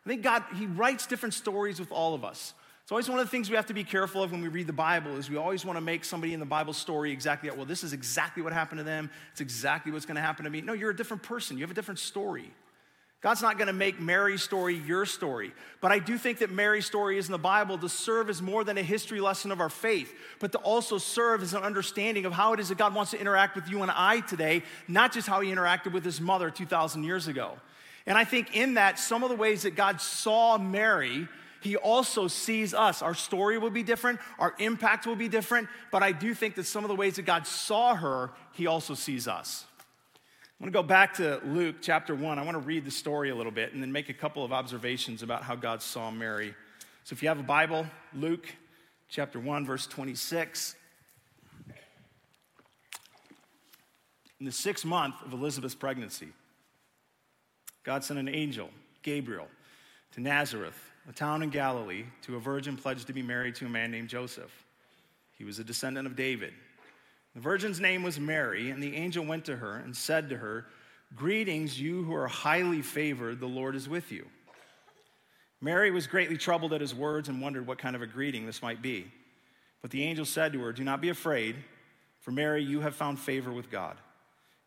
I 0.06 0.10
think 0.10 0.22
God, 0.22 0.44
He 0.58 0.66
writes 0.66 1.08
different 1.08 1.34
stories 1.34 1.80
with 1.80 1.92
all 1.92 2.14
of 2.14 2.24
us. 2.24 2.54
It's 2.84 2.92
always 2.92 3.10
one 3.10 3.20
of 3.20 3.26
the 3.26 3.30
things 3.30 3.50
we 3.50 3.56
have 3.56 3.68
to 3.68 3.74
be 3.74 3.84
careful 3.84 4.24
of 4.24 4.32
when 4.32 4.42
we 4.42 4.48
read 4.48 4.68
the 4.68 4.74
Bible 4.74 5.16
is 5.18 5.30
we 5.30 5.38
always 5.38 5.66
want 5.66 5.78
to 5.78 5.82
make 5.82 6.04
somebody 6.04 6.34
in 6.34 6.40
the 6.40 6.46
Bible 6.46 6.74
story 6.74 7.12
exactly 7.12 7.50
well, 7.52 7.66
this 7.66 7.84
is 7.84 7.94
exactly 7.94 8.44
what 8.44 8.54
happened 8.54 8.80
to 8.80 8.84
them. 8.84 9.10
It's 9.32 9.42
exactly 9.42 9.92
what's 9.92 10.06
going 10.06 10.16
to 10.16 10.22
happen 10.22 10.46
to 10.46 10.52
me. 10.52 10.62
No, 10.62 10.74
you're 10.74 10.90
a 10.90 10.96
different 10.96 11.24
person. 11.24 11.58
You 11.58 11.64
have 11.64 11.72
a 11.72 11.76
different 11.76 12.00
story. 12.00 12.52
God's 13.22 13.44
not 13.44 13.58
going 13.58 13.68
to 13.68 13.74
make 13.74 14.00
Mary's 14.00 14.42
story 14.42 14.76
your 14.76 15.06
story. 15.06 15.54
But 15.80 15.92
I 15.92 16.00
do 16.00 16.18
think 16.18 16.40
that 16.40 16.50
Mary's 16.50 16.88
story 16.88 17.20
is 17.20 17.28
in 17.28 17.32
the 17.32 17.38
Bible 17.38 17.78
to 17.78 17.88
serve 17.88 18.32
as 18.32 18.42
more 18.42 18.64
than 18.64 18.80
a 18.80 18.84
history 18.84 19.22
lesson 19.22 19.52
of 19.52 19.62
our 19.62 19.70
faith, 19.70 20.12
but 20.40 20.52
to 20.54 20.58
also 20.60 20.98
serve 20.98 21.44
as 21.44 21.54
an 21.54 21.62
understanding 21.62 22.26
of 22.26 22.34
how 22.34 22.54
it 22.54 22.60
is 22.60 22.70
that 22.70 22.80
God 22.80 22.96
wants 22.96 23.12
to 23.12 23.20
interact 23.20 23.56
with 23.56 23.70
you 23.70 23.84
and 23.84 23.92
I 23.94 24.22
today, 24.22 24.64
not 24.88 25.14
just 25.14 25.28
how 25.28 25.42
he 25.42 25.52
interacted 25.52 25.92
with 25.92 26.04
his 26.04 26.20
mother 26.20 26.50
2,000 26.50 27.04
years 27.04 27.28
ago. 27.28 27.60
And 28.08 28.18
I 28.18 28.24
think 28.24 28.56
in 28.56 28.74
that, 28.74 28.98
some 28.98 29.22
of 29.22 29.30
the 29.30 29.36
ways 29.36 29.62
that 29.64 29.76
God 29.76 30.02
saw 30.02 30.58
Mary, 30.58 31.28
he 31.62 31.78
also 31.78 32.28
sees 32.28 32.74
us. 32.74 33.04
Our 33.04 33.14
story 33.14 33.60
will 33.60 33.70
be 33.70 33.84
different, 33.84 34.20
our 34.40 34.56
impact 34.58 35.06
will 35.06 35.16
be 35.16 35.28
different, 35.28 35.68
but 35.92 36.02
I 36.02 36.12
do 36.12 36.34
think 36.34 36.56
that 36.56 36.66
some 36.66 36.84
of 36.84 36.88
the 36.88 36.96
ways 36.96 37.18
that 37.18 37.28
God 37.28 37.46
saw 37.46 37.94
her, 37.94 38.32
he 38.54 38.66
also 38.66 38.96
sees 38.96 39.28
us. 39.28 39.66
I 40.62 40.64
want 40.64 40.74
to 40.74 40.80
go 40.80 40.88
back 40.88 41.16
to 41.16 41.42
Luke 41.44 41.78
chapter 41.82 42.14
1. 42.14 42.38
I 42.38 42.44
want 42.44 42.54
to 42.54 42.60
read 42.60 42.86
the 42.86 42.92
story 42.92 43.32
a 43.32 43.36
little 43.36 43.52
bit 43.52 43.74
and 43.74 43.82
then 43.82 43.92
make 43.92 44.10
a 44.10 44.14
couple 44.14 44.46
of 44.46 44.54
observations 44.54 45.24
about 45.24 45.42
how 45.42 45.56
God 45.56 45.82
saw 45.82 46.12
Mary. 46.12 46.54
So 47.04 47.16
if 47.16 47.24
you 47.24 47.30
have 47.30 47.40
a 47.40 47.44
Bible, 47.44 47.88
Luke 48.14 48.48
chapter 49.10 49.40
1, 49.40 49.66
verse 49.66 49.88
26. 49.88 50.76
In 54.40 54.46
the 54.46 54.52
sixth 54.52 54.86
month 54.86 55.16
of 55.26 55.34
Elizabeth's 55.34 55.74
pregnancy, 55.74 56.28
God 57.84 58.04
sent 58.04 58.20
an 58.20 58.30
angel, 58.30 58.70
Gabriel, 59.02 59.48
to 60.12 60.22
Nazareth, 60.22 60.80
a 61.10 61.12
town 61.12 61.42
in 61.42 61.50
Galilee, 61.50 62.06
to 62.22 62.36
a 62.36 62.40
virgin 62.40 62.78
pledged 62.78 63.08
to 63.08 63.14
be 63.14 63.24
married 63.24 63.56
to 63.56 63.66
a 63.66 63.70
man 63.70 63.90
named 63.90 64.10
Joseph. 64.10 64.52
He 65.40 65.44
was 65.44 65.58
a 65.58 65.64
descendant 65.64 66.06
of 66.06 66.16
David. 66.16 66.54
The 67.34 67.42
virgin's 67.42 67.80
name 67.80 68.04
was 68.04 68.20
Mary, 68.20 68.70
and 68.70 68.84
the 68.84 68.96
angel 68.96 69.26
went 69.26 69.46
to 69.46 69.56
her 69.56 69.78
and 69.78 69.96
said 69.96 70.30
to 70.30 70.38
her, 70.38 70.66
Greetings, 71.16 71.80
you 71.80 72.04
who 72.04 72.14
are 72.14 72.28
highly 72.28 72.82
favored, 72.82 73.40
the 73.40 73.48
Lord 73.48 73.76
is 73.76 73.88
with 73.88 74.12
you. 74.12 74.28
Mary 75.62 75.92
was 75.92 76.08
greatly 76.08 76.38
troubled 76.38 76.74
at 76.74 76.82
his 76.82 76.96
words 76.96 77.30
and 77.30 77.42
wondered 77.42 77.68
what 77.68 77.78
kind 77.78 77.96
of 77.96 78.02
a 78.02 78.08
greeting 78.08 78.46
this 78.46 78.62
might 78.62 78.82
be. 78.82 79.12
But 79.82 79.92
the 79.92 80.04
angel 80.04 80.26
said 80.26 80.54
to 80.54 80.62
her, 80.62 80.74
Do 80.74 80.84
not 80.84 81.02
be 81.02 81.10
afraid, 81.10 81.56
for 82.20 82.32
Mary, 82.32 82.64
you 82.64 82.82
have 82.82 82.96
found 82.96 83.20
favor 83.20 83.52
with 83.52 83.70
God. 83.70 83.98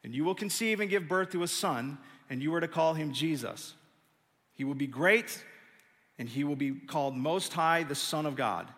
And 0.02 0.14
you 0.14 0.24
will 0.24 0.34
conceive 0.34 0.80
and 0.80 0.90
give 0.90 1.08
birth 1.08 1.30
to 1.30 1.42
a 1.42 1.48
son, 1.48 1.98
and 2.30 2.42
you 2.42 2.54
are 2.54 2.60
to 2.60 2.68
call 2.68 2.94
him 2.94 3.12
Jesus. 3.12 3.74
He 4.54 4.64
will 4.64 4.74
be 4.74 4.86
great, 4.86 5.42
and 6.18 6.28
he 6.28 6.44
will 6.44 6.56
be 6.56 6.72
called 6.72 7.16
Most 7.16 7.52
High, 7.52 7.82
the 7.82 7.94
Son 7.94 8.26
of 8.26 8.36
God. 8.36 8.68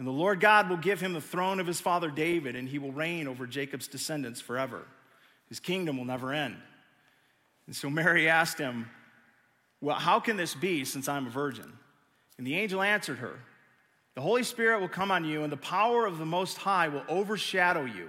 And 0.00 0.06
the 0.06 0.12
Lord 0.12 0.40
God 0.40 0.70
will 0.70 0.78
give 0.78 0.98
him 0.98 1.12
the 1.12 1.20
throne 1.20 1.60
of 1.60 1.66
his 1.66 1.78
father 1.78 2.10
David, 2.10 2.56
and 2.56 2.66
he 2.66 2.78
will 2.78 2.90
reign 2.90 3.28
over 3.28 3.46
Jacob's 3.46 3.86
descendants 3.86 4.40
forever. 4.40 4.86
His 5.50 5.60
kingdom 5.60 5.98
will 5.98 6.06
never 6.06 6.32
end. 6.32 6.56
And 7.66 7.76
so 7.76 7.90
Mary 7.90 8.26
asked 8.26 8.56
him, 8.56 8.88
Well, 9.82 9.96
how 9.96 10.18
can 10.18 10.38
this 10.38 10.54
be 10.54 10.86
since 10.86 11.06
I'm 11.06 11.26
a 11.26 11.30
virgin? 11.30 11.70
And 12.38 12.46
the 12.46 12.54
angel 12.54 12.80
answered 12.80 13.18
her, 13.18 13.40
The 14.14 14.22
Holy 14.22 14.42
Spirit 14.42 14.80
will 14.80 14.88
come 14.88 15.10
on 15.10 15.26
you, 15.26 15.42
and 15.42 15.52
the 15.52 15.58
power 15.58 16.06
of 16.06 16.16
the 16.16 16.24
Most 16.24 16.56
High 16.56 16.88
will 16.88 17.04
overshadow 17.06 17.84
you, 17.84 18.08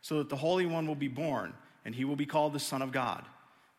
so 0.00 0.16
that 0.16 0.30
the 0.30 0.36
Holy 0.36 0.64
One 0.64 0.86
will 0.86 0.94
be 0.94 1.08
born, 1.08 1.52
and 1.84 1.94
he 1.94 2.06
will 2.06 2.16
be 2.16 2.24
called 2.24 2.54
the 2.54 2.58
Son 2.58 2.80
of 2.80 2.92
God. 2.92 3.26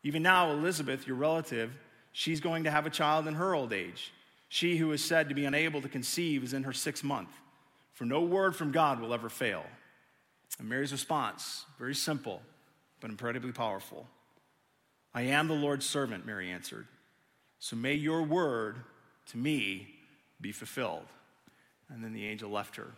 Even 0.04 0.22
now, 0.22 0.52
Elizabeth, 0.52 1.08
your 1.08 1.16
relative, 1.16 1.76
she's 2.12 2.38
going 2.40 2.62
to 2.62 2.70
have 2.70 2.86
a 2.86 2.90
child 2.90 3.26
in 3.26 3.34
her 3.34 3.52
old 3.52 3.72
age. 3.72 4.12
She 4.54 4.76
who 4.76 4.92
is 4.92 5.02
said 5.02 5.30
to 5.30 5.34
be 5.34 5.46
unable 5.46 5.80
to 5.80 5.88
conceive 5.88 6.44
is 6.44 6.52
in 6.52 6.64
her 6.64 6.74
sixth 6.74 7.02
month, 7.02 7.30
for 7.94 8.04
no 8.04 8.20
word 8.20 8.54
from 8.54 8.70
God 8.70 9.00
will 9.00 9.14
ever 9.14 9.30
fail. 9.30 9.64
And 10.58 10.68
Mary's 10.68 10.92
response, 10.92 11.64
very 11.78 11.94
simple, 11.94 12.42
but 13.00 13.10
incredibly 13.10 13.52
powerful. 13.52 14.06
I 15.14 15.22
am 15.22 15.48
the 15.48 15.54
Lord's 15.54 15.86
servant, 15.86 16.26
Mary 16.26 16.50
answered. 16.50 16.86
So 17.60 17.76
may 17.76 17.94
your 17.94 18.24
word 18.24 18.76
to 19.30 19.38
me 19.38 19.88
be 20.38 20.52
fulfilled. 20.52 21.06
And 21.88 22.04
then 22.04 22.12
the 22.12 22.26
angel 22.26 22.50
left 22.50 22.76
her. 22.76 22.88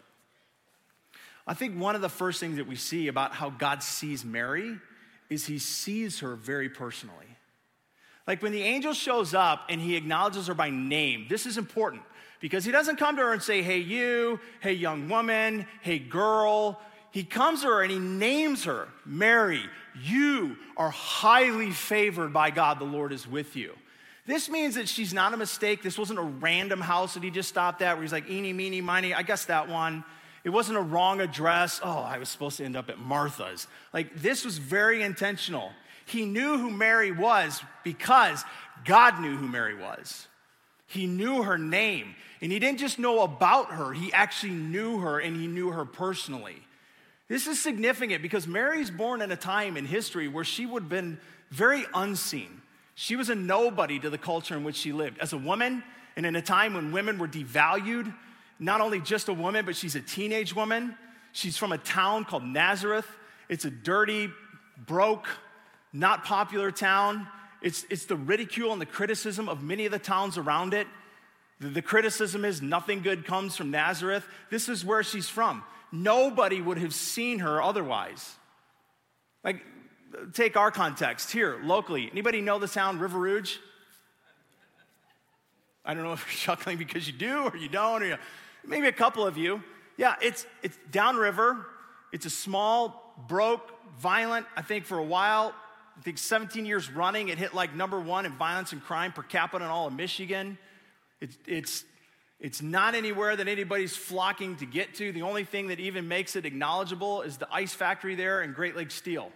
I 1.46 1.54
think 1.54 1.78
one 1.78 1.94
of 1.94 2.00
the 2.00 2.08
first 2.08 2.40
things 2.40 2.56
that 2.56 2.66
we 2.66 2.74
see 2.74 3.06
about 3.06 3.32
how 3.32 3.50
God 3.50 3.80
sees 3.80 4.24
Mary 4.24 4.76
is 5.30 5.46
he 5.46 5.60
sees 5.60 6.18
her 6.18 6.34
very 6.34 6.68
personally. 6.68 7.33
Like 8.26 8.42
when 8.42 8.52
the 8.52 8.62
angel 8.62 8.94
shows 8.94 9.34
up 9.34 9.66
and 9.68 9.80
he 9.80 9.96
acknowledges 9.96 10.46
her 10.46 10.54
by 10.54 10.70
name, 10.70 11.26
this 11.28 11.46
is 11.46 11.58
important 11.58 12.02
because 12.40 12.64
he 12.64 12.72
doesn't 12.72 12.96
come 12.96 13.16
to 13.16 13.22
her 13.22 13.32
and 13.32 13.42
say, 13.42 13.62
Hey, 13.62 13.78
you, 13.78 14.40
hey, 14.60 14.72
young 14.72 15.08
woman, 15.08 15.66
hey, 15.82 15.98
girl. 15.98 16.80
He 17.10 17.22
comes 17.22 17.62
to 17.62 17.68
her 17.68 17.82
and 17.82 17.92
he 17.92 17.98
names 17.98 18.64
her 18.64 18.88
Mary, 19.04 19.62
you 20.02 20.56
are 20.76 20.90
highly 20.90 21.70
favored 21.70 22.32
by 22.32 22.50
God. 22.50 22.80
The 22.80 22.84
Lord 22.84 23.12
is 23.12 23.26
with 23.26 23.54
you. 23.54 23.74
This 24.26 24.48
means 24.48 24.74
that 24.76 24.88
she's 24.88 25.12
not 25.12 25.34
a 25.34 25.36
mistake. 25.36 25.82
This 25.82 25.98
wasn't 25.98 26.18
a 26.18 26.22
random 26.22 26.80
house 26.80 27.14
that 27.14 27.22
he 27.22 27.30
just 27.30 27.48
stopped 27.48 27.82
at 27.82 27.94
where 27.94 28.02
he's 28.02 28.12
like, 28.12 28.30
eeny, 28.30 28.52
meeny, 28.52 28.80
miny, 28.80 29.12
I 29.12 29.22
guess 29.22 29.44
that 29.44 29.68
one. 29.68 30.02
It 30.44 30.50
wasn't 30.50 30.78
a 30.78 30.82
wrong 30.82 31.20
address. 31.20 31.80
Oh, 31.82 31.98
I 31.98 32.18
was 32.18 32.28
supposed 32.28 32.56
to 32.56 32.64
end 32.64 32.76
up 32.76 32.90
at 32.90 32.98
Martha's. 32.98 33.66
Like, 33.92 34.14
this 34.16 34.44
was 34.44 34.58
very 34.58 35.02
intentional. 35.02 35.72
He 36.06 36.24
knew 36.24 36.58
who 36.58 36.70
Mary 36.70 37.12
was 37.12 37.62
because 37.82 38.44
God 38.84 39.20
knew 39.20 39.36
who 39.36 39.48
Mary 39.48 39.74
was. 39.74 40.28
He 40.86 41.06
knew 41.06 41.42
her 41.42 41.58
name. 41.58 42.14
And 42.40 42.52
he 42.52 42.58
didn't 42.58 42.78
just 42.78 42.98
know 42.98 43.22
about 43.22 43.72
her, 43.72 43.92
he 43.92 44.12
actually 44.12 44.52
knew 44.52 44.98
her 44.98 45.18
and 45.18 45.36
he 45.36 45.46
knew 45.46 45.70
her 45.70 45.84
personally. 45.84 46.62
This 47.26 47.46
is 47.46 47.60
significant 47.62 48.22
because 48.22 48.46
Mary's 48.46 48.90
born 48.90 49.22
in 49.22 49.32
a 49.32 49.36
time 49.36 49.78
in 49.78 49.86
history 49.86 50.28
where 50.28 50.44
she 50.44 50.66
would 50.66 50.84
have 50.84 50.90
been 50.90 51.18
very 51.50 51.84
unseen. 51.94 52.60
She 52.94 53.16
was 53.16 53.30
a 53.30 53.34
nobody 53.34 53.98
to 53.98 54.10
the 54.10 54.18
culture 54.18 54.56
in 54.56 54.62
which 54.62 54.76
she 54.76 54.92
lived. 54.92 55.18
As 55.18 55.32
a 55.32 55.38
woman, 55.38 55.82
and 56.16 56.26
in 56.26 56.36
a 56.36 56.42
time 56.42 56.74
when 56.74 56.92
women 56.92 57.18
were 57.18 57.26
devalued, 57.26 58.14
not 58.58 58.80
only 58.80 59.00
just 59.00 59.28
a 59.28 59.34
woman, 59.34 59.64
but 59.64 59.74
she's 59.74 59.96
a 59.96 60.00
teenage 60.00 60.54
woman. 60.54 60.96
She's 61.32 61.56
from 61.56 61.72
a 61.72 61.78
town 61.78 62.24
called 62.24 62.44
Nazareth. 62.44 63.06
It's 63.48 63.64
a 63.64 63.70
dirty, 63.70 64.30
broke, 64.86 65.26
not 65.94 66.24
popular 66.24 66.70
town. 66.70 67.26
It's, 67.62 67.86
it's 67.88 68.04
the 68.04 68.16
ridicule 68.16 68.72
and 68.72 68.80
the 68.80 68.86
criticism 68.86 69.48
of 69.48 69.62
many 69.62 69.86
of 69.86 69.92
the 69.92 69.98
towns 69.98 70.36
around 70.36 70.74
it. 70.74 70.86
The, 71.60 71.68
the 71.68 71.82
criticism 71.82 72.44
is 72.44 72.60
nothing 72.60 73.00
good 73.00 73.24
comes 73.24 73.56
from 73.56 73.70
Nazareth. 73.70 74.26
This 74.50 74.68
is 74.68 74.84
where 74.84 75.02
she's 75.02 75.28
from. 75.28 75.62
Nobody 75.92 76.60
would 76.60 76.78
have 76.78 76.92
seen 76.92 77.38
her 77.38 77.62
otherwise. 77.62 78.34
Like, 79.44 79.64
take 80.32 80.56
our 80.56 80.72
context 80.72 81.30
here 81.30 81.60
locally. 81.62 82.08
Anybody 82.10 82.40
know 82.40 82.58
the 82.58 82.68
town 82.68 82.98
River 82.98 83.18
Rouge? 83.18 83.56
I 85.84 85.94
don't 85.94 86.02
know 86.02 86.12
if 86.12 86.26
you're 86.26 86.56
chuckling 86.56 86.76
because 86.76 87.06
you 87.06 87.12
do 87.12 87.44
or 87.44 87.56
you 87.56 87.68
don't, 87.68 88.02
or 88.02 88.06
you, 88.06 88.16
maybe 88.66 88.88
a 88.88 88.92
couple 88.92 89.24
of 89.24 89.38
you. 89.38 89.62
Yeah, 89.96 90.16
it's, 90.20 90.44
it's 90.62 90.76
downriver. 90.90 91.66
It's 92.12 92.26
a 92.26 92.30
small, 92.30 93.14
broke, 93.28 93.70
violent, 94.00 94.46
I 94.56 94.62
think 94.62 94.86
for 94.86 94.98
a 94.98 95.04
while, 95.04 95.54
I 95.96 96.00
think 96.00 96.18
17 96.18 96.66
years 96.66 96.90
running, 96.90 97.28
it 97.28 97.38
hit 97.38 97.54
like 97.54 97.74
number 97.74 98.00
one 98.00 98.26
in 98.26 98.32
violence 98.32 98.72
and 98.72 98.82
crime 98.82 99.12
per 99.12 99.22
capita 99.22 99.64
in 99.64 99.70
all 99.70 99.86
of 99.86 99.92
Michigan. 99.92 100.58
It's, 101.20 101.38
it's, 101.46 101.84
it's 102.40 102.60
not 102.60 102.94
anywhere 102.94 103.36
that 103.36 103.48
anybody's 103.48 103.96
flocking 103.96 104.56
to 104.56 104.66
get 104.66 104.94
to. 104.94 105.12
The 105.12 105.22
only 105.22 105.44
thing 105.44 105.68
that 105.68 105.80
even 105.80 106.08
makes 106.08 106.36
it 106.36 106.44
acknowledgeable 106.44 107.22
is 107.22 107.36
the 107.38 107.48
ice 107.52 107.72
factory 107.72 108.16
there 108.16 108.40
and 108.40 108.54
Great 108.54 108.76
Lakes 108.76 108.94
Steel. 108.94 109.30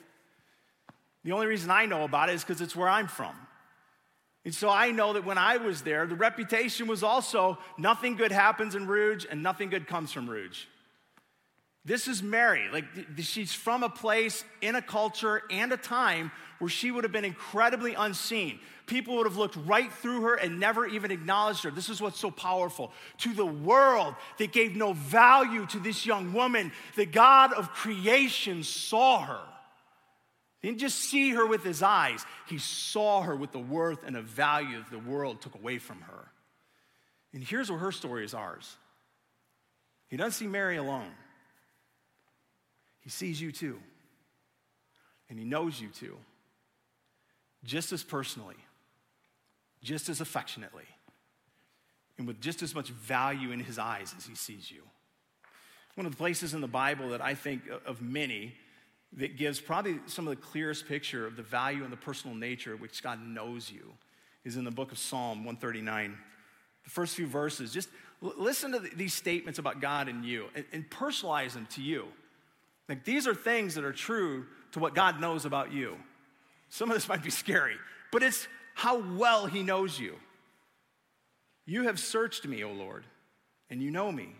The 1.24 1.32
only 1.32 1.46
reason 1.46 1.70
I 1.70 1.86
know 1.86 2.04
about 2.04 2.28
it 2.28 2.34
is 2.34 2.42
because 2.42 2.60
it's 2.60 2.74
where 2.74 2.88
I'm 2.88 3.08
from. 3.08 3.34
And 4.44 4.54
so 4.54 4.70
I 4.70 4.90
know 4.92 5.12
that 5.12 5.24
when 5.24 5.38
I 5.38 5.58
was 5.58 5.82
there, 5.82 6.06
the 6.06 6.14
reputation 6.14 6.86
was 6.86 7.02
also 7.02 7.58
nothing 7.76 8.16
good 8.16 8.32
happens 8.32 8.74
in 8.74 8.86
Rouge 8.86 9.26
and 9.30 9.42
nothing 9.42 9.68
good 9.68 9.86
comes 9.86 10.10
from 10.10 10.28
Rouge. 10.28 10.64
This 11.88 12.06
is 12.06 12.22
Mary. 12.22 12.68
Like, 12.70 12.84
she's 13.20 13.54
from 13.54 13.82
a 13.82 13.88
place 13.88 14.44
in 14.60 14.74
a 14.74 14.82
culture 14.82 15.42
and 15.50 15.72
a 15.72 15.78
time 15.78 16.30
where 16.58 16.68
she 16.68 16.90
would 16.90 17.02
have 17.04 17.12
been 17.12 17.24
incredibly 17.24 17.94
unseen. 17.94 18.60
People 18.84 19.16
would 19.16 19.26
have 19.26 19.38
looked 19.38 19.56
right 19.56 19.90
through 19.90 20.20
her 20.22 20.34
and 20.34 20.60
never 20.60 20.86
even 20.86 21.10
acknowledged 21.10 21.64
her. 21.64 21.70
This 21.70 21.88
is 21.88 21.98
what's 21.98 22.20
so 22.20 22.30
powerful. 22.30 22.92
To 23.18 23.32
the 23.32 23.46
world 23.46 24.16
that 24.36 24.52
gave 24.52 24.76
no 24.76 24.92
value 24.92 25.64
to 25.64 25.78
this 25.78 26.04
young 26.04 26.34
woman, 26.34 26.72
the 26.94 27.06
God 27.06 27.54
of 27.54 27.70
creation 27.70 28.64
saw 28.64 29.22
her. 29.22 29.40
He 30.60 30.68
didn't 30.68 30.80
just 30.80 30.98
see 30.98 31.30
her 31.30 31.46
with 31.46 31.64
his 31.64 31.82
eyes, 31.82 32.22
he 32.48 32.58
saw 32.58 33.22
her 33.22 33.34
with 33.34 33.52
the 33.52 33.58
worth 33.58 34.04
and 34.04 34.14
the 34.14 34.20
value 34.20 34.76
that 34.76 34.90
the 34.90 35.10
world 35.10 35.40
took 35.40 35.54
away 35.54 35.78
from 35.78 36.02
her. 36.02 36.28
And 37.32 37.42
here's 37.42 37.70
where 37.70 37.78
her 37.78 37.92
story 37.92 38.26
is 38.26 38.34
ours. 38.34 38.76
He 40.08 40.18
doesn't 40.18 40.32
see 40.32 40.46
Mary 40.46 40.76
alone. 40.76 41.12
He 43.08 43.10
sees 43.10 43.40
you 43.40 43.52
too. 43.52 43.78
And 45.30 45.38
He 45.38 45.46
knows 45.46 45.80
you 45.80 45.88
too. 45.88 46.14
Just 47.64 47.90
as 47.90 48.02
personally, 48.02 48.58
just 49.82 50.10
as 50.10 50.20
affectionately, 50.20 50.84
and 52.18 52.26
with 52.26 52.38
just 52.38 52.60
as 52.62 52.74
much 52.74 52.90
value 52.90 53.50
in 53.50 53.60
His 53.60 53.78
eyes 53.78 54.14
as 54.18 54.26
He 54.26 54.34
sees 54.34 54.70
you. 54.70 54.82
One 55.94 56.04
of 56.04 56.12
the 56.12 56.18
places 56.18 56.52
in 56.52 56.60
the 56.60 56.68
Bible 56.68 57.08
that 57.08 57.22
I 57.22 57.34
think 57.34 57.62
of 57.86 58.02
many 58.02 58.52
that 59.14 59.38
gives 59.38 59.58
probably 59.58 60.00
some 60.04 60.28
of 60.28 60.36
the 60.36 60.42
clearest 60.42 60.86
picture 60.86 61.26
of 61.26 61.34
the 61.34 61.42
value 61.42 61.84
and 61.84 61.90
the 61.90 61.96
personal 61.96 62.36
nature 62.36 62.76
which 62.76 63.02
God 63.02 63.26
knows 63.26 63.72
you 63.72 63.94
is 64.44 64.58
in 64.58 64.64
the 64.64 64.70
book 64.70 64.92
of 64.92 64.98
Psalm 64.98 65.46
139. 65.46 66.14
The 66.84 66.90
first 66.90 67.16
few 67.16 67.26
verses, 67.26 67.72
just 67.72 67.88
listen 68.20 68.72
to 68.72 68.80
these 68.80 69.14
statements 69.14 69.58
about 69.58 69.80
God 69.80 70.10
and 70.10 70.26
you 70.26 70.48
and 70.54 70.90
personalize 70.90 71.54
them 71.54 71.66
to 71.70 71.80
you. 71.80 72.08
Like 72.88 73.04
these 73.04 73.26
are 73.26 73.34
things 73.34 73.74
that 73.74 73.84
are 73.84 73.92
true 73.92 74.46
to 74.72 74.78
what 74.78 74.94
God 74.94 75.20
knows 75.20 75.44
about 75.44 75.72
you. 75.72 75.96
Some 76.68 76.90
of 76.90 76.96
this 76.96 77.08
might 77.08 77.22
be 77.22 77.30
scary, 77.30 77.76
but 78.12 78.22
it's 78.22 78.48
how 78.74 78.98
well 78.98 79.46
He 79.46 79.62
knows 79.62 79.98
you. 79.98 80.16
You 81.66 81.84
have 81.84 81.98
searched 81.98 82.46
me, 82.46 82.64
O 82.64 82.72
Lord, 82.72 83.04
and 83.68 83.82
you 83.82 83.90
know 83.90 84.10
me. 84.10 84.34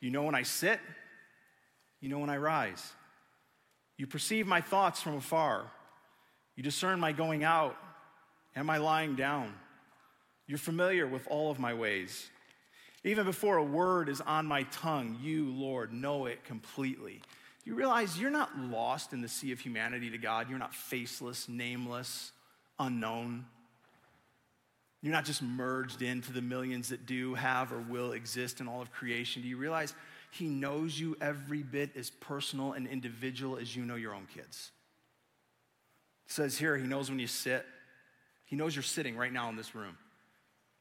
You 0.00 0.10
know 0.10 0.24
when 0.24 0.34
I 0.34 0.42
sit, 0.42 0.80
you 2.00 2.08
know 2.08 2.18
when 2.18 2.30
I 2.30 2.36
rise. 2.36 2.92
You 3.96 4.06
perceive 4.06 4.46
my 4.46 4.60
thoughts 4.60 5.00
from 5.00 5.14
afar. 5.14 5.70
You 6.56 6.62
discern 6.62 7.00
my 7.00 7.12
going 7.12 7.44
out 7.44 7.76
and 8.54 8.66
my 8.66 8.78
lying 8.78 9.14
down. 9.14 9.54
You're 10.46 10.58
familiar 10.58 11.06
with 11.06 11.26
all 11.28 11.50
of 11.50 11.58
my 11.58 11.72
ways. 11.72 12.28
Even 13.04 13.24
before 13.24 13.56
a 13.56 13.64
word 13.64 14.08
is 14.08 14.20
on 14.20 14.46
my 14.46 14.62
tongue, 14.64 15.18
you, 15.20 15.52
Lord, 15.52 15.92
know 15.92 16.26
it 16.26 16.44
completely. 16.44 17.20
You 17.64 17.74
realize 17.74 18.18
you're 18.18 18.30
not 18.30 18.56
lost 18.58 19.12
in 19.12 19.20
the 19.20 19.28
sea 19.28 19.52
of 19.52 19.60
humanity 19.60 20.10
to 20.10 20.18
God. 20.18 20.48
You're 20.48 20.58
not 20.58 20.74
faceless, 20.74 21.48
nameless, 21.48 22.32
unknown. 22.78 23.46
You're 25.00 25.12
not 25.12 25.24
just 25.24 25.42
merged 25.42 26.00
into 26.00 26.32
the 26.32 26.42
millions 26.42 26.90
that 26.90 27.06
do, 27.06 27.34
have, 27.34 27.72
or 27.72 27.80
will 27.80 28.12
exist 28.12 28.60
in 28.60 28.68
all 28.68 28.80
of 28.80 28.92
creation. 28.92 29.42
Do 29.42 29.48
you 29.48 29.56
realize 29.56 29.94
He 30.30 30.48
knows 30.48 30.98
you 30.98 31.16
every 31.20 31.62
bit 31.64 31.96
as 31.96 32.10
personal 32.10 32.72
and 32.72 32.86
individual 32.86 33.56
as 33.56 33.74
you 33.74 33.84
know 33.84 33.96
your 33.96 34.14
own 34.14 34.26
kids? 34.32 34.70
It 36.26 36.32
says 36.32 36.56
here, 36.56 36.76
He 36.76 36.86
knows 36.86 37.10
when 37.10 37.18
you 37.18 37.26
sit. 37.26 37.66
He 38.44 38.54
knows 38.54 38.76
you're 38.76 38.82
sitting 38.84 39.16
right 39.16 39.32
now 39.32 39.48
in 39.48 39.56
this 39.56 39.74
room. 39.74 39.96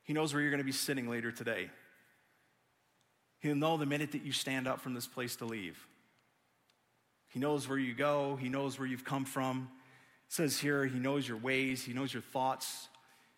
He 0.03 0.13
knows 0.13 0.33
where 0.33 0.41
you're 0.41 0.51
going 0.51 0.59
to 0.59 0.65
be 0.65 0.71
sitting 0.71 1.09
later 1.09 1.31
today. 1.31 1.69
He'll 3.41 3.55
know 3.55 3.75
the 3.75 3.85
minute 3.85 4.11
that 4.11 4.23
you 4.23 4.31
stand 4.31 4.67
up 4.67 4.79
from 4.79 4.93
this 4.93 5.07
place 5.07 5.35
to 5.37 5.45
leave. 5.45 5.87
He 7.29 7.39
knows 7.39 7.67
where 7.67 7.77
you 7.77 7.93
go, 7.93 8.35
He 8.35 8.49
knows 8.49 8.77
where 8.77 8.87
you've 8.87 9.05
come 9.05 9.25
from. 9.25 9.69
It 10.27 10.33
says 10.33 10.59
here, 10.59 10.85
He 10.85 10.99
knows 10.99 11.27
your 11.27 11.37
ways, 11.37 11.83
He 11.83 11.93
knows 11.93 12.13
your 12.13 12.21
thoughts. 12.21 12.87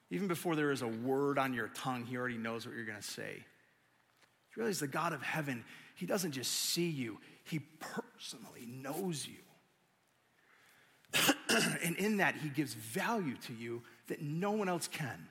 Even 0.10 0.28
before 0.28 0.56
there 0.56 0.72
is 0.72 0.82
a 0.82 0.88
word 0.88 1.40
on 1.40 1.54
your 1.54 1.70
tongue, 1.70 2.06
He 2.06 2.18
already 2.18 2.38
knows 2.38 2.66
what 2.66 2.76
you're 2.76 2.86
going 2.86 3.00
to 3.00 3.04
say. 3.04 3.34
You 3.36 4.62
realize 4.62 4.80
the 4.80 4.88
God 4.88 5.14
of 5.14 5.22
heaven, 5.22 5.64
He 5.96 6.06
doesn't 6.06 6.34
just 6.34 6.52
see 6.52 6.90
you, 6.90 7.20
He 7.46 7.60
personally 7.80 8.68
knows 8.68 9.26
you. 9.26 9.40
and 11.84 11.96
in 11.96 12.18
that, 12.18 12.36
He 12.36 12.50
gives 12.50 12.74
value 12.74 13.38
to 13.48 13.54
you 13.54 13.84
that 14.08 14.22
no 14.22 14.52
one 14.52 14.68
else 14.68 14.88
can. 14.88 15.28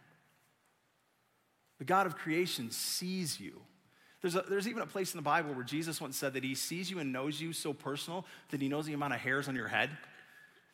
The 1.78 1.84
God 1.84 2.06
of 2.06 2.16
creation 2.16 2.70
sees 2.70 3.38
you. 3.38 3.60
There's, 4.22 4.36
a, 4.36 4.44
there's 4.48 4.68
even 4.68 4.82
a 4.82 4.86
place 4.86 5.12
in 5.12 5.18
the 5.18 5.22
Bible 5.22 5.52
where 5.52 5.64
Jesus 5.64 6.00
once 6.00 6.16
said 6.16 6.34
that 6.34 6.44
he 6.44 6.54
sees 6.54 6.90
you 6.90 7.00
and 7.00 7.12
knows 7.12 7.40
you 7.40 7.52
so 7.52 7.72
personal 7.72 8.24
that 8.50 8.62
he 8.62 8.68
knows 8.68 8.86
the 8.86 8.92
amount 8.92 9.14
of 9.14 9.20
hairs 9.20 9.48
on 9.48 9.56
your 9.56 9.66
head. 9.68 9.90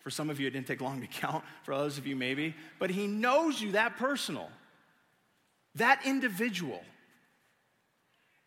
For 0.01 0.11
some 0.11 0.31
of 0.31 0.39
you, 0.39 0.47
it 0.47 0.51
didn't 0.51 0.67
take 0.67 0.83
long 0.83 1.01
to 1.01 1.07
count. 1.07 1.45
For 1.65 1.73
others 1.73 1.99
of 1.99 2.07
you, 2.07 2.15
maybe. 2.15 2.55
But 2.79 2.91
he 2.91 3.07
knows 3.07 3.61
you 3.61 3.73
that 3.73 3.97
personal, 3.97 4.51
that 5.75 6.03
individual. 6.05 6.83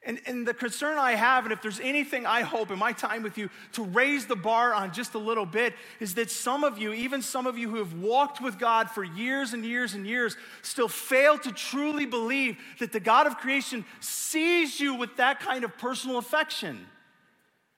And, 0.04 0.20
and 0.26 0.48
the 0.48 0.54
concern 0.56 0.98
I 0.98 1.12
have, 1.12 1.44
and 1.44 1.54
if 1.54 1.62
there's 1.62 1.80
anything 1.80 2.26
I 2.26 2.42
hope 2.42 2.72
in 2.72 2.80
my 2.80 2.92
time 2.92 3.22
with 3.22 3.38
you 3.38 3.52
to 3.74 3.84
raise 3.84 4.26
the 4.26 4.36
bar 4.36 4.74
on 4.74 4.94
just 4.94 5.14
a 5.14 5.20
little 5.20 5.46
bit, 5.46 5.76
is 6.00 6.16
that 6.16 6.32
some 6.32 6.64
of 6.64 6.80
you, 6.80 6.92
even 6.92 7.22
some 7.22 7.46
of 7.46 7.56
you 7.56 7.70
who 7.70 7.78
have 7.78 7.94
walked 7.94 8.42
with 8.42 8.58
God 8.58 8.90
for 8.90 9.04
years 9.04 9.54
and 9.54 9.64
years 9.64 9.94
and 9.94 10.08
years, 10.08 10.38
still 10.64 10.88
fail 10.88 11.38
to 11.40 11.52
truly 11.52 12.08
believe 12.08 12.58
that 12.80 12.92
the 12.92 13.00
God 13.00 13.28
of 13.28 13.38
creation 13.38 13.86
sees 14.00 14.80
you 14.80 14.96
with 14.96 15.18
that 15.18 15.40
kind 15.40 15.64
of 15.64 15.78
personal 15.78 16.18
affection. 16.18 16.88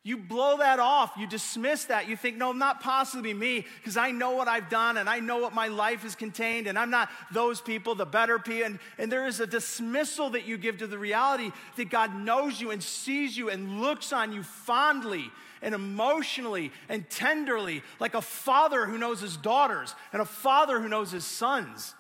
You 0.05 0.17
blow 0.17 0.57
that 0.57 0.79
off. 0.79 1.13
You 1.17 1.25
dismiss 1.25 1.85
that. 1.85 2.09
You 2.09 2.17
think, 2.17 2.35
no, 2.35 2.51
not 2.51 2.81
possibly 2.81 3.33
me, 3.33 3.65
because 3.77 3.95
I 3.95 4.11
know 4.11 4.31
what 4.31 4.49
I've 4.49 4.69
done 4.69 4.97
and 4.97 5.09
I 5.09 5.21
know 5.21 5.37
what 5.37 5.53
my 5.53 5.67
life 5.67 6.03
is 6.03 6.13
contained, 6.13 6.67
and 6.67 6.77
I'm 6.77 6.89
not 6.89 7.09
those 7.31 7.61
people, 7.61 7.95
the 7.95 8.05
better 8.05 8.37
people. 8.37 8.65
And, 8.65 8.79
and 8.97 9.09
there 9.09 9.25
is 9.25 9.39
a 9.39 9.47
dismissal 9.47 10.31
that 10.31 10.45
you 10.45 10.57
give 10.57 10.79
to 10.79 10.87
the 10.87 10.97
reality 10.97 11.51
that 11.77 11.89
God 11.89 12.13
knows 12.15 12.59
you 12.59 12.71
and 12.71 12.83
sees 12.83 13.37
you 13.37 13.49
and 13.49 13.79
looks 13.79 14.11
on 14.11 14.33
you 14.33 14.43
fondly 14.43 15.31
and 15.61 15.73
emotionally 15.73 16.73
and 16.89 17.09
tenderly, 17.09 17.81
like 18.01 18.13
a 18.13 18.21
father 18.21 18.85
who 18.85 18.97
knows 18.97 19.21
his 19.21 19.37
daughters 19.37 19.95
and 20.11 20.21
a 20.21 20.25
father 20.25 20.81
who 20.81 20.89
knows 20.89 21.11
his 21.11 21.23
sons. 21.23 21.95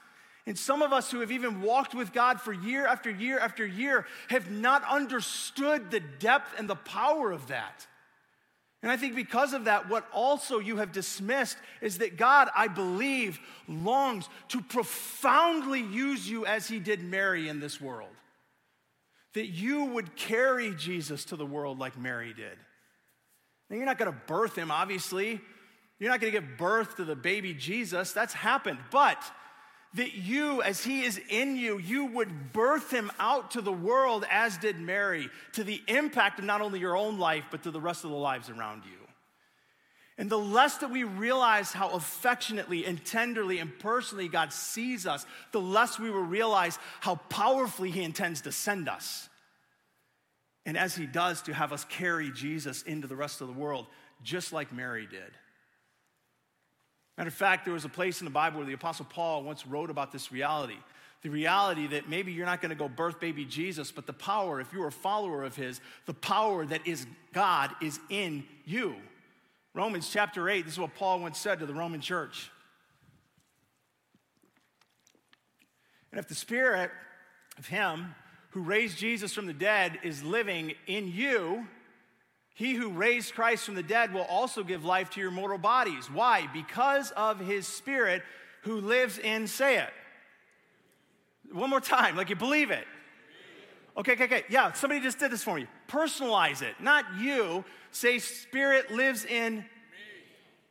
And 0.45 0.59
some 0.59 0.81
of 0.81 0.91
us 0.91 1.09
who 1.09 1.21
have 1.21 1.31
even 1.31 1.61
walked 1.61 1.95
with 1.95 2.11
God 2.11 2.41
for 2.41 2.51
year 2.51 2.85
after 2.85 3.09
year 3.09 3.39
after 3.39 3.65
year 3.65 4.05
have 4.27 4.51
not 4.51 4.83
understood 4.83 5.89
the 5.89 6.01
depth 6.01 6.59
and 6.59 6.69
the 6.69 6.75
power 6.75 7.31
of 7.31 7.47
that. 7.47 7.87
And 8.83 8.91
I 8.91 8.97
think 8.97 9.15
because 9.15 9.53
of 9.53 9.63
that, 9.63 9.89
what 9.89 10.05
also 10.11 10.59
you 10.59 10.77
have 10.77 10.91
dismissed 10.91 11.57
is 11.79 11.99
that 11.99 12.17
God, 12.17 12.49
I 12.53 12.67
believe, 12.67 13.39
longs 13.67 14.27
to 14.49 14.61
profoundly 14.61 15.79
use 15.79 16.29
you 16.29 16.45
as 16.45 16.67
he 16.67 16.79
did 16.79 17.01
Mary 17.01 17.47
in 17.47 17.61
this 17.61 17.79
world. 17.79 18.11
That 19.35 19.47
you 19.47 19.85
would 19.85 20.17
carry 20.17 20.75
Jesus 20.75 21.23
to 21.25 21.37
the 21.37 21.45
world 21.45 21.79
like 21.79 21.97
Mary 21.97 22.33
did. 22.33 22.57
Now, 23.69 23.77
you're 23.77 23.85
not 23.85 23.97
going 23.97 24.11
to 24.11 24.19
birth 24.27 24.57
him, 24.57 24.69
obviously. 24.69 25.39
You're 25.97 26.11
not 26.11 26.19
going 26.19 26.33
to 26.33 26.39
give 26.41 26.57
birth 26.57 26.97
to 26.97 27.05
the 27.05 27.15
baby 27.15 27.53
Jesus. 27.53 28.11
That's 28.11 28.33
happened. 28.33 28.79
But 28.91 29.17
that 29.95 30.13
you, 30.13 30.61
as 30.61 30.83
he 30.83 31.03
is 31.03 31.19
in 31.29 31.55
you, 31.55 31.77
you 31.77 32.05
would 32.05 32.51
birth 32.51 32.89
him 32.89 33.11
out 33.19 33.51
to 33.51 33.61
the 33.61 33.71
world 33.71 34.25
as 34.29 34.57
did 34.57 34.79
Mary, 34.79 35.29
to 35.53 35.63
the 35.63 35.81
impact 35.87 36.39
of 36.39 36.45
not 36.45 36.61
only 36.61 36.79
your 36.79 36.97
own 36.97 37.19
life, 37.19 37.43
but 37.51 37.63
to 37.63 37.71
the 37.71 37.81
rest 37.81 38.03
of 38.03 38.09
the 38.09 38.15
lives 38.15 38.49
around 38.49 38.83
you. 38.85 39.03
And 40.17 40.29
the 40.29 40.37
less 40.37 40.77
that 40.77 40.91
we 40.91 41.03
realize 41.03 41.71
how 41.71 41.89
affectionately 41.89 42.85
and 42.85 43.03
tenderly 43.03 43.59
and 43.59 43.77
personally 43.79 44.27
God 44.27 44.53
sees 44.53 45.07
us, 45.07 45.25
the 45.51 45.61
less 45.61 45.99
we 45.99 46.11
will 46.11 46.21
realize 46.21 46.77
how 46.99 47.15
powerfully 47.15 47.89
He 47.89 48.03
intends 48.03 48.41
to 48.41 48.51
send 48.51 48.87
us. 48.87 49.27
And 50.65 50.77
as 50.77 50.95
He 50.95 51.07
does, 51.07 51.41
to 51.43 51.53
have 51.53 51.73
us 51.73 51.83
carry 51.85 52.31
Jesus 52.31 52.83
into 52.83 53.07
the 53.07 53.15
rest 53.15 53.41
of 53.41 53.47
the 53.47 53.53
world, 53.53 53.87
just 54.23 54.53
like 54.53 54.71
Mary 54.71 55.07
did. 55.07 55.31
Matter 57.17 57.27
of 57.27 57.33
fact, 57.33 57.65
there 57.65 57.73
was 57.73 57.85
a 57.85 57.89
place 57.89 58.21
in 58.21 58.25
the 58.25 58.31
Bible 58.31 58.57
where 58.57 58.65
the 58.65 58.73
Apostle 58.73 59.05
Paul 59.05 59.43
once 59.43 59.67
wrote 59.67 59.89
about 59.89 60.11
this 60.11 60.31
reality. 60.31 60.77
The 61.21 61.29
reality 61.29 61.87
that 61.87 62.09
maybe 62.09 62.33
you're 62.33 62.45
not 62.45 62.61
going 62.61 62.71
to 62.71 62.75
go 62.75 62.89
birth 62.89 63.19
baby 63.19 63.45
Jesus, 63.45 63.91
but 63.91 64.07
the 64.07 64.13
power, 64.13 64.59
if 64.59 64.73
you're 64.73 64.87
a 64.87 64.91
follower 64.91 65.43
of 65.43 65.55
his, 65.55 65.79
the 66.05 66.13
power 66.13 66.65
that 66.65 66.85
is 66.85 67.05
God 67.31 67.71
is 67.81 67.99
in 68.09 68.43
you. 68.65 68.95
Romans 69.73 70.09
chapter 70.11 70.49
8, 70.49 70.65
this 70.65 70.73
is 70.73 70.79
what 70.79 70.95
Paul 70.95 71.19
once 71.19 71.39
said 71.39 71.59
to 71.59 71.65
the 71.65 71.73
Roman 71.73 72.01
church. 72.01 72.51
And 76.11 76.19
if 76.19 76.27
the 76.27 76.35
spirit 76.35 76.91
of 77.57 77.67
him 77.67 78.13
who 78.51 78.61
raised 78.61 78.97
Jesus 78.97 79.33
from 79.33 79.47
the 79.47 79.53
dead 79.53 79.99
is 80.03 80.23
living 80.23 80.73
in 80.85 81.11
you, 81.11 81.65
he 82.53 82.73
who 82.75 82.89
raised 82.89 83.33
Christ 83.33 83.65
from 83.65 83.75
the 83.75 83.83
dead 83.83 84.13
will 84.13 84.23
also 84.23 84.63
give 84.63 84.85
life 84.85 85.09
to 85.11 85.21
your 85.21 85.31
mortal 85.31 85.57
bodies. 85.57 86.09
Why? 86.11 86.47
Because 86.53 87.11
of 87.11 87.39
his 87.39 87.67
spirit 87.67 88.21
who 88.61 88.79
lives 88.79 89.17
in, 89.17 89.47
say 89.47 89.79
it. 89.79 89.89
One 91.51 91.69
more 91.69 91.81
time, 91.81 92.15
like 92.15 92.29
you 92.29 92.35
believe 92.35 92.71
it. 92.71 92.85
Okay, 93.97 94.13
okay, 94.13 94.23
okay. 94.23 94.43
Yeah, 94.49 94.71
somebody 94.73 95.01
just 95.01 95.19
did 95.19 95.31
this 95.31 95.43
for 95.43 95.55
me. 95.55 95.67
Personalize 95.87 96.61
it, 96.61 96.75
not 96.79 97.05
you. 97.19 97.63
Say, 97.91 98.17
Spirit 98.17 98.91
lives 98.91 99.23
in 99.23 99.57
me. 99.57 99.65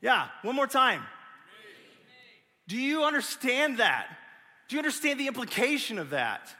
Yeah, 0.00 0.26
one 0.42 0.56
more 0.56 0.66
time. 0.66 1.00
Me. 1.00 1.06
Do 2.66 2.76
you 2.76 3.04
understand 3.04 3.78
that? 3.78 4.06
Do 4.68 4.74
you 4.74 4.80
understand 4.80 5.20
the 5.20 5.28
implication 5.28 5.98
of 5.98 6.10
that? 6.10 6.52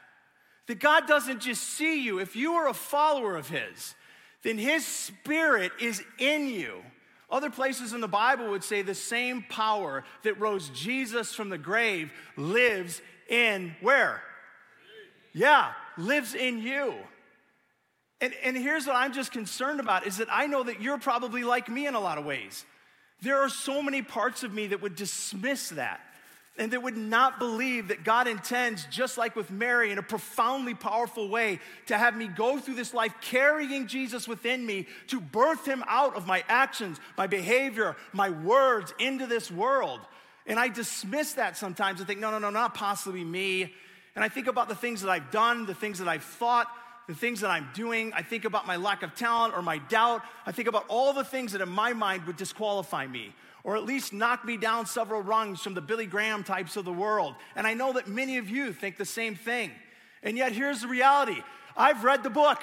That 0.67 0.79
God 0.79 1.05
doesn't 1.05 1.41
just 1.41 1.63
see 1.63 2.01
you. 2.01 2.19
If 2.19 2.37
you 2.37 2.53
are 2.53 2.69
a 2.69 2.73
follower 2.73 3.35
of 3.35 3.49
His, 3.49 3.95
then 4.43 4.57
His 4.57 4.85
Spirit 4.85 5.71
is 5.79 6.03
in 6.19 6.47
you. 6.47 6.83
Other 7.29 7.49
places 7.49 7.93
in 7.93 8.01
the 8.01 8.07
Bible 8.07 8.51
would 8.51 8.63
say 8.63 8.81
the 8.81 8.93
same 8.93 9.43
power 9.49 10.03
that 10.23 10.39
rose 10.39 10.69
Jesus 10.69 11.33
from 11.33 11.49
the 11.49 11.57
grave 11.57 12.11
lives 12.37 13.01
in 13.27 13.75
where? 13.81 14.21
Yeah, 15.33 15.71
lives 15.97 16.35
in 16.35 16.59
you. 16.59 16.93
And, 18.21 18.33
and 18.43 18.55
here's 18.55 18.85
what 18.85 18.95
I'm 18.95 19.13
just 19.13 19.31
concerned 19.31 19.79
about 19.79 20.05
is 20.05 20.17
that 20.17 20.27
I 20.31 20.45
know 20.45 20.63
that 20.63 20.81
you're 20.81 20.99
probably 20.99 21.43
like 21.43 21.67
me 21.69 21.87
in 21.87 21.95
a 21.95 21.99
lot 21.99 22.17
of 22.17 22.25
ways. 22.25 22.65
There 23.21 23.41
are 23.41 23.49
so 23.49 23.81
many 23.81 24.01
parts 24.01 24.43
of 24.43 24.53
me 24.53 24.67
that 24.67 24.81
would 24.81 24.95
dismiss 24.95 25.69
that 25.69 26.01
and 26.57 26.71
that 26.71 26.83
would 26.83 26.97
not 26.97 27.39
believe 27.39 27.87
that 27.87 28.03
God 28.03 28.27
intends, 28.27 28.85
just 28.91 29.17
like 29.17 29.35
with 29.35 29.49
Mary, 29.49 29.91
in 29.91 29.97
a 29.97 30.03
profoundly 30.03 30.75
powerful 30.75 31.27
way, 31.27 31.59
to 31.87 31.97
have 31.97 32.15
me 32.15 32.27
go 32.27 32.59
through 32.59 32.75
this 32.75 32.93
life 32.93 33.13
carrying 33.21 33.87
Jesus 33.87 34.27
within 34.27 34.63
me 34.63 34.87
to 35.07 35.19
birth 35.19 35.65
him 35.65 35.83
out 35.87 36.15
of 36.15 36.27
my 36.27 36.43
actions, 36.47 36.99
my 37.17 37.25
behavior, 37.25 37.95
my 38.11 38.29
words 38.29 38.93
into 38.99 39.25
this 39.25 39.49
world. 39.49 39.99
And 40.45 40.59
I 40.59 40.67
dismiss 40.67 41.33
that 41.33 41.57
sometimes 41.57 41.99
and 41.99 42.07
think, 42.07 42.19
no, 42.19 42.29
no, 42.29 42.37
no, 42.37 42.51
not 42.51 42.75
possibly 42.75 43.23
me. 43.23 43.73
And 44.15 44.23
I 44.23 44.29
think 44.29 44.45
about 44.45 44.69
the 44.69 44.75
things 44.75 45.01
that 45.01 45.09
I've 45.09 45.31
done, 45.31 45.65
the 45.65 45.73
things 45.73 45.97
that 45.99 46.07
I've 46.07 46.23
thought, 46.23 46.67
the 47.07 47.15
things 47.15 47.41
that 47.41 47.49
I'm 47.49 47.67
doing. 47.73 48.13
I 48.13 48.21
think 48.21 48.45
about 48.45 48.67
my 48.67 48.75
lack 48.75 49.01
of 49.01 49.15
talent 49.15 49.55
or 49.55 49.63
my 49.63 49.79
doubt. 49.79 50.21
I 50.45 50.51
think 50.51 50.67
about 50.67 50.85
all 50.87 51.13
the 51.13 51.23
things 51.23 51.53
that 51.53 51.61
in 51.61 51.69
my 51.69 51.93
mind 51.93 52.25
would 52.27 52.37
disqualify 52.37 53.07
me 53.07 53.33
or 53.63 53.77
at 53.77 53.85
least 53.85 54.13
knock 54.13 54.43
me 54.43 54.57
down 54.57 54.85
several 54.85 55.21
rungs 55.21 55.61
from 55.61 55.73
the 55.73 55.81
Billy 55.81 56.05
Graham 56.05 56.43
types 56.43 56.75
of 56.75 56.85
the 56.85 56.93
world. 56.93 57.35
And 57.55 57.65
I 57.65 57.73
know 57.73 57.93
that 57.93 58.07
many 58.07 58.37
of 58.37 58.49
you 58.49 58.73
think 58.73 58.97
the 58.97 59.05
same 59.05 59.35
thing. 59.35 59.71
And 60.21 60.37
yet, 60.37 60.51
here's 60.51 60.81
the 60.81 60.87
reality 60.87 61.41
I've 61.75 62.03
read 62.03 62.23
the 62.23 62.29
book. 62.29 62.61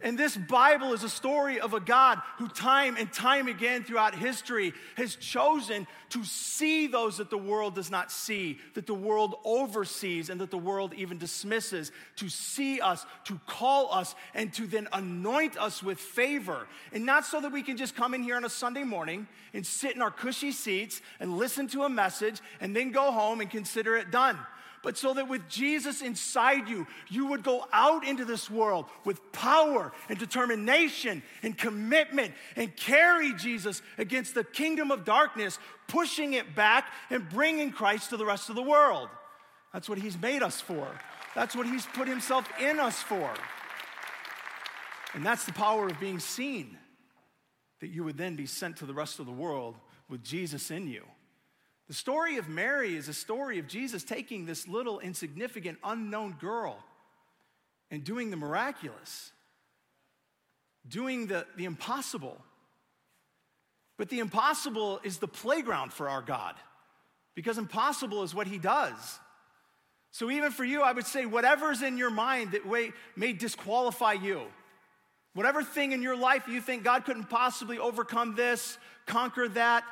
And 0.00 0.18
this 0.18 0.36
Bible 0.36 0.94
is 0.94 1.04
a 1.04 1.08
story 1.08 1.60
of 1.60 1.74
a 1.74 1.80
God 1.80 2.20
who, 2.38 2.48
time 2.48 2.96
and 2.98 3.12
time 3.12 3.46
again 3.46 3.84
throughout 3.84 4.16
history, 4.16 4.72
has 4.96 5.14
chosen 5.14 5.86
to 6.08 6.24
see 6.24 6.88
those 6.88 7.18
that 7.18 7.30
the 7.30 7.38
world 7.38 7.76
does 7.76 7.88
not 7.88 8.10
see, 8.10 8.58
that 8.74 8.86
the 8.86 8.94
world 8.94 9.36
oversees, 9.44 10.28
and 10.28 10.40
that 10.40 10.50
the 10.50 10.58
world 10.58 10.92
even 10.94 11.18
dismisses, 11.18 11.92
to 12.16 12.28
see 12.28 12.80
us, 12.80 13.06
to 13.26 13.38
call 13.46 13.92
us, 13.94 14.16
and 14.34 14.52
to 14.54 14.66
then 14.66 14.88
anoint 14.92 15.56
us 15.56 15.84
with 15.84 15.98
favor. 15.98 16.66
And 16.92 17.06
not 17.06 17.24
so 17.24 17.40
that 17.40 17.52
we 17.52 17.62
can 17.62 17.76
just 17.76 17.94
come 17.94 18.12
in 18.12 18.24
here 18.24 18.36
on 18.36 18.44
a 18.44 18.50
Sunday 18.50 18.84
morning 18.84 19.28
and 19.54 19.64
sit 19.64 19.94
in 19.94 20.02
our 20.02 20.10
cushy 20.10 20.50
seats 20.50 21.00
and 21.20 21.38
listen 21.38 21.68
to 21.68 21.84
a 21.84 21.88
message 21.88 22.40
and 22.60 22.74
then 22.74 22.90
go 22.90 23.12
home 23.12 23.40
and 23.40 23.48
consider 23.48 23.96
it 23.96 24.10
done 24.10 24.36
but 24.82 24.98
so 24.98 25.14
that 25.14 25.28
with 25.28 25.48
Jesus 25.48 26.02
inside 26.02 26.68
you, 26.68 26.86
you 27.08 27.26
would 27.26 27.44
go 27.44 27.64
out 27.72 28.04
into 28.06 28.24
this 28.24 28.50
world 28.50 28.86
with 29.04 29.32
power 29.32 29.92
and 30.08 30.18
determination 30.18 31.22
and 31.42 31.56
commitment 31.56 32.34
and 32.56 32.74
carry 32.76 33.32
Jesus 33.34 33.80
against 33.96 34.34
the 34.34 34.42
kingdom 34.42 34.90
of 34.90 35.04
darkness, 35.04 35.58
pushing 35.86 36.32
it 36.32 36.56
back 36.56 36.90
and 37.10 37.28
bringing 37.28 37.70
Christ 37.70 38.10
to 38.10 38.16
the 38.16 38.26
rest 38.26 38.48
of 38.48 38.56
the 38.56 38.62
world. 38.62 39.08
That's 39.72 39.88
what 39.88 39.98
He's 39.98 40.20
made 40.20 40.42
us 40.42 40.60
for. 40.60 40.88
That's 41.34 41.54
what 41.54 41.66
He's 41.66 41.86
put 41.86 42.08
Himself 42.08 42.48
in 42.60 42.80
us 42.80 43.00
for. 43.00 43.32
And 45.14 45.24
that's 45.24 45.44
the 45.44 45.52
power 45.52 45.86
of 45.86 46.00
being 46.00 46.18
seen, 46.18 46.76
that 47.80 47.88
you 47.88 48.02
would 48.02 48.16
then 48.16 48.34
be 48.34 48.46
sent 48.46 48.78
to 48.78 48.86
the 48.86 48.94
rest 48.94 49.20
of 49.20 49.26
the 49.26 49.32
world 49.32 49.76
with 50.08 50.24
Jesus 50.24 50.70
in 50.70 50.88
you. 50.88 51.04
The 51.92 51.98
story 51.98 52.38
of 52.38 52.48
Mary 52.48 52.96
is 52.96 53.08
a 53.08 53.12
story 53.12 53.58
of 53.58 53.68
Jesus 53.68 54.02
taking 54.02 54.46
this 54.46 54.66
little 54.66 54.98
insignificant 54.98 55.76
unknown 55.84 56.36
girl 56.40 56.82
and 57.90 58.02
doing 58.02 58.30
the 58.30 58.36
miraculous, 58.38 59.30
doing 60.88 61.26
the, 61.26 61.44
the 61.58 61.66
impossible. 61.66 62.40
But 63.98 64.08
the 64.08 64.20
impossible 64.20 65.00
is 65.04 65.18
the 65.18 65.28
playground 65.28 65.92
for 65.92 66.08
our 66.08 66.22
God 66.22 66.54
because 67.34 67.58
impossible 67.58 68.22
is 68.22 68.34
what 68.34 68.46
he 68.46 68.56
does. 68.56 69.18
So, 70.12 70.30
even 70.30 70.50
for 70.50 70.64
you, 70.64 70.80
I 70.80 70.92
would 70.92 71.06
say 71.06 71.26
whatever's 71.26 71.82
in 71.82 71.98
your 71.98 72.10
mind 72.10 72.52
that 72.52 72.64
may, 72.66 72.92
may 73.16 73.34
disqualify 73.34 74.14
you, 74.14 74.40
whatever 75.34 75.62
thing 75.62 75.92
in 75.92 76.00
your 76.00 76.16
life 76.16 76.48
you 76.48 76.62
think 76.62 76.84
God 76.84 77.04
couldn't 77.04 77.28
possibly 77.28 77.78
overcome 77.78 78.34
this, 78.34 78.78
conquer 79.04 79.46
that, 79.48 79.84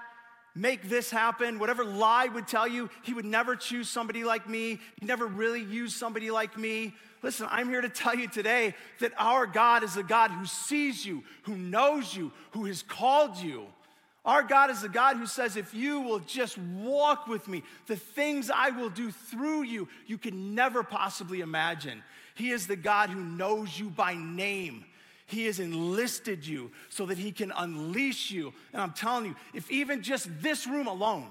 make 0.54 0.88
this 0.88 1.10
happen. 1.10 1.58
Whatever 1.58 1.84
lie 1.84 2.26
would 2.26 2.48
tell 2.48 2.66
you, 2.66 2.90
he 3.02 3.14
would 3.14 3.24
never 3.24 3.56
choose 3.56 3.88
somebody 3.88 4.24
like 4.24 4.48
me. 4.48 4.80
He 5.00 5.06
never 5.06 5.26
really 5.26 5.62
use 5.62 5.94
somebody 5.94 6.30
like 6.30 6.56
me. 6.58 6.94
Listen, 7.22 7.46
I'm 7.50 7.68
here 7.68 7.82
to 7.82 7.88
tell 7.88 8.14
you 8.14 8.28
today 8.28 8.74
that 9.00 9.12
our 9.18 9.46
God 9.46 9.82
is 9.82 9.96
a 9.96 10.02
God 10.02 10.30
who 10.30 10.46
sees 10.46 11.04
you, 11.04 11.22
who 11.42 11.56
knows 11.56 12.14
you, 12.14 12.32
who 12.52 12.64
has 12.64 12.82
called 12.82 13.36
you. 13.36 13.66
Our 14.24 14.42
God 14.42 14.70
is 14.70 14.82
a 14.84 14.88
God 14.88 15.16
who 15.16 15.26
says, 15.26 15.56
if 15.56 15.72
you 15.74 16.00
will 16.00 16.18
just 16.18 16.58
walk 16.58 17.26
with 17.26 17.48
me, 17.48 17.62
the 17.86 17.96
things 17.96 18.50
I 18.50 18.70
will 18.70 18.90
do 18.90 19.10
through 19.10 19.62
you, 19.62 19.88
you 20.06 20.18
can 20.18 20.54
never 20.54 20.82
possibly 20.82 21.40
imagine. 21.40 22.02
He 22.34 22.50
is 22.50 22.66
the 22.66 22.76
God 22.76 23.10
who 23.10 23.20
knows 23.20 23.78
you 23.78 23.88
by 23.90 24.14
name. 24.14 24.84
He 25.30 25.46
has 25.46 25.60
enlisted 25.60 26.46
you 26.46 26.70
so 26.88 27.06
that 27.06 27.18
He 27.18 27.32
can 27.32 27.52
unleash 27.56 28.30
you. 28.30 28.52
And 28.72 28.82
I'm 28.82 28.92
telling 28.92 29.26
you, 29.26 29.36
if 29.54 29.70
even 29.70 30.02
just 30.02 30.28
this 30.42 30.66
room 30.66 30.86
alone 30.86 31.28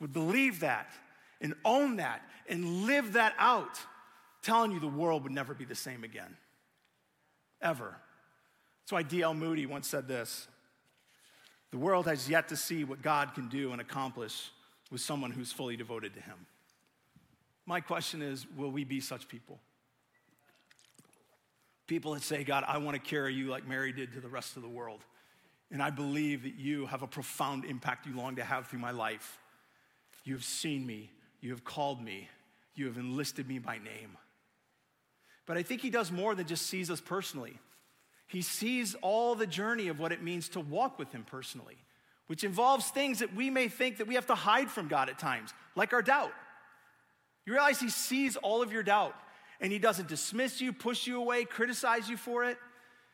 would 0.00 0.12
believe 0.12 0.60
that 0.60 0.90
and 1.40 1.54
own 1.64 1.96
that 1.96 2.22
and 2.48 2.86
live 2.86 3.14
that 3.14 3.34
out, 3.38 3.78
telling 4.42 4.72
you 4.72 4.80
the 4.80 4.86
world 4.86 5.22
would 5.22 5.32
never 5.32 5.54
be 5.54 5.64
the 5.64 5.74
same 5.74 6.04
again. 6.04 6.36
Ever. 7.62 7.96
That's 8.82 8.92
why 8.92 9.02
D.L. 9.02 9.34
Moody 9.34 9.66
once 9.66 9.88
said 9.88 10.08
this 10.08 10.46
The 11.70 11.78
world 11.78 12.06
has 12.06 12.28
yet 12.28 12.48
to 12.48 12.56
see 12.56 12.84
what 12.84 13.02
God 13.02 13.34
can 13.34 13.48
do 13.48 13.72
and 13.72 13.80
accomplish 13.80 14.50
with 14.90 15.00
someone 15.00 15.30
who's 15.30 15.52
fully 15.52 15.76
devoted 15.76 16.14
to 16.14 16.20
Him. 16.20 16.46
My 17.66 17.80
question 17.80 18.22
is 18.22 18.46
will 18.56 18.70
we 18.70 18.84
be 18.84 19.00
such 19.00 19.28
people? 19.28 19.58
People 21.86 22.14
that 22.14 22.22
say, 22.22 22.44
God, 22.44 22.64
I 22.66 22.78
want 22.78 22.94
to 22.94 23.00
carry 23.00 23.34
you 23.34 23.48
like 23.48 23.66
Mary 23.66 23.92
did 23.92 24.12
to 24.14 24.20
the 24.20 24.28
rest 24.28 24.56
of 24.56 24.62
the 24.62 24.68
world. 24.68 25.00
And 25.70 25.82
I 25.82 25.90
believe 25.90 26.44
that 26.44 26.54
you 26.56 26.86
have 26.86 27.02
a 27.02 27.06
profound 27.06 27.64
impact 27.64 28.06
you 28.06 28.16
long 28.16 28.36
to 28.36 28.44
have 28.44 28.68
through 28.68 28.78
my 28.78 28.90
life. 28.90 29.38
You 30.24 30.34
have 30.34 30.44
seen 30.44 30.86
me, 30.86 31.10
you 31.40 31.50
have 31.50 31.64
called 31.64 32.02
me, 32.02 32.28
you 32.74 32.86
have 32.86 32.96
enlisted 32.96 33.46
me 33.46 33.58
by 33.58 33.78
name. 33.78 34.16
But 35.46 35.58
I 35.58 35.62
think 35.62 35.82
he 35.82 35.90
does 35.90 36.10
more 36.10 36.34
than 36.34 36.46
just 36.46 36.66
sees 36.66 36.90
us 36.90 37.00
personally. 37.00 37.58
He 38.26 38.40
sees 38.40 38.94
all 39.02 39.34
the 39.34 39.46
journey 39.46 39.88
of 39.88 40.00
what 40.00 40.12
it 40.12 40.22
means 40.22 40.48
to 40.50 40.60
walk 40.60 40.98
with 40.98 41.12
him 41.12 41.24
personally, 41.24 41.76
which 42.26 42.44
involves 42.44 42.88
things 42.88 43.18
that 43.18 43.34
we 43.34 43.50
may 43.50 43.68
think 43.68 43.98
that 43.98 44.06
we 44.06 44.14
have 44.14 44.26
to 44.28 44.34
hide 44.34 44.70
from 44.70 44.88
God 44.88 45.10
at 45.10 45.18
times, 45.18 45.52
like 45.76 45.92
our 45.92 46.02
doubt. 46.02 46.32
You 47.44 47.52
realize 47.52 47.78
he 47.78 47.90
sees 47.90 48.36
all 48.36 48.62
of 48.62 48.72
your 48.72 48.82
doubt 48.82 49.14
and 49.64 49.72
he 49.72 49.78
doesn't 49.78 50.08
dismiss 50.08 50.60
you, 50.60 50.74
push 50.74 51.06
you 51.06 51.16
away, 51.16 51.46
criticize 51.46 52.06
you 52.06 52.18
for 52.18 52.44
it. 52.44 52.58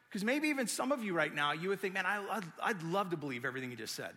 Because 0.09 0.25
maybe 0.25 0.49
even 0.49 0.67
some 0.67 0.91
of 0.91 1.05
you 1.05 1.15
right 1.15 1.33
now, 1.33 1.53
you 1.53 1.69
would 1.69 1.79
think, 1.79 1.95
man, 1.95 2.05
I, 2.05 2.27
I'd, 2.29 2.45
I'd 2.61 2.83
love 2.83 3.11
to 3.11 3.17
believe 3.17 3.45
everything 3.45 3.71
he 3.71 3.77
just 3.77 3.95
said. 3.95 4.11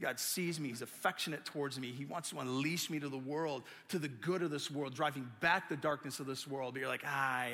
God 0.00 0.20
sees 0.20 0.60
me, 0.60 0.68
He's 0.68 0.82
affectionate 0.82 1.44
towards 1.44 1.80
me. 1.80 1.90
He 1.90 2.04
wants 2.04 2.30
to 2.30 2.38
unleash 2.38 2.90
me 2.90 3.00
to 3.00 3.08
the 3.08 3.18
world, 3.18 3.64
to 3.88 3.98
the 3.98 4.06
good 4.06 4.44
of 4.44 4.52
this 4.52 4.70
world, 4.70 4.94
driving 4.94 5.28
back 5.40 5.68
the 5.68 5.76
darkness 5.76 6.20
of 6.20 6.26
this 6.26 6.46
world. 6.46 6.74
But 6.74 6.80
you're 6.80 6.88
like, 6.88 7.04
I, 7.04 7.50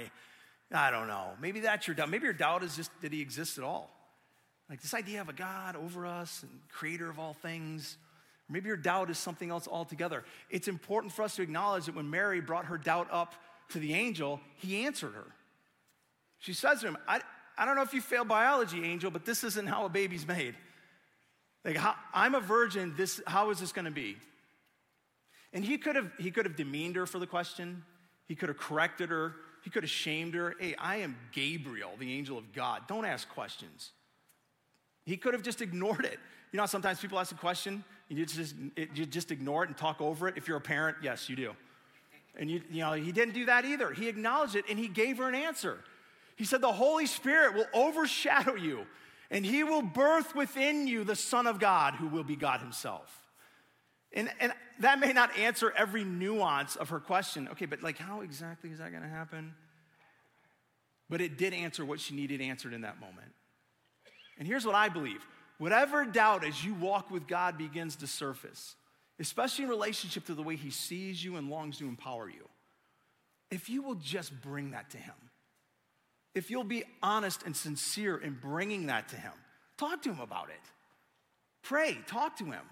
I 0.70 0.90
don't 0.90 1.08
know. 1.08 1.28
Maybe 1.40 1.60
that's 1.60 1.86
your 1.86 1.94
doubt. 1.94 2.10
Maybe 2.10 2.24
your 2.24 2.34
doubt 2.34 2.62
is 2.62 2.76
just 2.76 2.90
that 3.00 3.14
He 3.14 3.22
exists 3.22 3.56
at 3.56 3.64
all. 3.64 3.90
Like 4.68 4.82
this 4.82 4.92
idea 4.92 5.22
of 5.22 5.30
a 5.30 5.32
God 5.32 5.76
over 5.76 6.04
us 6.04 6.42
and 6.42 6.50
creator 6.70 7.08
of 7.08 7.18
all 7.18 7.32
things. 7.32 7.96
Maybe 8.50 8.66
your 8.66 8.76
doubt 8.76 9.08
is 9.08 9.16
something 9.16 9.48
else 9.50 9.66
altogether. 9.66 10.24
It's 10.50 10.68
important 10.68 11.14
for 11.14 11.22
us 11.22 11.36
to 11.36 11.42
acknowledge 11.42 11.86
that 11.86 11.94
when 11.94 12.10
Mary 12.10 12.42
brought 12.42 12.66
her 12.66 12.76
doubt 12.76 13.08
up 13.10 13.34
to 13.70 13.78
the 13.78 13.94
angel, 13.94 14.40
he 14.56 14.84
answered 14.84 15.14
her. 15.14 15.26
She 16.38 16.52
says 16.52 16.80
to 16.80 16.88
him, 16.88 16.98
I, 17.06 17.20
I 17.56 17.64
don't 17.64 17.76
know 17.76 17.82
if 17.82 17.92
you 17.92 18.00
failed 18.00 18.28
biology, 18.28 18.84
angel, 18.84 19.10
but 19.10 19.24
this 19.24 19.44
isn't 19.44 19.66
how 19.66 19.84
a 19.84 19.88
baby's 19.88 20.26
made. 20.26 20.54
Like, 21.64 21.76
how, 21.76 21.94
I'm 22.14 22.34
a 22.34 22.40
virgin, 22.40 22.94
this, 22.96 23.20
how 23.26 23.50
is 23.50 23.60
this 23.60 23.72
gonna 23.72 23.90
be? 23.90 24.16
And 25.52 25.64
he 25.64 25.78
could 25.78 25.96
have 25.96 26.10
he 26.18 26.30
could 26.30 26.46
have 26.46 26.56
demeaned 26.56 26.96
her 26.96 27.06
for 27.06 27.18
the 27.18 27.26
question. 27.26 27.82
He 28.28 28.36
could 28.36 28.48
have 28.48 28.58
corrected 28.58 29.10
her. 29.10 29.34
He 29.64 29.70
could 29.70 29.82
have 29.82 29.90
shamed 29.90 30.34
her. 30.34 30.54
Hey, 30.58 30.74
I 30.78 30.96
am 30.96 31.16
Gabriel, 31.32 31.90
the 31.98 32.12
angel 32.12 32.38
of 32.38 32.52
God. 32.52 32.82
Don't 32.86 33.04
ask 33.04 33.28
questions. 33.28 33.90
He 35.04 35.16
could 35.16 35.34
have 35.34 35.42
just 35.42 35.60
ignored 35.60 36.04
it. 36.04 36.18
You 36.52 36.58
know, 36.58 36.66
sometimes 36.66 37.00
people 37.00 37.18
ask 37.18 37.32
a 37.32 37.36
question, 37.38 37.84
and 38.08 38.18
you 38.18 38.26
just, 38.26 38.54
you 38.94 39.06
just 39.06 39.30
ignore 39.30 39.64
it 39.64 39.68
and 39.68 39.76
talk 39.76 40.00
over 40.00 40.28
it. 40.28 40.36
If 40.36 40.48
you're 40.48 40.56
a 40.56 40.60
parent, 40.60 40.98
yes, 41.02 41.28
you 41.28 41.36
do. 41.36 41.54
And 42.36 42.50
you, 42.50 42.62
you 42.70 42.80
know, 42.80 42.92
he 42.92 43.12
didn't 43.12 43.34
do 43.34 43.46
that 43.46 43.64
either. 43.64 43.92
He 43.92 44.08
acknowledged 44.08 44.56
it 44.56 44.64
and 44.68 44.78
he 44.78 44.88
gave 44.88 45.18
her 45.18 45.28
an 45.28 45.34
answer. 45.34 45.78
He 46.36 46.44
said, 46.44 46.60
The 46.60 46.72
Holy 46.72 47.06
Spirit 47.06 47.54
will 47.54 47.66
overshadow 47.74 48.54
you, 48.54 48.86
and 49.30 49.44
he 49.44 49.62
will 49.62 49.82
birth 49.82 50.34
within 50.34 50.86
you 50.86 51.04
the 51.04 51.16
Son 51.16 51.46
of 51.46 51.58
God, 51.58 51.94
who 51.94 52.08
will 52.08 52.24
be 52.24 52.36
God 52.36 52.60
himself. 52.60 53.14
And, 54.12 54.30
and 54.40 54.52
that 54.80 54.98
may 54.98 55.12
not 55.12 55.36
answer 55.38 55.72
every 55.76 56.04
nuance 56.04 56.76
of 56.76 56.88
her 56.88 56.98
question. 56.98 57.48
Okay, 57.52 57.66
but 57.66 57.82
like, 57.82 57.98
how 57.98 58.22
exactly 58.22 58.70
is 58.70 58.78
that 58.78 58.90
going 58.90 59.02
to 59.02 59.08
happen? 59.08 59.54
But 61.08 61.20
it 61.20 61.36
did 61.36 61.52
answer 61.52 61.84
what 61.84 62.00
she 62.00 62.14
needed 62.14 62.40
answered 62.40 62.72
in 62.72 62.82
that 62.82 63.00
moment. 63.00 63.32
And 64.38 64.48
here's 64.48 64.64
what 64.64 64.74
I 64.74 64.88
believe 64.88 65.26
whatever 65.58 66.06
doubt 66.06 66.44
as 66.44 66.64
you 66.64 66.72
walk 66.72 67.10
with 67.10 67.26
God 67.26 67.58
begins 67.58 67.96
to 67.96 68.06
surface, 68.06 68.76
especially 69.20 69.64
in 69.64 69.70
relationship 69.70 70.24
to 70.26 70.34
the 70.34 70.42
way 70.42 70.56
He 70.56 70.70
sees 70.70 71.22
you 71.22 71.36
and 71.36 71.48
longs 71.48 71.78
to 71.78 71.86
empower 71.86 72.28
you, 72.28 72.48
if 73.50 73.68
you 73.68 73.82
will 73.82 73.96
just 73.96 74.32
bring 74.40 74.70
that 74.72 74.90
to 74.90 74.96
Him, 74.96 75.14
if 76.34 76.50
you'll 76.50 76.64
be 76.64 76.84
honest 77.02 77.42
and 77.44 77.56
sincere 77.56 78.16
in 78.16 78.38
bringing 78.40 78.86
that 78.86 79.08
to 79.08 79.16
Him, 79.16 79.32
talk 79.76 80.02
to 80.02 80.10
Him 80.10 80.20
about 80.20 80.48
it. 80.48 80.70
Pray, 81.62 81.98
talk 82.06 82.38
to 82.38 82.44
Him. 82.44 82.62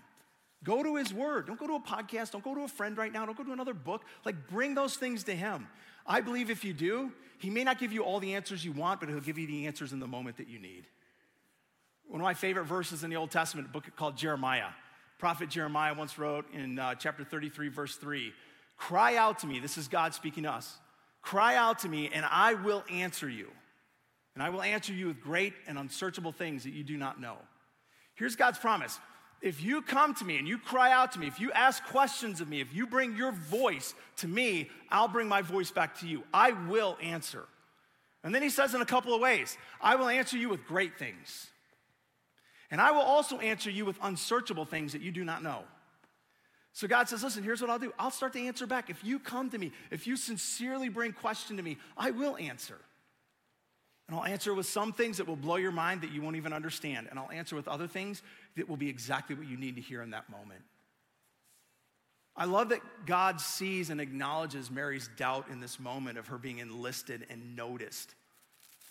Go 0.64 0.82
to 0.82 0.96
His 0.96 1.12
Word. 1.12 1.46
Don't 1.46 1.59
go 1.59 1.66
to 1.66 1.74
a 1.74 1.80
podcast. 1.80 2.32
Don't 2.32 2.42
go 2.42 2.55
to 2.55 2.62
a 2.62 2.68
friend 2.68 2.96
right 2.96 3.12
now. 3.12 3.26
Don't 3.26 3.36
go 3.36 3.44
to 3.44 3.53
another 3.53 3.74
book. 3.74 4.03
Like, 4.24 4.49
bring 4.49 4.74
those 4.74 4.96
things 4.96 5.24
to 5.24 5.36
Him. 5.36 5.68
I 6.07 6.20
believe 6.20 6.51
if 6.51 6.64
you 6.64 6.72
do, 6.72 7.12
He 7.38 7.51
may 7.51 7.64
not 7.64 7.78
give 7.78 7.92
you 7.92 8.03
all 8.03 8.18
the 8.20 8.34
answers 8.34 8.64
you 8.64 8.72
want, 8.72 9.01
but 9.01 9.09
He'll 9.09 9.20
give 9.20 9.38
you 9.38 9.46
the 9.46 9.66
answers 9.66 9.92
in 9.92 10.01
the 10.01 10.07
moment 10.07 10.38
that 10.38 10.49
you 10.49 10.59
need. 10.59 10.86
One 12.07 12.20
of 12.20 12.24
my 12.24 12.34
favorite 12.34 12.64
verses 12.64 13.05
in 13.05 13.11
the 13.11 13.16
Old 13.16 13.30
Testament, 13.30 13.68
a 13.68 13.70
book 13.70 13.84
called 13.96 14.16
Jeremiah. 14.16 14.68
Prophet 15.19 15.51
Jeremiah 15.51 15.95
once 15.95 16.16
wrote 16.16 16.47
in 16.55 16.79
uh, 16.79 16.95
chapter 16.95 17.25
33, 17.25 17.69
verse 17.69 17.97
3 17.97 18.33
Cry 18.77 19.16
out 19.16 19.41
to 19.41 19.47
me. 19.47 19.59
This 19.59 19.77
is 19.77 19.89
God 19.89 20.14
speaking 20.14 20.45
to 20.45 20.53
us. 20.53 20.79
Cry 21.21 21.57
out 21.57 21.81
to 21.81 21.89
me, 21.89 22.09
and 22.12 22.25
I 22.31 22.55
will 22.55 22.85
answer 22.91 23.29
you. 23.29 23.49
And 24.35 24.43
I 24.43 24.51
will 24.51 24.62
answer 24.62 24.93
you 24.93 25.09
with 25.09 25.21
great 25.21 25.53
and 25.66 25.77
unsearchable 25.77 26.31
things 26.31 26.62
that 26.62 26.73
you 26.73 26.85
do 26.85 26.97
not 26.97 27.21
know. 27.21 27.37
Here's 28.14 28.37
God's 28.37 28.59
promise. 28.59 29.01
If 29.43 29.62
you 29.62 29.83
come 29.83 30.14
to 30.14 30.25
me 30.25 30.39
and 30.39 30.47
you 30.47 30.59
cry 30.59 30.93
out 30.93 31.12
to 31.12 31.19
me, 31.19 31.27
if 31.27 31.41
you 31.41 31.51
ask 31.53 31.85
questions 31.87 32.41
of 32.41 32.49
me, 32.49 32.61
if 32.61 32.73
you 32.73 32.87
bring 32.87 33.16
your 33.16 33.33
voice 33.33 33.95
to 34.19 34.29
me, 34.29 34.71
I'll 34.91 35.09
bring 35.09 35.29
my 35.29 35.43
voice 35.43 35.73
back 35.73 35.99
to 36.01 36.07
you. 36.07 36.23
I 36.33 36.53
will 36.69 36.97
answer. 37.03 37.47
And 38.23 38.33
then 38.33 38.43
he 38.43 38.51
says 38.51 38.75
in 38.75 38.81
a 38.81 38.87
couple 38.87 39.14
of 39.14 39.21
ways 39.21 39.57
I 39.81 39.97
will 39.97 40.09
answer 40.09 40.37
you 40.37 40.49
with 40.49 40.66
great 40.66 40.99
things. 40.99 41.49
And 42.71 42.81
I 42.81 42.91
will 42.91 43.01
also 43.01 43.39
answer 43.39 43.71
you 43.71 43.85
with 43.85 43.99
unsearchable 44.03 44.64
things 44.64 44.93
that 44.93 45.03
you 45.03 45.11
do 45.11 45.25
not 45.25 45.43
know. 45.43 45.61
So 46.73 46.87
God 46.87 47.09
says, 47.09 47.25
listen, 47.25 47.43
here's 47.43 47.61
what 47.61 47.71
I'll 47.71 47.79
do. 47.79 47.93
I'll 47.99 48.11
start 48.11 48.35
to 48.35 48.41
answer 48.41 48.66
back. 48.66 48.91
If 48.91 49.03
you 49.03 49.19
come 49.19 49.51
to 49.51 49.59
me, 49.59 49.73
if 49.91 50.07
you 50.07 50.16
sincerely 50.16 50.89
bring 50.89 51.12
question 51.12 51.57
to 51.57 51.62
me, 51.62 51.79
I 51.97 52.11
will 52.11 52.37
answer. 52.37 52.79
And 54.07 54.16
I'll 54.16 54.25
answer 54.25 54.55
with 54.55 54.66
some 54.66 54.93
things 54.93 55.16
that 55.19 55.27
will 55.27 55.37
blow 55.37 55.57
your 55.57 55.73
mind 55.73 56.03
that 56.03 56.12
you 56.12 56.23
won't 56.23 56.37
even 56.37 56.53
understand. 56.53 57.09
And 57.11 57.19
I'll 57.19 57.31
answer 57.31 57.57
with 57.57 57.69
other 57.69 57.87
things 57.87 58.23
that 58.57 58.69
will 58.69 58.77
be 58.77 58.89
exactly 58.89 59.35
what 59.35 59.47
you 59.47 59.57
need 59.57 59.75
to 59.77 59.83
hear 59.83 60.03
in 60.03 60.11
that 60.11 60.31
moment. 60.31 60.62
I 62.37 62.45
love 62.45 62.69
that 62.69 62.81
God 63.05 63.41
sees 63.41 63.91
and 63.91 64.01
acknowledges 64.01 64.71
Mary's 64.71 65.11
doubt 65.16 65.47
in 65.51 65.59
this 65.61 65.81
moment 65.81 66.16
of 66.16 66.29
her 66.29 66.39
being 66.39 66.59
enlisted 66.59 67.27
and 67.29 67.57
noticed. 67.57 68.14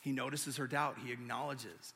He 0.01 0.11
notices 0.11 0.57
her 0.57 0.67
doubt, 0.67 0.97
he 1.03 1.13
acknowledges. 1.13 1.93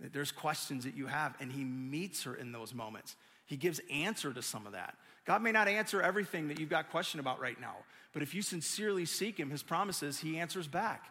There's 0.00 0.30
questions 0.30 0.84
that 0.84 0.94
you 0.94 1.06
have, 1.06 1.34
and 1.40 1.50
He 1.50 1.64
meets 1.64 2.22
her 2.22 2.34
in 2.34 2.52
those 2.52 2.72
moments. 2.72 3.16
He 3.46 3.56
gives 3.56 3.80
answer 3.90 4.32
to 4.32 4.42
some 4.42 4.66
of 4.66 4.72
that. 4.72 4.94
God 5.24 5.42
may 5.42 5.52
not 5.52 5.68
answer 5.68 6.00
everything 6.00 6.48
that 6.48 6.60
you've 6.60 6.68
got 6.68 6.90
question 6.90 7.18
about 7.18 7.40
right 7.40 7.60
now, 7.60 7.76
but 8.12 8.22
if 8.22 8.34
you 8.34 8.42
sincerely 8.42 9.04
seek 9.04 9.38
Him, 9.38 9.50
His 9.50 9.62
promises, 9.62 10.18
He 10.18 10.38
answers 10.38 10.68
back. 10.68 11.10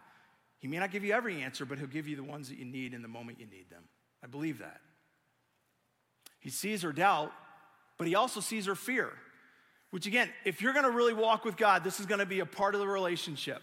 He 0.58 0.68
may 0.68 0.78
not 0.78 0.90
give 0.90 1.04
you 1.04 1.12
every 1.12 1.42
answer, 1.42 1.64
but 1.64 1.78
He'll 1.78 1.86
give 1.86 2.08
you 2.08 2.16
the 2.16 2.24
ones 2.24 2.48
that 2.48 2.58
you 2.58 2.64
need 2.64 2.94
in 2.94 3.02
the 3.02 3.08
moment 3.08 3.38
you 3.40 3.46
need 3.46 3.68
them. 3.70 3.82
I 4.24 4.26
believe 4.26 4.58
that. 4.60 4.80
He 6.40 6.50
sees 6.50 6.82
her 6.82 6.92
doubt, 6.92 7.32
but 7.98 8.06
He 8.06 8.14
also 8.14 8.40
sees 8.40 8.66
her 8.66 8.74
fear. 8.74 9.12
Which 9.90 10.06
again, 10.06 10.28
if 10.44 10.60
you're 10.60 10.72
gonna 10.72 10.90
really 10.90 11.14
walk 11.14 11.44
with 11.44 11.56
God, 11.56 11.84
this 11.84 12.00
is 12.00 12.06
gonna 12.06 12.26
be 12.26 12.40
a 12.40 12.46
part 12.46 12.74
of 12.74 12.80
the 12.80 12.88
relationship. 12.88 13.62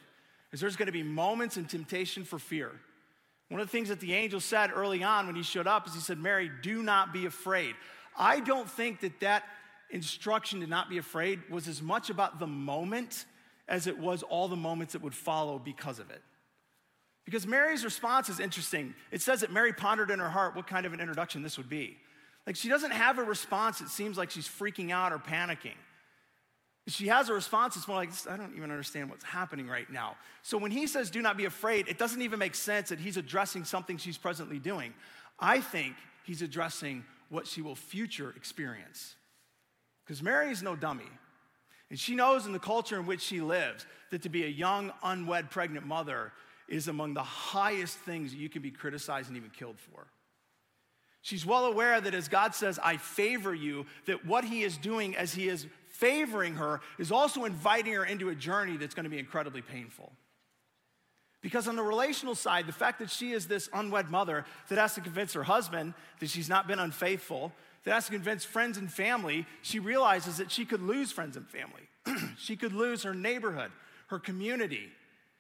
Is 0.52 0.60
there's 0.60 0.76
gonna 0.76 0.92
be 0.92 1.04
moments 1.04 1.58
and 1.58 1.70
temptation 1.70 2.24
for 2.24 2.40
fear. 2.40 2.72
One 3.50 3.62
of 3.62 3.68
the 3.68 3.72
things 3.72 3.90
that 3.90 4.00
the 4.00 4.14
angel 4.14 4.40
said 4.40 4.72
early 4.74 5.04
on 5.04 5.28
when 5.28 5.36
he 5.36 5.44
showed 5.44 5.68
up 5.68 5.88
is 5.88 5.94
he 5.94 6.00
said, 6.00 6.18
Mary, 6.18 6.50
do 6.64 6.82
not 6.82 7.14
be 7.14 7.26
afraid. 7.26 7.76
I 8.18 8.40
don't 8.40 8.70
think 8.70 9.02
that 9.02 9.20
that 9.20 9.44
instruction 9.92 10.62
to 10.62 10.68
not 10.68 10.90
be 10.90 10.98
afraid 10.98 11.42
was 11.50 11.68
as 11.68 11.82
much 11.82 12.10
about 12.10 12.40
the 12.40 12.48
moment 12.48 13.26
as 13.68 13.88
it 13.88 13.98
was 13.98 14.24
all 14.24 14.48
the 14.48 14.56
moments 14.56 14.94
that 14.94 15.02
would 15.02 15.14
follow 15.14 15.60
because 15.60 16.00
of 16.00 16.10
it. 16.10 16.22
Because 17.24 17.48
Mary's 17.48 17.84
response 17.84 18.30
is 18.30 18.40
interesting. 18.40 18.94
It 19.12 19.22
says 19.22 19.42
that 19.42 19.52
Mary 19.52 19.74
pondered 19.74 20.12
in 20.12 20.20
her 20.20 20.30
heart 20.30 20.56
what 20.56 20.68
kind 20.68 20.86
of 20.86 20.94
an 20.94 21.00
introduction 21.00 21.42
this 21.42 21.58
would 21.58 21.70
be. 21.70 21.98
Like 22.46 22.56
she 22.56 22.70
doesn't 22.70 22.92
have 22.92 23.18
a 23.18 23.24
response, 23.24 23.82
it 23.82 23.90
seems 23.90 24.18
like 24.18 24.30
she's 24.30 24.48
freaking 24.48 24.92
out 24.92 25.12
or 25.12 25.18
panicking 25.18 25.74
she 26.88 27.08
has 27.08 27.30
a 27.30 27.34
response, 27.34 27.76
it's 27.76 27.88
more 27.88 27.98
like, 27.98 28.12
I 28.30 28.38
don't 28.38 28.56
even 28.56 28.70
understand 28.70 29.10
what's 29.10 29.24
happening 29.24 29.68
right 29.68 29.90
now. 29.90 30.18
So 30.44 30.58
when 30.58 30.70
he 30.70 30.86
says, 30.86 31.10
do 31.10 31.22
not 31.22 31.36
be 31.36 31.46
afraid, 31.46 31.88
it 31.88 31.98
doesn't 31.98 32.22
even 32.22 32.38
make 32.38 32.54
sense 32.54 32.90
that 32.90 33.00
he's 33.00 33.18
addressing 33.18 33.64
something 33.64 33.98
she's 33.98 34.18
presently 34.18 34.60
doing. 34.60 34.94
I 35.40 35.62
think 35.62 35.96
he's 36.24 36.44
addressing 36.44 37.04
what 37.30 37.48
she 37.48 37.62
will 37.64 37.76
future 37.76 38.34
experience. 38.38 39.16
Because 40.06 40.22
Mary 40.22 40.52
is 40.52 40.62
no 40.62 40.76
dummy. 40.76 41.10
And 41.90 42.00
she 42.00 42.14
knows 42.14 42.46
in 42.46 42.54
the 42.54 42.60
culture 42.60 43.00
in 43.00 43.08
which 43.08 43.22
she 43.22 43.42
lives 43.42 43.86
that 44.12 44.22
to 44.22 44.30
be 44.30 44.44
a 44.44 44.50
young, 44.50 44.92
unwed, 45.04 45.50
pregnant 45.50 45.88
mother 45.88 46.32
is 46.68 46.88
among 46.88 47.16
the 47.16 47.24
highest 47.24 47.98
things 48.00 48.34
you 48.34 48.50
can 48.50 48.62
be 48.62 48.72
criticized 48.72 49.30
and 49.30 49.38
even 49.38 49.50
killed 49.50 49.80
for. 49.80 50.06
She's 51.22 51.46
well 51.46 51.66
aware 51.66 52.00
that 52.00 52.14
as 52.14 52.28
God 52.28 52.54
says, 52.54 52.80
I 52.84 52.98
favor 52.98 53.54
you, 53.54 53.88
that 54.06 54.26
what 54.26 54.46
he 54.46 54.62
is 54.62 54.78
doing 54.78 55.16
as 55.16 55.34
he 55.34 55.48
is 55.48 55.66
favoring 56.00 56.56
her 56.56 56.82
is 56.98 57.12
also 57.12 57.46
inviting 57.46 57.94
her 57.94 58.06
into 58.06 58.30
a 58.30 58.36
journey 58.36 58.78
that's 58.78 58.94
going 58.94 59.06
to 59.06 59.10
be 59.10 59.20
incredibly 59.20 59.62
painful. 59.62 60.12
Because 61.42 61.68
on 61.68 61.76
the 61.76 61.84
relational 61.84 62.34
side, 62.34 62.66
the 62.66 62.74
fact 62.74 63.00
that 63.00 63.10
she 63.10 63.32
is 63.32 63.48
this 63.48 63.70
unwed 63.72 64.10
mother 64.10 64.46
that 64.70 64.78
has 64.78 64.96
to 64.96 65.02
convince 65.02 65.34
her 65.34 65.44
husband 65.44 65.94
that 66.20 66.30
she's 66.30 66.50
not 66.50 66.68
been 66.68 66.80
unfaithful, 66.80 67.52
that 67.84 67.94
has 67.94 68.06
to 68.08 68.12
convince 68.12 68.44
friends 68.44 68.78
and 68.78 68.92
family, 68.92 69.46
she 69.62 69.80
realizes 69.80 70.38
that 70.38 70.52
she 70.52 70.66
could 70.66 70.82
lose 70.82 71.12
friends 71.12 71.38
and 71.38 71.48
family. 71.48 71.84
she 72.38 72.56
could 72.56 72.74
lose 72.74 73.04
her 73.04 73.14
neighborhood, 73.14 73.72
her 74.08 74.18
community. 74.20 74.90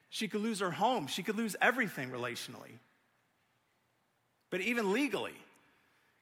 She 0.09 0.27
could 0.27 0.41
lose 0.41 0.59
her 0.59 0.71
home. 0.71 1.07
She 1.07 1.23
could 1.23 1.35
lose 1.35 1.55
everything 1.59 2.11
relationally. 2.11 2.77
But 4.51 4.61
even 4.61 4.93
legally, 4.93 5.33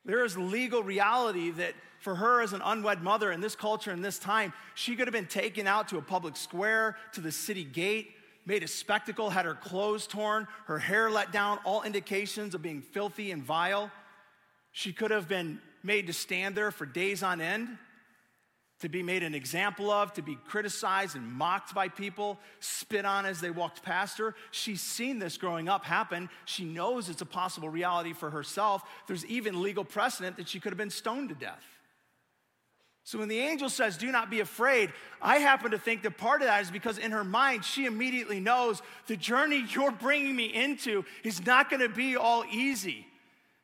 there 0.06 0.24
is 0.24 0.38
legal 0.38 0.82
reality 0.82 1.52
that 1.52 1.74
for 2.04 2.16
her 2.16 2.42
as 2.42 2.52
an 2.52 2.62
unwed 2.64 3.02
mother 3.02 3.32
in 3.32 3.40
this 3.40 3.56
culture 3.56 3.92
in 3.92 4.02
this 4.02 4.20
time, 4.20 4.52
she 4.76 4.96
could 4.96 5.08
have 5.08 5.14
been 5.14 5.26
taken 5.26 5.68
out 5.68 5.88
to 5.88 5.98
a 5.98 6.02
public 6.02 6.36
square, 6.36 6.98
to 7.14 7.22
the 7.22 7.32
city 7.32 7.64
gate, 7.64 8.12
made 8.46 8.62
a 8.62 8.68
spectacle, 8.68 9.30
had 9.30 9.46
her 9.46 9.56
clothes 9.56 10.06
torn, 10.06 10.46
her 10.66 10.78
hair 10.78 11.10
let 11.10 11.32
down, 11.32 11.60
all 11.64 11.82
indications 11.84 12.54
of 12.54 12.62
being 12.62 12.82
filthy 12.82 13.32
and 13.32 13.42
vile. 13.42 13.90
She 14.74 14.92
could 14.92 15.12
have 15.12 15.30
been 15.30 15.62
made 15.82 16.08
to 16.08 16.14
stand 16.14 16.56
there 16.56 16.72
for 16.72 16.86
days 16.86 17.24
on 17.24 17.40
end 17.40 17.78
to 18.84 18.90
be 18.90 19.02
made 19.02 19.24
an 19.24 19.34
example 19.34 19.90
of, 19.90 20.12
to 20.12 20.22
be 20.22 20.38
criticized 20.46 21.16
and 21.16 21.26
mocked 21.32 21.74
by 21.74 21.88
people, 21.88 22.38
spit 22.60 23.06
on 23.06 23.26
as 23.26 23.40
they 23.40 23.50
walked 23.50 23.82
past 23.82 24.18
her. 24.18 24.36
She's 24.52 24.82
seen 24.82 25.20
this 25.20 25.38
growing 25.38 25.70
up 25.70 25.86
happen. 25.86 26.30
She 26.44 26.66
knows 26.66 27.08
it's 27.08 27.22
a 27.22 27.26
possible 27.26 27.70
reality 27.70 28.12
for 28.12 28.30
herself. 28.30 28.84
There's 29.08 29.26
even 29.28 29.62
legal 29.62 29.86
precedent 29.86 30.36
that 30.36 30.50
she 30.50 30.60
could 30.60 30.74
have 30.74 30.78
been 30.78 30.90
stoned 30.90 31.30
to 31.30 31.36
death. 31.36 31.64
So 33.06 33.20
when 33.20 33.28
the 33.28 33.40
angel 33.40 33.70
says, 33.70 33.98
Do 33.98 34.12
not 34.12 34.30
be 34.30 34.40
afraid, 34.40 34.94
I 35.22 35.38
happen 35.38 35.72
to 35.72 35.80
think 35.80 36.04
that 36.04 36.18
part 36.18 36.42
of 36.42 36.48
that 36.48 36.62
is 36.62 36.72
because 36.72 36.98
in 36.98 37.12
her 37.12 37.24
mind, 37.24 37.66
she 37.66 37.86
immediately 37.86 38.40
knows 38.40 38.82
the 39.08 39.18
journey 39.18 39.66
you're 39.70 39.92
bringing 39.92 40.36
me 40.36 40.46
into 40.46 41.04
is 41.24 41.46
not 41.46 41.70
going 41.70 41.82
to 41.82 41.90
be 41.90 42.16
all 42.16 42.46
easy. 42.52 43.06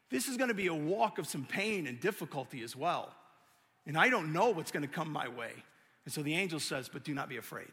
This 0.10 0.28
is 0.28 0.38
going 0.38 0.50
to 0.50 0.56
be 0.56 0.68
a 0.68 0.74
walk 0.74 1.20
of 1.20 1.28
some 1.28 1.46
pain 1.46 1.88
and 1.88 2.00
difficulty 2.00 2.64
as 2.64 2.76
well 2.76 3.14
and 3.90 3.98
I 3.98 4.10
don't 4.10 4.32
know 4.32 4.52
what's 4.52 4.72
going 4.72 4.84
to 4.84 4.88
come 4.88 5.12
my 5.12 5.28
way. 5.28 5.52
And 6.06 6.14
so 6.14 6.22
the 6.22 6.36
angel 6.36 6.60
says, 6.60 6.88
But 6.88 7.04
do 7.04 7.16
not 7.16 7.28
be 7.28 7.38
afraid. 7.38 7.72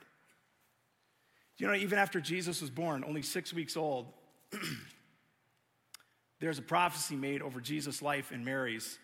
You 1.58 1.66
know, 1.66 1.74
even 1.74 1.98
after 1.98 2.20
Jesus 2.20 2.62
was 2.62 2.70
born, 2.70 3.04
only 3.06 3.20
six 3.20 3.52
weeks 3.52 3.76
old, 3.76 4.06
there's 6.40 6.58
a 6.58 6.62
prophecy 6.62 7.16
made 7.16 7.42
over 7.42 7.60
Jesus' 7.60 8.00
life 8.00 8.30
and 8.32 8.46
Mary's 8.46 8.98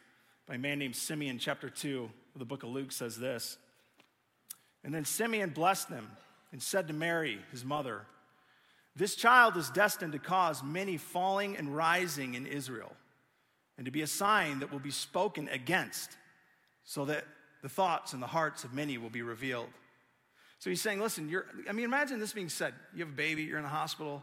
by 0.46 0.54
a 0.54 0.58
man 0.58 0.78
named 0.78 0.96
Simeon, 0.96 1.38
chapter 1.38 1.68
2 1.68 2.04
of 2.04 2.10
the 2.38 2.44
book 2.44 2.62
of 2.62 2.70
Luke 2.70 2.92
says 2.92 3.16
this. 3.16 3.58
And 4.84 4.94
then 4.94 5.04
Simeon 5.04 5.50
blessed 5.50 5.88
them 5.88 6.10
and 6.50 6.62
said 6.62 6.88
to 6.88 6.94
Mary, 6.94 7.38
his 7.50 7.64
mother, 7.64 8.02
This 8.96 9.14
child 9.14 9.56
is 9.56 9.70
destined 9.70 10.12
to 10.12 10.18
cause 10.18 10.62
many 10.62 10.96
falling 10.96 11.56
and 11.56 11.74
rising 11.74 12.34
in 12.34 12.46
Israel, 12.46 12.92
and 13.76 13.84
to 13.86 13.92
be 13.92 14.02
a 14.02 14.06
sign 14.06 14.60
that 14.60 14.72
will 14.72 14.78
be 14.78 14.90
spoken 14.90 15.48
against 15.48 16.16
so 16.84 17.04
that 17.06 17.24
the 17.62 17.68
thoughts 17.68 18.12
and 18.12 18.22
the 18.22 18.26
hearts 18.26 18.64
of 18.64 18.74
many 18.74 18.98
will 18.98 19.10
be 19.10 19.22
revealed. 19.22 19.68
So 20.58 20.70
he's 20.70 20.80
saying, 20.80 21.00
listen, 21.00 21.28
you're, 21.28 21.46
I 21.68 21.72
mean, 21.72 21.84
imagine 21.84 22.20
this 22.20 22.32
being 22.32 22.48
said. 22.48 22.74
You 22.94 23.04
have 23.04 23.12
a 23.12 23.16
baby, 23.16 23.44
you're 23.44 23.58
in 23.58 23.64
the 23.64 23.68
hospital, 23.68 24.22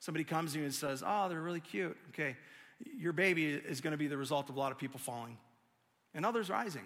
somebody 0.00 0.24
comes 0.24 0.52
to 0.52 0.58
you 0.58 0.64
and 0.64 0.74
says, 0.74 1.02
oh, 1.06 1.28
they're 1.28 1.40
really 1.40 1.60
cute. 1.60 1.96
Okay, 2.10 2.36
your 2.96 3.12
baby 3.12 3.46
is 3.46 3.80
going 3.80 3.92
to 3.92 3.96
be 3.96 4.06
the 4.06 4.16
result 4.16 4.48
of 4.48 4.56
a 4.56 4.58
lot 4.58 4.72
of 4.72 4.78
people 4.78 4.98
falling 4.98 5.36
and 6.14 6.26
others 6.26 6.50
rising. 6.50 6.84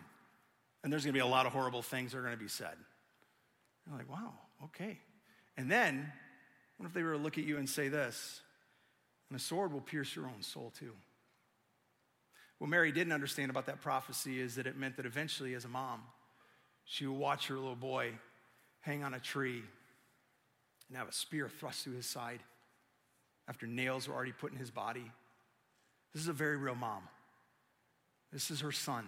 And 0.84 0.92
there's 0.92 1.02
going 1.02 1.14
to 1.14 1.18
be 1.18 1.22
a 1.22 1.26
lot 1.26 1.46
of 1.46 1.52
horrible 1.52 1.80
things 1.82 2.12
that 2.12 2.18
are 2.18 2.22
going 2.22 2.34
to 2.34 2.38
be 2.38 2.46
said. 2.46 2.76
You're 3.88 3.96
like, 3.96 4.10
wow, 4.10 4.34
okay. 4.64 4.98
And 5.56 5.70
then, 5.70 6.12
what 6.76 6.86
if 6.86 6.92
they 6.92 7.02
were 7.02 7.12
to 7.12 7.18
look 7.18 7.38
at 7.38 7.44
you 7.44 7.56
and 7.56 7.68
say 7.68 7.88
this? 7.88 8.42
And 9.30 9.40
a 9.40 9.42
sword 9.42 9.72
will 9.72 9.80
pierce 9.80 10.14
your 10.14 10.26
own 10.26 10.42
soul 10.42 10.72
too. 10.78 10.92
What 12.58 12.68
Mary 12.68 12.92
didn't 12.92 13.14
understand 13.14 13.50
about 13.50 13.66
that 13.66 13.80
prophecy 13.80 14.38
is 14.38 14.56
that 14.56 14.66
it 14.66 14.76
meant 14.76 14.96
that 14.98 15.06
eventually, 15.06 15.54
as 15.54 15.64
a 15.64 15.68
mom, 15.68 16.02
she 16.84 17.06
would 17.06 17.18
watch 17.18 17.48
her 17.48 17.56
little 17.56 17.74
boy 17.74 18.12
hang 18.80 19.02
on 19.02 19.14
a 19.14 19.20
tree 19.20 19.62
and 20.88 20.98
have 20.98 21.08
a 21.08 21.12
spear 21.12 21.48
thrust 21.48 21.84
through 21.84 21.94
his 21.94 22.06
side 22.06 22.40
after 23.48 23.66
nails 23.66 24.06
were 24.06 24.14
already 24.14 24.32
put 24.32 24.52
in 24.52 24.58
his 24.58 24.70
body. 24.70 25.10
This 26.12 26.22
is 26.22 26.28
a 26.28 26.34
very 26.34 26.58
real 26.58 26.74
mom. 26.74 27.02
This 28.32 28.50
is 28.50 28.60
her 28.60 28.72
son. 28.72 29.06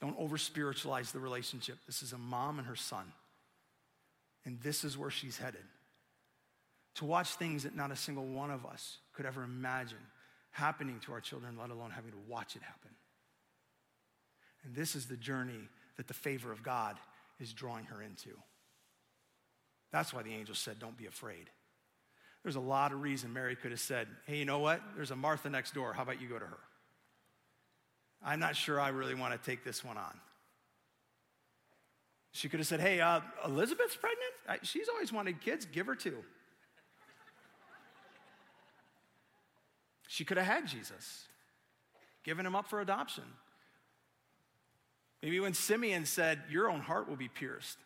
Don't 0.00 0.18
over 0.18 0.36
spiritualize 0.36 1.12
the 1.12 1.20
relationship. 1.20 1.78
This 1.86 2.02
is 2.02 2.12
a 2.12 2.18
mom 2.18 2.58
and 2.58 2.68
her 2.68 2.76
son. 2.76 3.12
And 4.44 4.60
this 4.60 4.84
is 4.84 4.98
where 4.98 5.10
she's 5.10 5.38
headed. 5.38 5.62
To 6.96 7.04
watch 7.04 7.34
things 7.34 7.62
that 7.62 7.74
not 7.74 7.90
a 7.90 7.96
single 7.96 8.26
one 8.26 8.50
of 8.50 8.66
us 8.66 8.98
could 9.14 9.26
ever 9.26 9.42
imagine 9.42 9.98
happening 10.50 11.00
to 11.00 11.12
our 11.12 11.20
children, 11.20 11.56
let 11.58 11.70
alone 11.70 11.90
having 11.90 12.12
to 12.12 12.18
watch 12.28 12.54
it 12.54 12.62
happen. 12.62 12.90
And 14.64 14.74
this 14.74 14.94
is 14.94 15.06
the 15.06 15.16
journey 15.16 15.68
that 15.96 16.06
the 16.06 16.14
favor 16.14 16.52
of 16.52 16.62
God 16.62 16.96
is 17.40 17.52
drawing 17.52 17.86
her 17.86 18.02
into. 18.02 18.30
That's 19.90 20.12
why 20.12 20.22
the 20.22 20.32
angel 20.32 20.54
said, 20.54 20.78
Don't 20.78 20.96
be 20.96 21.06
afraid. 21.06 21.50
There's 22.42 22.56
a 22.56 22.60
lot 22.60 22.92
of 22.92 23.00
reason 23.00 23.32
Mary 23.32 23.56
could 23.56 23.70
have 23.70 23.80
said, 23.80 24.06
Hey, 24.26 24.36
you 24.36 24.44
know 24.44 24.58
what? 24.58 24.80
There's 24.96 25.10
a 25.10 25.16
Martha 25.16 25.50
next 25.50 25.74
door. 25.74 25.92
How 25.92 26.02
about 26.02 26.20
you 26.20 26.28
go 26.28 26.38
to 26.38 26.44
her? 26.44 26.58
I'm 28.24 28.40
not 28.40 28.56
sure 28.56 28.80
I 28.80 28.88
really 28.88 29.14
want 29.14 29.32
to 29.32 29.50
take 29.50 29.64
this 29.64 29.84
one 29.84 29.98
on. 29.98 30.18
She 32.32 32.48
could 32.48 32.58
have 32.58 32.66
said, 32.66 32.80
Hey, 32.80 33.00
uh, 33.00 33.20
Elizabeth's 33.44 33.96
pregnant? 33.96 34.66
She's 34.66 34.88
always 34.88 35.12
wanted 35.12 35.40
kids. 35.40 35.66
Give 35.66 35.86
her 35.86 35.94
two. 35.94 36.24
She 40.08 40.24
could 40.24 40.36
have 40.36 40.46
had 40.46 40.66
Jesus, 40.68 41.26
given 42.22 42.46
him 42.46 42.54
up 42.54 42.68
for 42.68 42.80
adoption. 42.80 43.24
Maybe 45.22 45.40
when 45.40 45.54
Simeon 45.54 46.04
said, 46.06 46.40
Your 46.50 46.70
own 46.70 46.80
heart 46.80 47.08
will 47.08 47.16
be 47.16 47.28
pierced, 47.28 47.78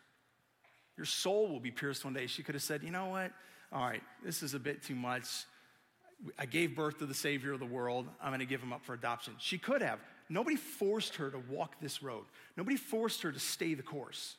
your 0.95 1.05
soul 1.05 1.49
will 1.49 1.59
be 1.59 1.71
pierced 1.71 2.05
one 2.05 2.13
day, 2.13 2.27
she 2.27 2.43
could 2.43 2.55
have 2.55 2.61
said, 2.61 2.83
You 2.83 2.91
know 2.91 3.07
what? 3.07 3.31
All 3.71 3.81
right, 3.81 4.03
this 4.23 4.43
is 4.43 4.53
a 4.53 4.59
bit 4.59 4.83
too 4.83 4.95
much. 4.95 5.25
I 6.37 6.45
gave 6.45 6.75
birth 6.75 6.99
to 6.99 7.05
the 7.05 7.13
Savior 7.13 7.53
of 7.53 7.59
the 7.59 7.65
world. 7.65 8.07
I'm 8.21 8.29
going 8.29 8.41
to 8.41 8.45
give 8.45 8.61
him 8.61 8.73
up 8.73 8.83
for 8.83 8.93
adoption. 8.93 9.33
She 9.39 9.57
could 9.57 9.81
have. 9.81 9.99
Nobody 10.29 10.55
forced 10.55 11.15
her 11.15 11.31
to 11.31 11.39
walk 11.49 11.79
this 11.81 12.03
road, 12.03 12.25
nobody 12.55 12.77
forced 12.77 13.23
her 13.23 13.31
to 13.31 13.39
stay 13.39 13.73
the 13.73 13.83
course. 13.83 14.35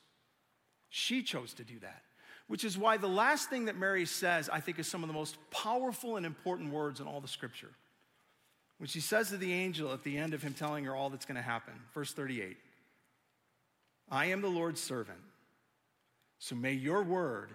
She 0.93 1.23
chose 1.23 1.55
to 1.55 1.65
do 1.65 1.79
that 1.81 2.03
which 2.51 2.65
is 2.65 2.77
why 2.77 2.97
the 2.97 3.07
last 3.07 3.49
thing 3.49 3.67
that 3.67 3.79
Mary 3.79 4.05
says, 4.05 4.49
I 4.49 4.59
think, 4.59 4.81
is 4.81 4.89
some 4.89 5.05
of 5.05 5.07
the 5.07 5.15
most 5.15 5.37
powerful 5.53 6.17
and 6.17 6.27
important 6.27 6.73
words 6.73 6.99
in 6.99 7.07
all 7.07 7.21
the 7.21 7.29
scripture. 7.29 7.71
When 8.79 8.89
she 8.89 8.99
says 8.99 9.29
to 9.29 9.37
the 9.37 9.53
angel 9.53 9.93
at 9.93 10.03
the 10.03 10.19
end 10.19 10.35
of 10.35 10.43
him 10.43 10.53
telling 10.53 10.85
her 10.87 10.97
all 10.97 11.11
that's 11.11 11.25
going 11.25 11.37
to 11.37 11.43
happen, 11.43 11.75
verse 11.95 12.13
38 12.13 12.57
I 14.11 14.27
am 14.27 14.41
the 14.41 14.49
Lord's 14.49 14.81
servant, 14.81 15.21
so 16.41 16.57
may 16.57 16.73
your 16.73 17.05
word 17.05 17.51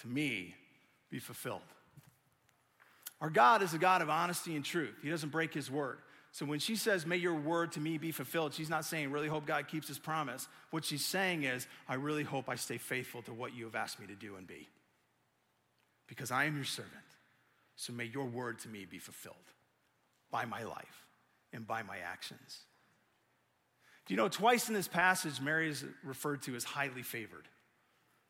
to 0.00 0.08
me 0.08 0.54
be 1.10 1.18
fulfilled. 1.18 1.60
Our 3.20 3.28
God 3.28 3.60
is 3.60 3.74
a 3.74 3.78
God 3.78 4.00
of 4.00 4.08
honesty 4.08 4.56
and 4.56 4.64
truth, 4.64 4.94
He 5.02 5.10
doesn't 5.10 5.28
break 5.28 5.52
His 5.52 5.70
word. 5.70 5.98
So 6.32 6.46
when 6.46 6.58
she 6.58 6.76
says, 6.76 7.06
May 7.06 7.18
your 7.18 7.34
word 7.34 7.72
to 7.72 7.80
me 7.80 7.98
be 7.98 8.10
fulfilled, 8.10 8.54
she's 8.54 8.70
not 8.70 8.86
saying, 8.86 9.10
Really 9.10 9.28
hope 9.28 9.46
God 9.46 9.68
keeps 9.68 9.86
his 9.86 9.98
promise. 9.98 10.48
What 10.70 10.84
she's 10.84 11.04
saying 11.04 11.44
is, 11.44 11.66
I 11.88 11.94
really 11.94 12.24
hope 12.24 12.48
I 12.48 12.56
stay 12.56 12.78
faithful 12.78 13.22
to 13.22 13.34
what 13.34 13.54
you 13.54 13.64
have 13.64 13.74
asked 13.74 14.00
me 14.00 14.06
to 14.06 14.14
do 14.14 14.36
and 14.36 14.46
be. 14.46 14.68
Because 16.08 16.30
I 16.30 16.44
am 16.44 16.56
your 16.56 16.64
servant. 16.64 16.92
So 17.76 17.92
may 17.92 18.04
your 18.04 18.24
word 18.24 18.58
to 18.60 18.68
me 18.68 18.86
be 18.86 18.98
fulfilled 18.98 19.36
by 20.30 20.46
my 20.46 20.62
life 20.62 21.06
and 21.52 21.66
by 21.66 21.82
my 21.82 21.98
actions. 21.98 22.60
Do 24.06 24.14
you 24.14 24.16
know, 24.18 24.28
twice 24.28 24.68
in 24.68 24.74
this 24.74 24.88
passage, 24.88 25.40
Mary 25.40 25.68
is 25.68 25.84
referred 26.02 26.42
to 26.42 26.56
as 26.56 26.64
highly 26.64 27.02
favored. 27.02 27.46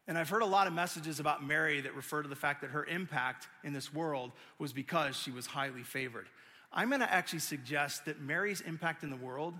And 0.08 0.18
I've 0.18 0.28
heard 0.28 0.42
a 0.42 0.46
lot 0.46 0.66
of 0.66 0.72
messages 0.72 1.20
about 1.20 1.46
Mary 1.46 1.80
that 1.80 1.94
refer 1.94 2.22
to 2.22 2.28
the 2.28 2.36
fact 2.36 2.60
that 2.62 2.70
her 2.70 2.84
impact 2.84 3.46
in 3.62 3.72
this 3.72 3.94
world 3.94 4.32
was 4.58 4.72
because 4.72 5.16
she 5.16 5.30
was 5.30 5.46
highly 5.46 5.82
favored. 5.82 6.26
I'm 6.72 6.88
going 6.88 7.00
to 7.00 7.12
actually 7.12 7.40
suggest 7.40 8.06
that 8.06 8.20
Mary's 8.20 8.60
impact 8.62 9.02
in 9.02 9.10
the 9.10 9.16
world 9.16 9.54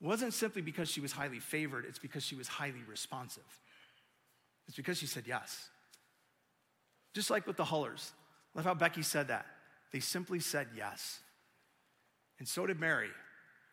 wasn't 0.00 0.34
simply 0.34 0.62
because 0.62 0.88
she 0.88 1.00
was 1.00 1.12
highly 1.12 1.40
favored, 1.40 1.84
it's 1.84 1.98
because 1.98 2.22
she 2.22 2.34
was 2.34 2.46
highly 2.46 2.82
responsive. 2.88 3.42
It's 4.68 4.76
because 4.76 4.98
she 4.98 5.06
said 5.06 5.24
yes. 5.26 5.68
Just 7.14 7.30
like 7.30 7.46
with 7.46 7.56
the 7.56 7.64
Hullers. 7.64 8.12
Love 8.54 8.64
how 8.64 8.74
Becky 8.74 9.02
said 9.02 9.28
that. 9.28 9.46
They 9.92 10.00
simply 10.00 10.40
said 10.40 10.68
yes. 10.76 11.20
And 12.38 12.46
so 12.46 12.66
did 12.66 12.78
Mary. 12.78 13.10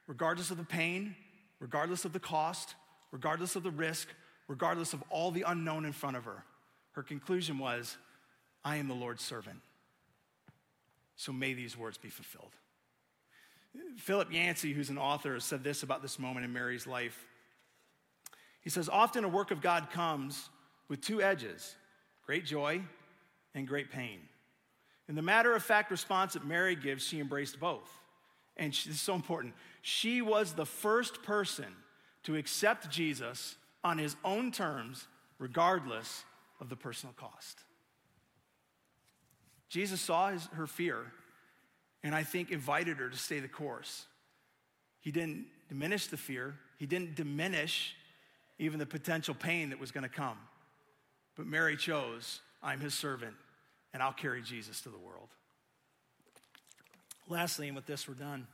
Regardless 0.07 0.51
of 0.51 0.57
the 0.57 0.63
pain, 0.63 1.15
regardless 1.59 2.05
of 2.05 2.13
the 2.13 2.19
cost, 2.19 2.75
regardless 3.11 3.55
of 3.55 3.63
the 3.63 3.71
risk, 3.71 4.07
regardless 4.47 4.93
of 4.93 5.03
all 5.09 5.31
the 5.31 5.43
unknown 5.47 5.85
in 5.85 5.91
front 5.91 6.15
of 6.15 6.25
her, 6.25 6.43
her 6.93 7.03
conclusion 7.03 7.57
was, 7.57 7.97
I 8.63 8.77
am 8.77 8.87
the 8.87 8.93
Lord's 8.93 9.23
servant. 9.23 9.59
So 11.15 11.31
may 11.31 11.53
these 11.53 11.77
words 11.77 11.97
be 11.97 12.09
fulfilled. 12.09 12.51
Philip 13.97 14.31
Yancey, 14.31 14.73
who's 14.73 14.89
an 14.89 14.97
author, 14.97 15.39
said 15.39 15.63
this 15.63 15.83
about 15.83 16.01
this 16.01 16.19
moment 16.19 16.45
in 16.45 16.53
Mary's 16.53 16.85
life. 16.85 17.25
He 18.61 18.69
says, 18.69 18.87
Often 18.87 19.23
a 19.23 19.29
work 19.29 19.51
of 19.51 19.61
God 19.61 19.89
comes 19.91 20.49
with 20.87 21.01
two 21.01 21.21
edges 21.21 21.75
great 22.25 22.45
joy 22.45 22.81
and 23.53 23.67
great 23.67 23.91
pain. 23.91 24.19
In 25.09 25.15
the 25.15 25.21
matter 25.21 25.53
of 25.53 25.63
fact 25.63 25.91
response 25.91 26.33
that 26.33 26.45
Mary 26.45 26.75
gives, 26.75 27.05
she 27.05 27.19
embraced 27.19 27.59
both. 27.59 27.89
And 28.55 28.73
she, 28.73 28.89
this 28.89 28.97
is 28.97 29.01
so 29.01 29.15
important. 29.15 29.53
She 29.81 30.21
was 30.21 30.53
the 30.53 30.65
first 30.65 31.23
person 31.23 31.65
to 32.23 32.35
accept 32.35 32.89
Jesus 32.89 33.55
on 33.83 33.97
his 33.97 34.15
own 34.23 34.51
terms, 34.51 35.07
regardless 35.39 36.23
of 36.61 36.69
the 36.69 36.75
personal 36.75 37.13
cost. 37.17 37.59
Jesus 39.73 39.99
saw 39.99 40.29
his, 40.29 40.45
her 40.53 40.67
fear 40.67 41.03
and 42.03 42.13
I 42.13 42.21
think 42.21 42.51
invited 42.51 42.97
her 42.97 43.09
to 43.09 43.17
stay 43.17 43.39
the 43.39 43.47
course. 43.47 44.05
He 45.01 45.09
didn't 45.09 45.47
diminish 45.67 46.05
the 46.07 46.17
fear, 46.17 46.53
he 46.77 46.85
didn't 46.85 47.15
diminish 47.15 47.95
even 48.59 48.77
the 48.77 48.85
potential 48.85 49.33
pain 49.33 49.71
that 49.71 49.79
was 49.79 49.91
going 49.91 50.03
to 50.03 50.15
come. 50.15 50.37
But 51.35 51.47
Mary 51.47 51.75
chose, 51.75 52.39
I'm 52.61 52.81
his 52.81 52.93
servant, 52.93 53.33
and 53.95 54.03
I'll 54.03 54.13
carry 54.13 54.43
Jesus 54.43 54.79
to 54.81 54.89
the 54.89 54.97
world. 54.99 55.29
Lastly, 57.27 57.67
and 57.67 57.75
with 57.75 57.87
this 57.87 58.07
we're 58.07 58.13
done, 58.13 58.45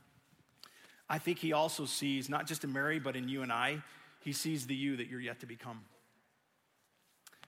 I 1.06 1.18
think 1.18 1.38
he 1.38 1.52
also 1.52 1.84
sees, 1.84 2.30
not 2.30 2.46
just 2.46 2.64
in 2.64 2.72
Mary, 2.72 2.98
but 2.98 3.14
in 3.14 3.28
you 3.28 3.42
and 3.42 3.52
I, 3.52 3.82
he 4.20 4.32
sees 4.32 4.66
the 4.66 4.74
you 4.74 4.96
that 4.96 5.08
you're 5.08 5.20
yet 5.20 5.40
to 5.40 5.46
become. 5.46 5.82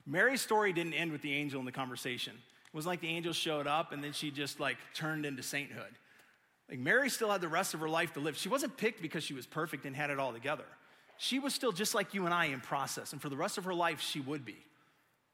Mary's 0.04 0.42
story 0.42 0.74
didn't 0.74 0.92
end 0.92 1.10
with 1.10 1.22
the 1.22 1.32
angel 1.32 1.58
in 1.58 1.64
the 1.64 1.72
conversation. 1.72 2.34
Wasn't 2.72 2.90
like 2.90 3.00
the 3.00 3.08
angel 3.08 3.32
showed 3.32 3.66
up 3.66 3.92
and 3.92 4.02
then 4.02 4.12
she 4.12 4.30
just 4.30 4.60
like 4.60 4.78
turned 4.94 5.26
into 5.26 5.42
sainthood. 5.42 5.92
Like 6.70 6.78
Mary 6.78 7.10
still 7.10 7.30
had 7.30 7.40
the 7.40 7.48
rest 7.48 7.74
of 7.74 7.80
her 7.80 7.88
life 7.88 8.14
to 8.14 8.20
live. 8.20 8.36
She 8.36 8.48
wasn't 8.48 8.76
picked 8.76 9.02
because 9.02 9.24
she 9.24 9.34
was 9.34 9.46
perfect 9.46 9.84
and 9.84 9.94
had 9.94 10.10
it 10.10 10.18
all 10.18 10.32
together. 10.32 10.64
She 11.18 11.38
was 11.38 11.54
still 11.54 11.72
just 11.72 11.94
like 11.94 12.14
you 12.14 12.24
and 12.24 12.34
I 12.34 12.46
in 12.46 12.60
process, 12.60 13.12
and 13.12 13.20
for 13.20 13.28
the 13.28 13.36
rest 13.36 13.58
of 13.58 13.64
her 13.64 13.74
life, 13.74 14.00
she 14.00 14.20
would 14.20 14.44
be. 14.44 14.56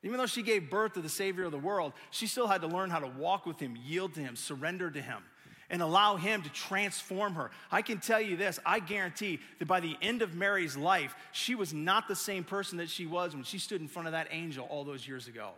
Even 0.02 0.18
though 0.18 0.26
she 0.26 0.42
gave 0.42 0.68
birth 0.68 0.92
to 0.94 1.00
the 1.00 1.08
Savior 1.08 1.44
of 1.44 1.52
the 1.52 1.58
world, 1.58 1.92
she 2.10 2.26
still 2.26 2.46
had 2.46 2.60
to 2.60 2.66
learn 2.66 2.90
how 2.90 3.00
to 3.00 3.06
walk 3.06 3.46
with 3.46 3.58
Him, 3.58 3.76
yield 3.84 4.14
to 4.14 4.20
Him, 4.20 4.36
surrender 4.36 4.90
to 4.90 5.00
Him, 5.00 5.22
and 5.70 5.80
allow 5.80 6.16
Him 6.16 6.42
to 6.42 6.50
transform 6.50 7.34
her. 7.34 7.50
I 7.70 7.82
can 7.82 7.98
tell 7.98 8.20
you 8.20 8.36
this 8.36 8.60
I 8.66 8.80
guarantee 8.80 9.40
that 9.58 9.66
by 9.66 9.80
the 9.80 9.96
end 10.02 10.22
of 10.22 10.34
Mary's 10.34 10.76
life, 10.76 11.14
she 11.32 11.54
was 11.54 11.72
not 11.72 12.06
the 12.06 12.16
same 12.16 12.44
person 12.44 12.78
that 12.78 12.90
she 12.90 13.06
was 13.06 13.34
when 13.34 13.44
she 13.44 13.58
stood 13.58 13.80
in 13.80 13.88
front 13.88 14.08
of 14.08 14.12
that 14.12 14.28
angel 14.30 14.66
all 14.70 14.84
those 14.84 15.06
years 15.06 15.26
ago. 15.26 15.52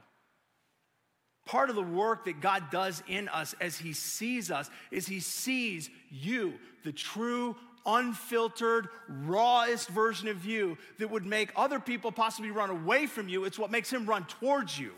Part 1.51 1.69
of 1.69 1.75
the 1.75 1.83
work 1.83 2.27
that 2.27 2.41
God 2.41 2.71
does 2.71 3.03
in 3.09 3.29
us 3.29 3.57
as 3.61 3.77
He 3.77 3.93
sees 3.93 4.53
us 4.53 4.71
is 4.93 5.09
He 5.09 5.19
sees 5.19 5.91
you, 6.09 6.55
the 6.85 6.93
true, 6.93 7.57
unfiltered, 7.85 8.87
rawest 9.09 9.89
version 9.89 10.29
of 10.29 10.45
you 10.45 10.79
that 11.01 11.11
would 11.11 11.27
make 11.27 11.51
other 11.57 11.81
people 11.81 12.13
possibly 12.13 12.53
run 12.53 12.71
away 12.71 13.09
from 13.09 13.29
you. 13.29 13.47
It's 13.47 13.59
what 13.59 13.73
makes 13.73 13.93
Him 13.93 14.07
run 14.07 14.27
towards 14.27 14.79
you. 14.79 14.93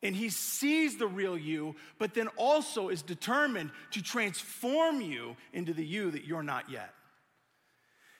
And 0.00 0.14
He 0.14 0.28
sees 0.28 0.96
the 0.96 1.08
real 1.08 1.36
you, 1.36 1.74
but 1.98 2.14
then 2.14 2.28
also 2.36 2.88
is 2.88 3.02
determined 3.02 3.72
to 3.90 4.00
transform 4.00 5.00
you 5.00 5.36
into 5.52 5.74
the 5.74 5.84
you 5.84 6.12
that 6.12 6.24
you're 6.24 6.44
not 6.44 6.70
yet. 6.70 6.94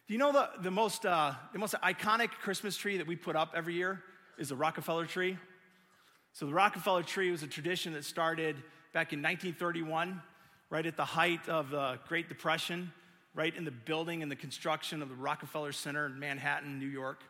Do 0.09 0.15
you 0.15 0.19
know 0.19 0.33
the, 0.33 0.51
the, 0.61 0.73
most, 0.73 1.07
uh, 1.07 1.35
the 1.53 1.61
most 1.61 1.77
iconic 1.85 2.31
Christmas 2.31 2.77
tree 2.77 2.97
that 2.97 3.07
we 3.07 3.15
put 3.15 3.37
up 3.37 3.53
every 3.55 3.75
year 3.75 4.03
is 4.39 4.49
the 4.49 4.57
Rockefeller 4.57 5.07
tree? 5.07 5.39
So, 6.35 6.47
the 6.47 6.55
Rockefeller 6.55 7.03
tree 7.03 7.31
was 7.31 7.43
a 7.43 7.47
tradition 7.47 7.93
that 7.93 8.07
started 8.07 8.57
back 8.95 9.13
in 9.13 9.21
1931, 9.21 10.23
right 10.71 10.87
at 10.87 10.97
the 10.97 11.05
height 11.05 11.47
of 11.47 11.69
the 11.69 11.99
Great 12.09 12.31
Depression, 12.31 12.91
right 13.35 13.55
in 13.55 13.67
the 13.67 13.71
building 13.71 14.23
and 14.23 14.33
the 14.33 14.37
construction 14.37 15.03
of 15.03 15.11
the 15.11 15.15
Rockefeller 15.15 15.73
Center 15.73 16.07
in 16.07 16.19
Manhattan, 16.19 16.79
New 16.79 16.89
York. 16.89 17.23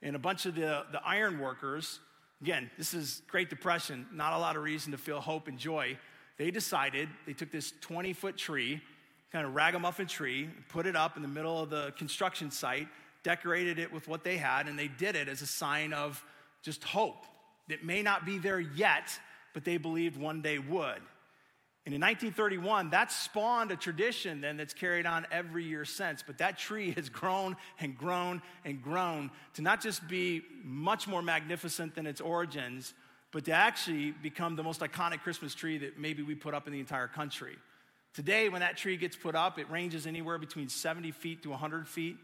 And 0.00 0.14
a 0.14 0.18
bunch 0.20 0.46
of 0.46 0.54
the, 0.54 0.84
the 0.92 1.00
iron 1.04 1.40
workers, 1.40 1.98
again, 2.40 2.70
this 2.78 2.94
is 2.94 3.20
Great 3.26 3.50
Depression, 3.50 4.06
not 4.12 4.32
a 4.32 4.38
lot 4.38 4.54
of 4.54 4.62
reason 4.62 4.92
to 4.92 4.98
feel 4.98 5.20
hope 5.20 5.48
and 5.48 5.58
joy. 5.58 5.98
They 6.38 6.52
decided, 6.52 7.08
they 7.26 7.32
took 7.32 7.50
this 7.50 7.72
20 7.80 8.12
foot 8.12 8.36
tree, 8.36 8.80
kind 9.32 9.44
of 9.44 9.56
ragamuffin 9.56 10.06
tree, 10.06 10.48
put 10.68 10.86
it 10.86 10.94
up 10.94 11.16
in 11.16 11.22
the 11.22 11.28
middle 11.28 11.60
of 11.60 11.70
the 11.70 11.92
construction 11.98 12.52
site, 12.52 12.86
decorated 13.24 13.80
it 13.80 13.92
with 13.92 14.06
what 14.06 14.22
they 14.22 14.36
had, 14.36 14.68
and 14.68 14.78
they 14.78 14.86
did 14.86 15.16
it 15.16 15.28
as 15.28 15.42
a 15.42 15.46
sign 15.46 15.92
of 15.92 16.24
just 16.62 16.84
hope 16.84 17.26
that 17.68 17.84
may 17.84 18.02
not 18.02 18.24
be 18.24 18.38
there 18.38 18.60
yet, 18.60 19.18
but 19.54 19.64
they 19.64 19.76
believed 19.76 20.16
one 20.16 20.42
day 20.42 20.58
would. 20.58 21.00
And 21.86 21.94
in 21.94 22.00
1931, 22.00 22.90
that 22.90 23.12
spawned 23.12 23.70
a 23.70 23.76
tradition 23.76 24.40
then 24.40 24.56
that's 24.56 24.74
carried 24.74 25.06
on 25.06 25.24
every 25.30 25.62
year 25.62 25.84
since. 25.84 26.20
But 26.20 26.38
that 26.38 26.58
tree 26.58 26.90
has 26.96 27.08
grown 27.08 27.56
and 27.78 27.96
grown 27.96 28.42
and 28.64 28.82
grown 28.82 29.30
to 29.54 29.62
not 29.62 29.80
just 29.80 30.06
be 30.08 30.42
much 30.64 31.06
more 31.06 31.22
magnificent 31.22 31.94
than 31.94 32.08
its 32.08 32.20
origins, 32.20 32.92
but 33.30 33.44
to 33.44 33.52
actually 33.52 34.10
become 34.10 34.56
the 34.56 34.64
most 34.64 34.80
iconic 34.80 35.20
Christmas 35.20 35.54
tree 35.54 35.78
that 35.78 35.96
maybe 35.96 36.24
we 36.24 36.34
put 36.34 36.54
up 36.54 36.66
in 36.66 36.72
the 36.72 36.80
entire 36.80 37.06
country. 37.06 37.54
Today, 38.14 38.48
when 38.48 38.62
that 38.62 38.76
tree 38.76 38.96
gets 38.96 39.14
put 39.14 39.36
up, 39.36 39.56
it 39.58 39.70
ranges 39.70 40.08
anywhere 40.08 40.38
between 40.38 40.68
70 40.68 41.12
feet 41.12 41.44
to 41.44 41.50
100 41.50 41.86
feet. 41.86 42.16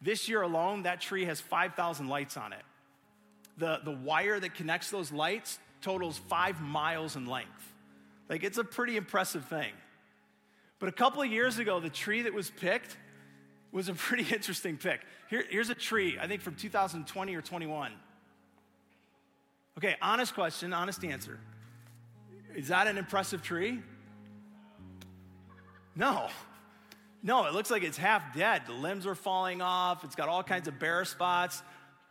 This 0.00 0.28
year 0.28 0.42
alone, 0.42 0.84
that 0.84 1.00
tree 1.00 1.24
has 1.24 1.40
5,000 1.40 2.06
lights 2.06 2.36
on 2.36 2.52
it 2.52 2.62
the, 3.58 3.80
the 3.84 3.90
wire 3.90 4.38
that 4.38 4.54
connects 4.54 4.90
those 4.90 5.12
lights 5.12 5.58
totals 5.80 6.18
five 6.28 6.60
miles 6.60 7.16
in 7.16 7.26
length. 7.26 7.72
Like, 8.28 8.44
it's 8.44 8.58
a 8.58 8.64
pretty 8.64 8.96
impressive 8.96 9.44
thing. 9.46 9.72
But 10.78 10.88
a 10.88 10.92
couple 10.92 11.22
of 11.22 11.28
years 11.28 11.58
ago, 11.58 11.80
the 11.80 11.90
tree 11.90 12.22
that 12.22 12.32
was 12.32 12.50
picked 12.50 12.96
was 13.72 13.88
a 13.88 13.94
pretty 13.94 14.32
interesting 14.34 14.76
pick. 14.76 15.00
Here, 15.28 15.44
here's 15.48 15.70
a 15.70 15.74
tree, 15.74 16.18
I 16.20 16.26
think 16.26 16.42
from 16.42 16.54
2020 16.54 17.34
or 17.34 17.42
21. 17.42 17.92
Okay, 19.76 19.96
honest 20.02 20.34
question, 20.34 20.72
honest 20.72 21.04
answer. 21.04 21.38
Is 22.54 22.68
that 22.68 22.86
an 22.86 22.98
impressive 22.98 23.42
tree? 23.42 23.80
No. 25.94 26.28
No, 27.22 27.46
it 27.46 27.52
looks 27.52 27.70
like 27.70 27.82
it's 27.82 27.98
half 27.98 28.34
dead. 28.34 28.62
The 28.66 28.72
limbs 28.72 29.06
are 29.06 29.14
falling 29.14 29.60
off. 29.60 30.04
It's 30.04 30.16
got 30.16 30.28
all 30.28 30.42
kinds 30.42 30.68
of 30.68 30.78
bare 30.78 31.04
spots. 31.04 31.62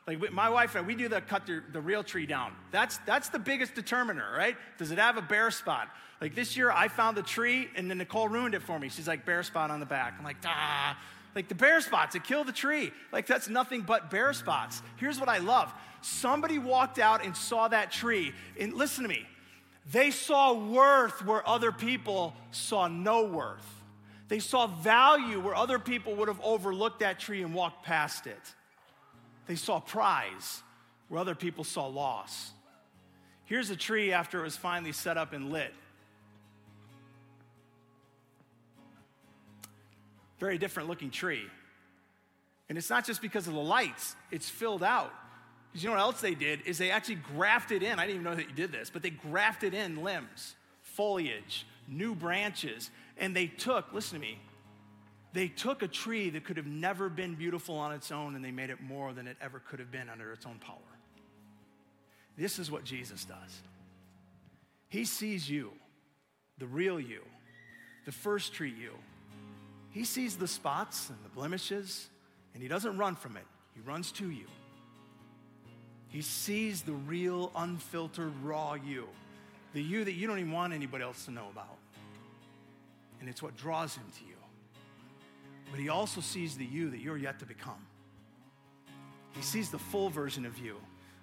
Like 0.07 0.31
my 0.31 0.49
wife 0.49 0.75
and 0.75 0.85
I, 0.85 0.87
we 0.87 0.95
do 0.95 1.09
the 1.09 1.19
cut 1.19 1.45
the, 1.45 1.61
the 1.73 1.81
real 1.81 2.01
tree 2.01 2.25
down. 2.25 2.53
That's, 2.71 2.97
that's 2.99 3.27
the 3.27 3.39
biggest 3.39 3.75
determiner, 3.75 4.25
right? 4.35 4.55
Does 4.77 4.91
it 4.91 4.97
have 4.97 5.17
a 5.17 5.21
bare 5.21 5.51
spot? 5.51 5.89
Like 6.21 6.33
this 6.33 6.55
year, 6.55 6.71
I 6.71 6.87
found 6.87 7.17
the 7.17 7.23
tree 7.23 7.67
and 7.75 7.89
then 7.89 7.97
Nicole 7.97 8.29
ruined 8.29 8.55
it 8.55 8.63
for 8.63 8.79
me. 8.79 8.87
She's 8.87 9.07
like, 9.07 9.25
bare 9.25 9.43
spot 9.43 9.69
on 9.69 9.81
the 9.81 9.85
back. 9.85 10.15
I'm 10.17 10.23
like, 10.23 10.37
ah. 10.45 10.97
Like 11.35 11.49
the 11.49 11.55
bare 11.55 11.81
spots, 11.81 12.15
it 12.15 12.23
killed 12.23 12.47
the 12.47 12.53
tree. 12.53 12.91
Like 13.11 13.27
that's 13.27 13.47
nothing 13.47 13.81
but 13.81 14.09
bare 14.09 14.33
spots. 14.33 14.81
Here's 14.95 15.19
what 15.19 15.29
I 15.29 15.37
love 15.37 15.71
somebody 16.01 16.57
walked 16.57 16.99
out 16.99 17.23
and 17.25 17.35
saw 17.35 17.67
that 17.67 17.91
tree. 17.91 18.33
And 18.59 18.73
listen 18.73 19.03
to 19.03 19.09
me, 19.09 19.27
they 19.91 20.09
saw 20.11 20.53
worth 20.53 21.23
where 21.25 21.47
other 21.47 21.71
people 21.71 22.33
saw 22.51 22.87
no 22.87 23.25
worth. 23.25 23.65
They 24.29 24.39
saw 24.39 24.67
value 24.67 25.39
where 25.39 25.55
other 25.55 25.79
people 25.79 26.15
would 26.15 26.27
have 26.27 26.41
overlooked 26.41 27.01
that 27.01 27.19
tree 27.19 27.43
and 27.43 27.53
walked 27.53 27.85
past 27.85 28.25
it. 28.25 28.55
They 29.47 29.55
saw 29.55 29.79
prize 29.79 30.61
where 31.07 31.19
other 31.19 31.35
people 31.35 31.63
saw 31.63 31.87
loss. 31.87 32.51
Here's 33.45 33.69
a 33.69 33.75
tree 33.75 34.11
after 34.11 34.41
it 34.41 34.43
was 34.43 34.57
finally 34.57 34.91
set 34.91 35.17
up 35.17 35.33
and 35.33 35.51
lit. 35.51 35.73
Very 40.39 40.57
different 40.57 40.89
looking 40.89 41.09
tree. 41.09 41.45
And 42.69 42.77
it's 42.77 42.89
not 42.89 43.05
just 43.05 43.21
because 43.21 43.47
of 43.47 43.53
the 43.53 43.59
lights, 43.59 44.15
it's 44.31 44.49
filled 44.49 44.83
out. 44.83 45.13
Because 45.71 45.83
you 45.83 45.89
know 45.89 45.95
what 45.95 46.01
else 46.01 46.21
they 46.21 46.35
did 46.35 46.61
is 46.65 46.77
they 46.77 46.91
actually 46.91 47.19
grafted 47.35 47.83
in, 47.83 47.99
I 47.99 48.05
didn't 48.05 48.21
even 48.21 48.23
know 48.23 48.35
that 48.35 48.49
you 48.49 48.55
did 48.55 48.71
this, 48.71 48.89
but 48.89 49.01
they 49.01 49.09
grafted 49.09 49.73
in 49.73 50.03
limbs, 50.03 50.55
foliage, 50.81 51.65
new 51.87 52.13
branches, 52.13 52.91
and 53.17 53.35
they 53.35 53.47
took, 53.47 53.93
listen 53.93 54.19
to 54.19 54.21
me, 54.25 54.39
they 55.37 55.47
took 55.47 55.83
a 55.83 55.87
tree 55.87 56.31
that 56.31 56.45
could 56.45 56.57
have 56.57 56.65
never 56.65 57.09
been 57.09 57.35
beautiful 57.35 57.75
on 57.75 57.91
its 57.91 58.11
own 58.11 58.35
and 58.35 58.43
they 58.43 58.49
made 58.49 58.71
it 58.71 58.81
more 58.81 59.13
than 59.13 59.27
it 59.27 59.37
ever 59.39 59.59
could 59.59 59.77
have 59.77 59.91
been 59.91 60.09
under 60.09 60.31
its 60.31 60.47
own 60.47 60.57
power. 60.57 60.77
This 62.35 62.57
is 62.57 62.71
what 62.71 62.83
Jesus 62.83 63.23
does. 63.23 63.61
He 64.89 65.05
sees 65.05 65.47
you, 65.47 65.73
the 66.57 66.65
real 66.65 66.99
you, 66.99 67.21
the 68.05 68.11
first 68.11 68.53
tree 68.53 68.73
you. 68.75 68.93
He 69.91 70.05
sees 70.05 70.37
the 70.37 70.47
spots 70.47 71.09
and 71.09 71.17
the 71.23 71.29
blemishes, 71.29 72.07
and 72.55 72.63
he 72.63 72.67
doesn't 72.67 72.97
run 72.97 73.15
from 73.15 73.37
it, 73.37 73.45
he 73.75 73.81
runs 73.81 74.11
to 74.13 74.31
you. 74.31 74.45
He 76.09 76.23
sees 76.23 76.81
the 76.81 76.93
real, 76.93 77.51
unfiltered, 77.55 78.33
raw 78.41 78.73
you, 78.73 79.07
the 79.73 79.83
you 79.83 80.03
that 80.03 80.13
you 80.13 80.25
don't 80.25 80.39
even 80.39 80.51
want 80.51 80.73
anybody 80.73 81.03
else 81.03 81.25
to 81.25 81.31
know 81.31 81.47
about. 81.51 81.77
And 83.19 83.29
it's 83.29 83.43
what 83.43 83.55
draws 83.55 83.95
him 83.95 84.05
to 84.19 84.25
you 84.25 84.36
but 85.71 85.79
he 85.79 85.89
also 85.89 86.21
sees 86.21 86.57
the 86.57 86.65
you 86.65 86.89
that 86.89 86.99
you're 86.99 87.17
yet 87.17 87.39
to 87.39 87.45
become. 87.45 87.85
He 89.33 89.41
sees 89.41 89.69
the 89.69 89.77
full 89.77 90.09
version 90.09 90.45
of 90.45 90.57
you 90.57 90.77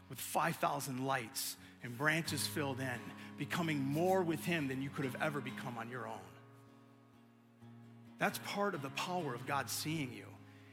with 0.09 0.21
5,000 0.21 1.05
lights 1.05 1.57
and 1.83 1.97
branches 1.97 2.47
filled 2.47 2.81
in, 2.81 3.01
becoming 3.39 3.79
more 3.79 4.23
with 4.23 4.45
Him 4.45 4.69
than 4.69 4.81
you 4.81 4.91
could 4.91 5.05
have 5.05 5.17
ever 5.21 5.41
become 5.41 5.77
on 5.79 5.91
your 5.91 6.07
own. 6.07 6.19
That's 8.19 8.39
part 8.39 8.75
of 8.75 8.83
the 8.83 8.91
power 8.91 9.35
of 9.35 9.47
God 9.47 9.69
seeing 9.69 10.13
you. 10.13 10.27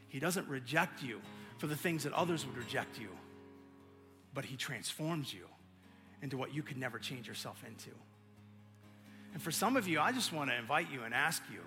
He 0.08 0.20
doesn't 0.20 0.48
reject 0.48 1.02
you 1.04 1.22
for 1.58 1.68
the 1.68 1.76
things 1.76 2.04
that 2.04 2.14
others 2.14 2.46
would 2.46 2.58
reject 2.58 3.00
you, 3.00 3.10
but 4.34 4.46
He 4.46 4.56
transforms 4.56 5.34
you 5.34 5.46
into 6.22 6.38
what 6.38 6.54
you 6.54 6.64
could 6.64 6.78
never 6.78 7.00
change 7.00 7.28
yourself 7.28 7.64
into. 7.68 7.90
And 9.34 9.42
for 9.42 9.52
some 9.52 9.76
of 9.76 9.88
you, 9.88 10.00
I 10.00 10.12
just 10.12 10.32
want 10.32 10.50
to 10.50 10.56
invite 10.56 10.92
you 10.92 11.04
and 11.04 11.14
ask 11.14 11.42
you, 11.52 11.62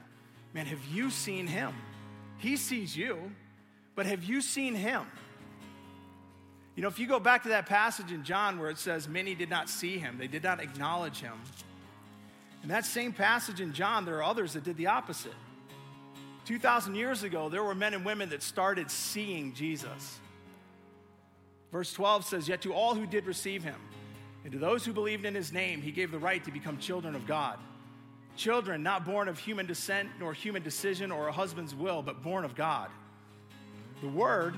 man, 0.53 0.67
have 0.67 0.85
you 0.93 1.11
seen 1.11 1.47
Him? 1.47 1.75
He 2.39 2.57
sees 2.57 2.97
you, 2.97 3.33
but 3.95 4.07
have 4.07 4.25
you 4.25 4.41
seen 4.41 4.75
Him? 4.75 5.07
You 6.77 6.83
know, 6.83 6.89
if 6.89 6.99
you 6.99 7.07
go 7.07 7.21
back 7.21 7.45
to 7.45 7.51
that 7.51 7.67
passage 7.67 8.11
in 8.11 8.25
John 8.25 8.59
where 8.59 8.69
it 8.69 8.79
says, 8.79 9.09
Many 9.09 9.35
did 9.35 9.49
not 9.49 9.69
see 9.69 9.99
him, 9.99 10.19
they 10.19 10.27
did 10.27 10.43
not 10.43 10.61
acknowledge 10.61 11.21
him. 11.21 11.35
In 12.63 12.69
that 12.71 12.85
same 12.85 13.13
passage 13.13 13.61
in 13.61 13.73
John, 13.73 14.05
there 14.05 14.17
are 14.17 14.25
others 14.25 14.55
that 14.55 14.65
did 14.65 14.77
the 14.77 14.89
opposite. 14.89 15.35
2,000 16.47 16.95
years 16.95 17.23
ago, 17.23 17.49
there 17.49 17.63
were 17.63 17.75
men 17.75 17.95
and 17.95 18.05
women 18.05 18.31
that 18.31 18.43
started 18.43 18.91
seeing 18.91 19.55
Jesus. 19.55 20.19
Verse 21.71 21.93
12 21.93 22.25
says, 22.25 22.49
Yet 22.49 22.63
to 22.63 22.73
all 22.73 22.95
who 22.95 23.07
did 23.07 23.27
receive 23.27 23.63
him, 23.63 23.81
and 24.43 24.53
to 24.53 24.59
those 24.59 24.85
who 24.85 24.93
believed 24.93 25.25
in 25.25 25.35
his 25.35 25.53
name, 25.53 25.81
he 25.81 25.91
gave 25.91 26.11
the 26.11 26.19
right 26.19 26.43
to 26.45 26.51
become 26.51 26.79
children 26.79 27.15
of 27.15 27.27
God. 27.27 27.59
Children 28.37 28.83
not 28.83 29.05
born 29.05 29.29
of 29.29 29.39
human 29.39 29.67
descent, 29.67 30.09
nor 30.19 30.33
human 30.33 30.63
decision, 30.63 31.11
or 31.11 31.29
a 31.29 31.33
husband's 31.33 31.75
will, 31.75 32.03
but 32.03 32.23
born 32.23 32.45
of 32.45 32.55
God. 32.55 32.91
The 34.01 34.09
Word, 34.09 34.57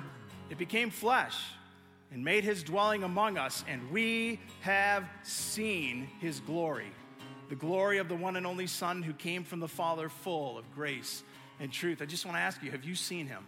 it 0.51 0.59
became 0.59 0.91
flesh 0.91 1.37
and 2.12 2.24
made 2.24 2.45
his 2.45 2.62
dwelling 2.62 3.03
among 3.03 3.37
us, 3.37 3.64
and 3.68 3.91
we 3.91 4.41
have 4.61 5.05
seen 5.22 6.09
his 6.20 6.41
glory 6.41 6.93
the 7.49 7.55
glory 7.55 7.99
of 7.99 8.09
the 8.09 8.14
one 8.14 8.37
and 8.37 8.47
only 8.47 8.66
Son 8.66 9.03
who 9.03 9.12
came 9.12 9.45
from 9.45 9.61
the 9.61 9.68
Father, 9.68 10.09
full 10.09 10.59
of 10.59 10.74
grace 10.74 11.22
and 11.61 11.72
truth. 11.72 12.03
I 12.03 12.07
just 12.07 12.24
want 12.24 12.37
to 12.37 12.41
ask 12.41 12.62
you 12.62 12.70
have 12.70 12.85
you 12.85 12.95
seen 12.95 13.27
him? 13.27 13.45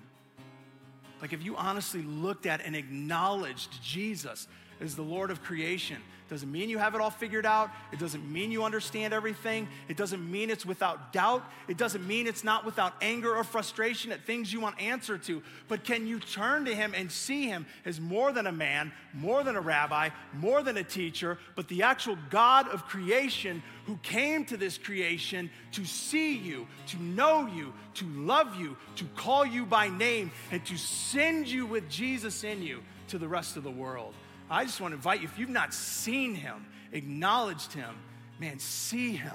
Like, 1.20 1.33
have 1.33 1.43
you 1.43 1.57
honestly 1.57 2.03
looked 2.03 2.47
at 2.47 2.61
and 2.61 2.76
acknowledged 2.76 3.83
Jesus 3.83 4.47
as 4.81 4.97
the 4.97 5.03
Lord 5.03 5.31
of 5.31 5.43
creation? 5.43 5.99
Doesn't 6.29 6.53
mean 6.53 6.68
you 6.68 6.76
have 6.76 6.95
it 6.95 7.01
all 7.01 7.11
figured 7.11 7.47
out. 7.47 7.70
It 7.91 7.99
doesn't 7.99 8.31
mean 8.31 8.53
you 8.53 8.62
understand 8.62 9.14
everything. 9.14 9.66
It 9.89 9.97
doesn't 9.97 10.31
mean 10.31 10.51
it's 10.51 10.66
without 10.66 11.11
doubt. 11.11 11.43
It 11.68 11.79
doesn't 11.79 12.07
mean 12.07 12.26
it's 12.26 12.45
not 12.45 12.66
without 12.66 12.93
anger 13.01 13.35
or 13.35 13.45
frustration 13.45 14.12
at 14.12 14.26
things 14.26 14.53
you 14.53 14.61
want 14.61 14.79
answer 14.81 15.16
to. 15.16 15.43
But 15.68 15.85
can 15.85 16.07
you 16.07 16.20
turn 16.20 16.66
to 16.66 16.74
Him 16.74 16.93
and 16.95 17.11
see 17.11 17.47
Him 17.47 17.64
as 17.87 17.99
more 17.99 18.31
than 18.31 18.47
a 18.47 18.53
man, 18.53 18.93
more 19.14 19.43
than 19.43 19.57
a 19.57 19.61
rabbi, 19.61 20.11
more 20.35 20.62
than 20.62 20.76
a 20.76 20.85
teacher, 20.85 21.39
but 21.57 21.66
the 21.68 21.83
actual 21.83 22.18
God 22.29 22.68
of 22.68 22.85
creation 22.85 23.62
who 23.87 23.97
came 24.03 24.45
to 24.47 24.59
this 24.59 24.76
creation 24.76 25.49
to 25.72 25.87
see 25.87 26.37
you, 26.37 26.66
to 26.89 27.03
know 27.03 27.47
you, 27.47 27.72
to 27.95 28.05
love 28.05 28.55
you, 28.57 28.76
to 28.97 29.07
call 29.16 29.47
you 29.47 29.64
by 29.64 29.89
name, 29.89 30.31
and 30.53 30.62
to 30.66 30.76
send 30.76 31.49
you 31.49 31.64
with 31.64 31.89
Jesus 31.89 32.45
in 32.45 32.62
you 32.62 32.83
to 33.09 33.16
the 33.16 33.29
rest 33.29 33.57
of 33.57 33.62
the 33.62 33.70
world? 33.70 34.12
I 34.51 34.64
just 34.64 34.80
want 34.80 34.92
to 34.92 34.96
invite 34.96 35.20
you, 35.20 35.28
if 35.28 35.38
you've 35.38 35.49
not 35.49 35.74
seen 35.74 36.34
him, 36.34 36.66
acknowledged 36.92 37.72
him, 37.72 37.94
man, 38.38 38.59
see 38.59 39.12
him. 39.12 39.34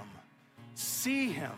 See 0.76 1.32
him. 1.32 1.52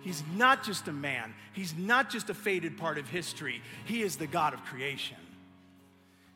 He's 0.00 0.22
not 0.36 0.62
just 0.62 0.86
a 0.88 0.92
man, 0.92 1.34
he's 1.54 1.74
not 1.74 2.10
just 2.10 2.28
a 2.28 2.34
faded 2.34 2.76
part 2.76 2.98
of 2.98 3.08
history, 3.08 3.62
he 3.86 4.02
is 4.02 4.16
the 4.16 4.26
God 4.26 4.52
of 4.52 4.62
creation. 4.64 5.16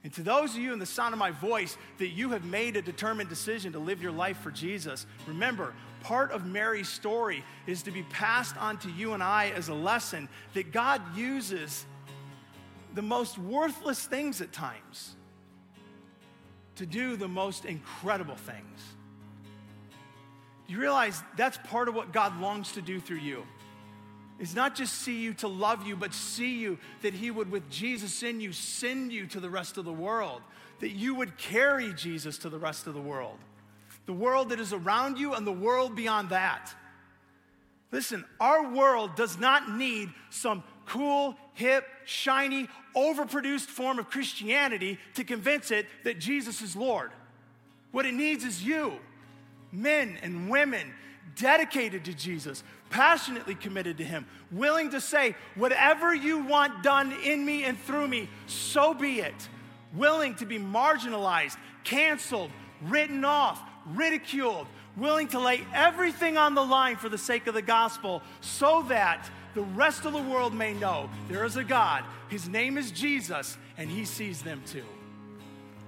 And 0.05 0.13
to 0.15 0.23
those 0.23 0.55
of 0.55 0.61
you 0.61 0.73
in 0.73 0.79
the 0.79 0.87
sound 0.87 1.13
of 1.13 1.19
my 1.19 1.33
voice 1.33 1.77
that 1.99 2.09
you 2.09 2.31
have 2.31 2.45
made 2.45 2.77
a 2.77 2.83
determined 2.83 3.29
decision 3.29 3.73
to 3.73 3.79
live 3.79 4.01
your 4.01 4.13
life 4.13 4.39
for 4.39 4.51
Jesus, 4.51 5.07
remember, 5.27 5.75
part 6.03 6.31
of 6.31 6.47
Mary's 6.47 6.89
story 6.89 7.45
is 7.67 7.83
to 7.83 7.91
be 7.91 8.05
passed 8.05 8.57
on 8.57 8.79
to 8.79 8.91
you 8.93 9.13
and 9.13 9.23
I 9.23 9.51
as 9.51 9.69
a 9.69 9.75
lesson 9.75 10.29
that 10.55 10.73
God 10.73 11.03
uses 11.15 11.85
the 12.95 13.03
most 13.03 13.37
worthless 13.39 14.07
things 14.07 14.41
at 14.41 14.53
times 14.53 15.15
to 16.79 16.87
do 16.87 17.17
the 17.17 17.29
most 17.29 17.65
incredible 17.65 18.37
things. 18.37 18.81
You 20.67 20.79
realize 20.79 21.23
that's 21.37 21.59
part 21.65 21.89
of 21.89 21.95
what 21.95 22.13
God 22.13 22.41
longs 22.41 22.73
to 22.73 22.83
do 22.83 23.01
through 23.01 23.19
you. 23.19 23.45
Is 24.39 24.55
not 24.55 24.77
just 24.77 24.95
see 24.95 25.21
you 25.21 25.35
to 25.35 25.49
love 25.49 25.87
you, 25.87 25.97
but 25.97 26.15
see 26.15 26.59
you 26.59 26.79
that 27.03 27.13
He 27.13 27.31
would, 27.31 27.51
with 27.51 27.69
Jesus 27.71 28.23
in 28.23 28.41
you, 28.41 28.53
send 28.53 29.13
you 29.13 29.27
to 29.27 29.41
the 29.41 29.51
rest 29.51 29.79
of 29.79 29.85
the 29.85 29.93
world, 29.93 30.43
that 30.79 30.91
you 30.91 31.15
would 31.17 31.37
carry 31.39 31.93
Jesus 31.95 32.39
to 32.39 32.49
the 32.49 32.59
rest 32.59 32.87
of 32.87 32.95
the 32.95 33.01
world, 33.01 33.39
the 34.07 34.13
world 34.13 34.51
that 34.51 34.61
is 34.61 34.73
around 34.73 35.19
you 35.19 35.35
and 35.35 35.45
the 35.45 35.53
world 35.53 35.97
beyond 35.97 36.31
that. 36.31 36.73
Listen, 37.91 38.25
our 38.39 38.71
world 38.71 39.17
does 39.17 39.39
not 39.39 39.73
need 39.77 40.11
some 40.31 40.63
cool, 40.89 41.37
hip, 41.55 41.87
shiny, 42.05 42.69
overproduced 42.97 43.67
form 43.67 43.99
of 43.99 44.11
Christianity 44.11 44.99
to 45.15 45.25
convince 45.25 45.71
it 45.71 45.87
that 46.05 46.19
Jesus 46.19 46.63
is 46.63 46.75
Lord. 46.75 47.11
What 47.93 48.07
it 48.07 48.15
needs 48.15 48.45
is 48.45 48.63
you, 48.65 48.95
men 49.71 50.19
and 50.23 50.51
women 50.51 50.93
dedicated 51.37 52.07
to 52.07 52.15
Jesus, 52.15 52.65
passionately 52.91 53.55
committed 53.55 53.99
to 53.99 54.05
Him, 54.05 54.27
willing 54.51 54.91
to 54.91 55.01
say, 55.01 55.37
whatever 55.55 56.15
you 56.15 56.39
want 56.39 56.83
done 56.83 57.13
in 57.25 57.45
me 57.45 57.65
and 57.65 57.79
through 57.79 58.09
me, 58.09 58.29
so 58.47 58.95
be 58.95 59.21
it. 59.21 59.49
Willing 59.95 60.35
to 60.37 60.47
be 60.47 60.59
marginalized, 60.59 61.57
canceled, 61.85 62.51
written 62.83 63.25
off, 63.25 63.63
ridiculed, 63.87 64.67
willing 64.97 65.29
to 65.29 65.39
lay 65.39 65.65
everything 65.73 66.37
on 66.37 66.55
the 66.55 66.65
line 66.65 66.97
for 66.97 67.09
the 67.09 67.19
sake 67.19 67.47
of 67.47 67.55
the 67.55 67.63
gospel 67.63 68.23
so 68.41 68.83
that 68.89 69.31
the 69.59 69.65
rest 69.75 70.05
of 70.05 70.13
the 70.13 70.23
world 70.23 70.55
may 70.55 70.73
know 70.73 71.11
there 71.29 71.45
is 71.45 71.57
a 71.57 71.65
God. 71.65 72.05
His 72.29 72.49
name 72.49 72.79
is 72.79 72.93
Jesus, 72.93 73.59
and 73.77 73.91
He 73.91 74.05
sees 74.05 74.41
them 74.41 74.63
too. 74.65 74.85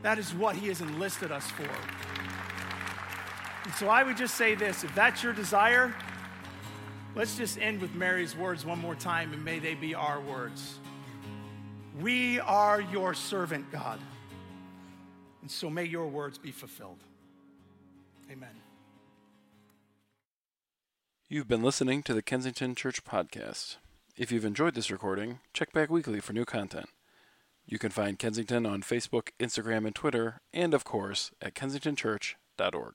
That 0.03 0.19
is 0.19 0.35
what 0.35 0.57
He 0.57 0.67
has 0.67 0.81
enlisted 0.81 1.31
us 1.31 1.49
for. 1.53 1.69
And 3.65 3.73
so 3.75 3.87
I 3.87 4.03
would 4.03 4.17
just 4.17 4.35
say 4.35 4.57
this 4.57 4.83
if 4.83 4.93
that's 4.97 5.23
your 5.23 5.33
desire, 5.33 5.95
let's 7.15 7.37
just 7.37 7.61
end 7.61 7.81
with 7.81 7.95
Mary's 7.95 8.35
words 8.35 8.67
one 8.67 8.81
more 8.81 8.97
time, 8.97 9.33
and 9.33 9.45
may 9.45 9.61
they 9.61 9.77
be 9.77 9.95
our 9.95 10.21
words. 10.21 10.81
We 12.01 12.41
are 12.41 12.81
your 12.81 13.15
servant, 13.15 13.71
God. 13.71 14.01
And 15.43 15.51
so 15.51 15.71
may 15.71 15.85
your 15.85 16.09
words 16.09 16.39
be 16.39 16.51
fulfilled. 16.51 16.99
Amen. 18.33 18.60
You've 21.33 21.47
been 21.47 21.63
listening 21.63 22.03
to 22.03 22.13
the 22.13 22.23
Kensington 22.23 22.75
Church 22.75 23.05
Podcast. 23.05 23.77
If 24.17 24.33
you've 24.33 24.45
enjoyed 24.45 24.75
this 24.75 24.91
recording, 24.91 25.39
check 25.55 25.73
back 25.73 25.89
weekly 25.89 26.19
for 26.19 26.33
new 26.33 26.45
content. 26.45 26.89
You 27.65 27.79
can 27.79 27.93
find 27.93 28.19
Kensington 28.19 28.67
on 28.67 28.83
Facebook, 28.83 29.29
Instagram, 29.39 29.87
and 29.87 29.95
Twitter, 29.95 30.41
and 30.53 30.75
of 30.75 30.83
course 30.83 31.31
at 31.41 31.55
kensingtonchurch.org. 31.55 32.95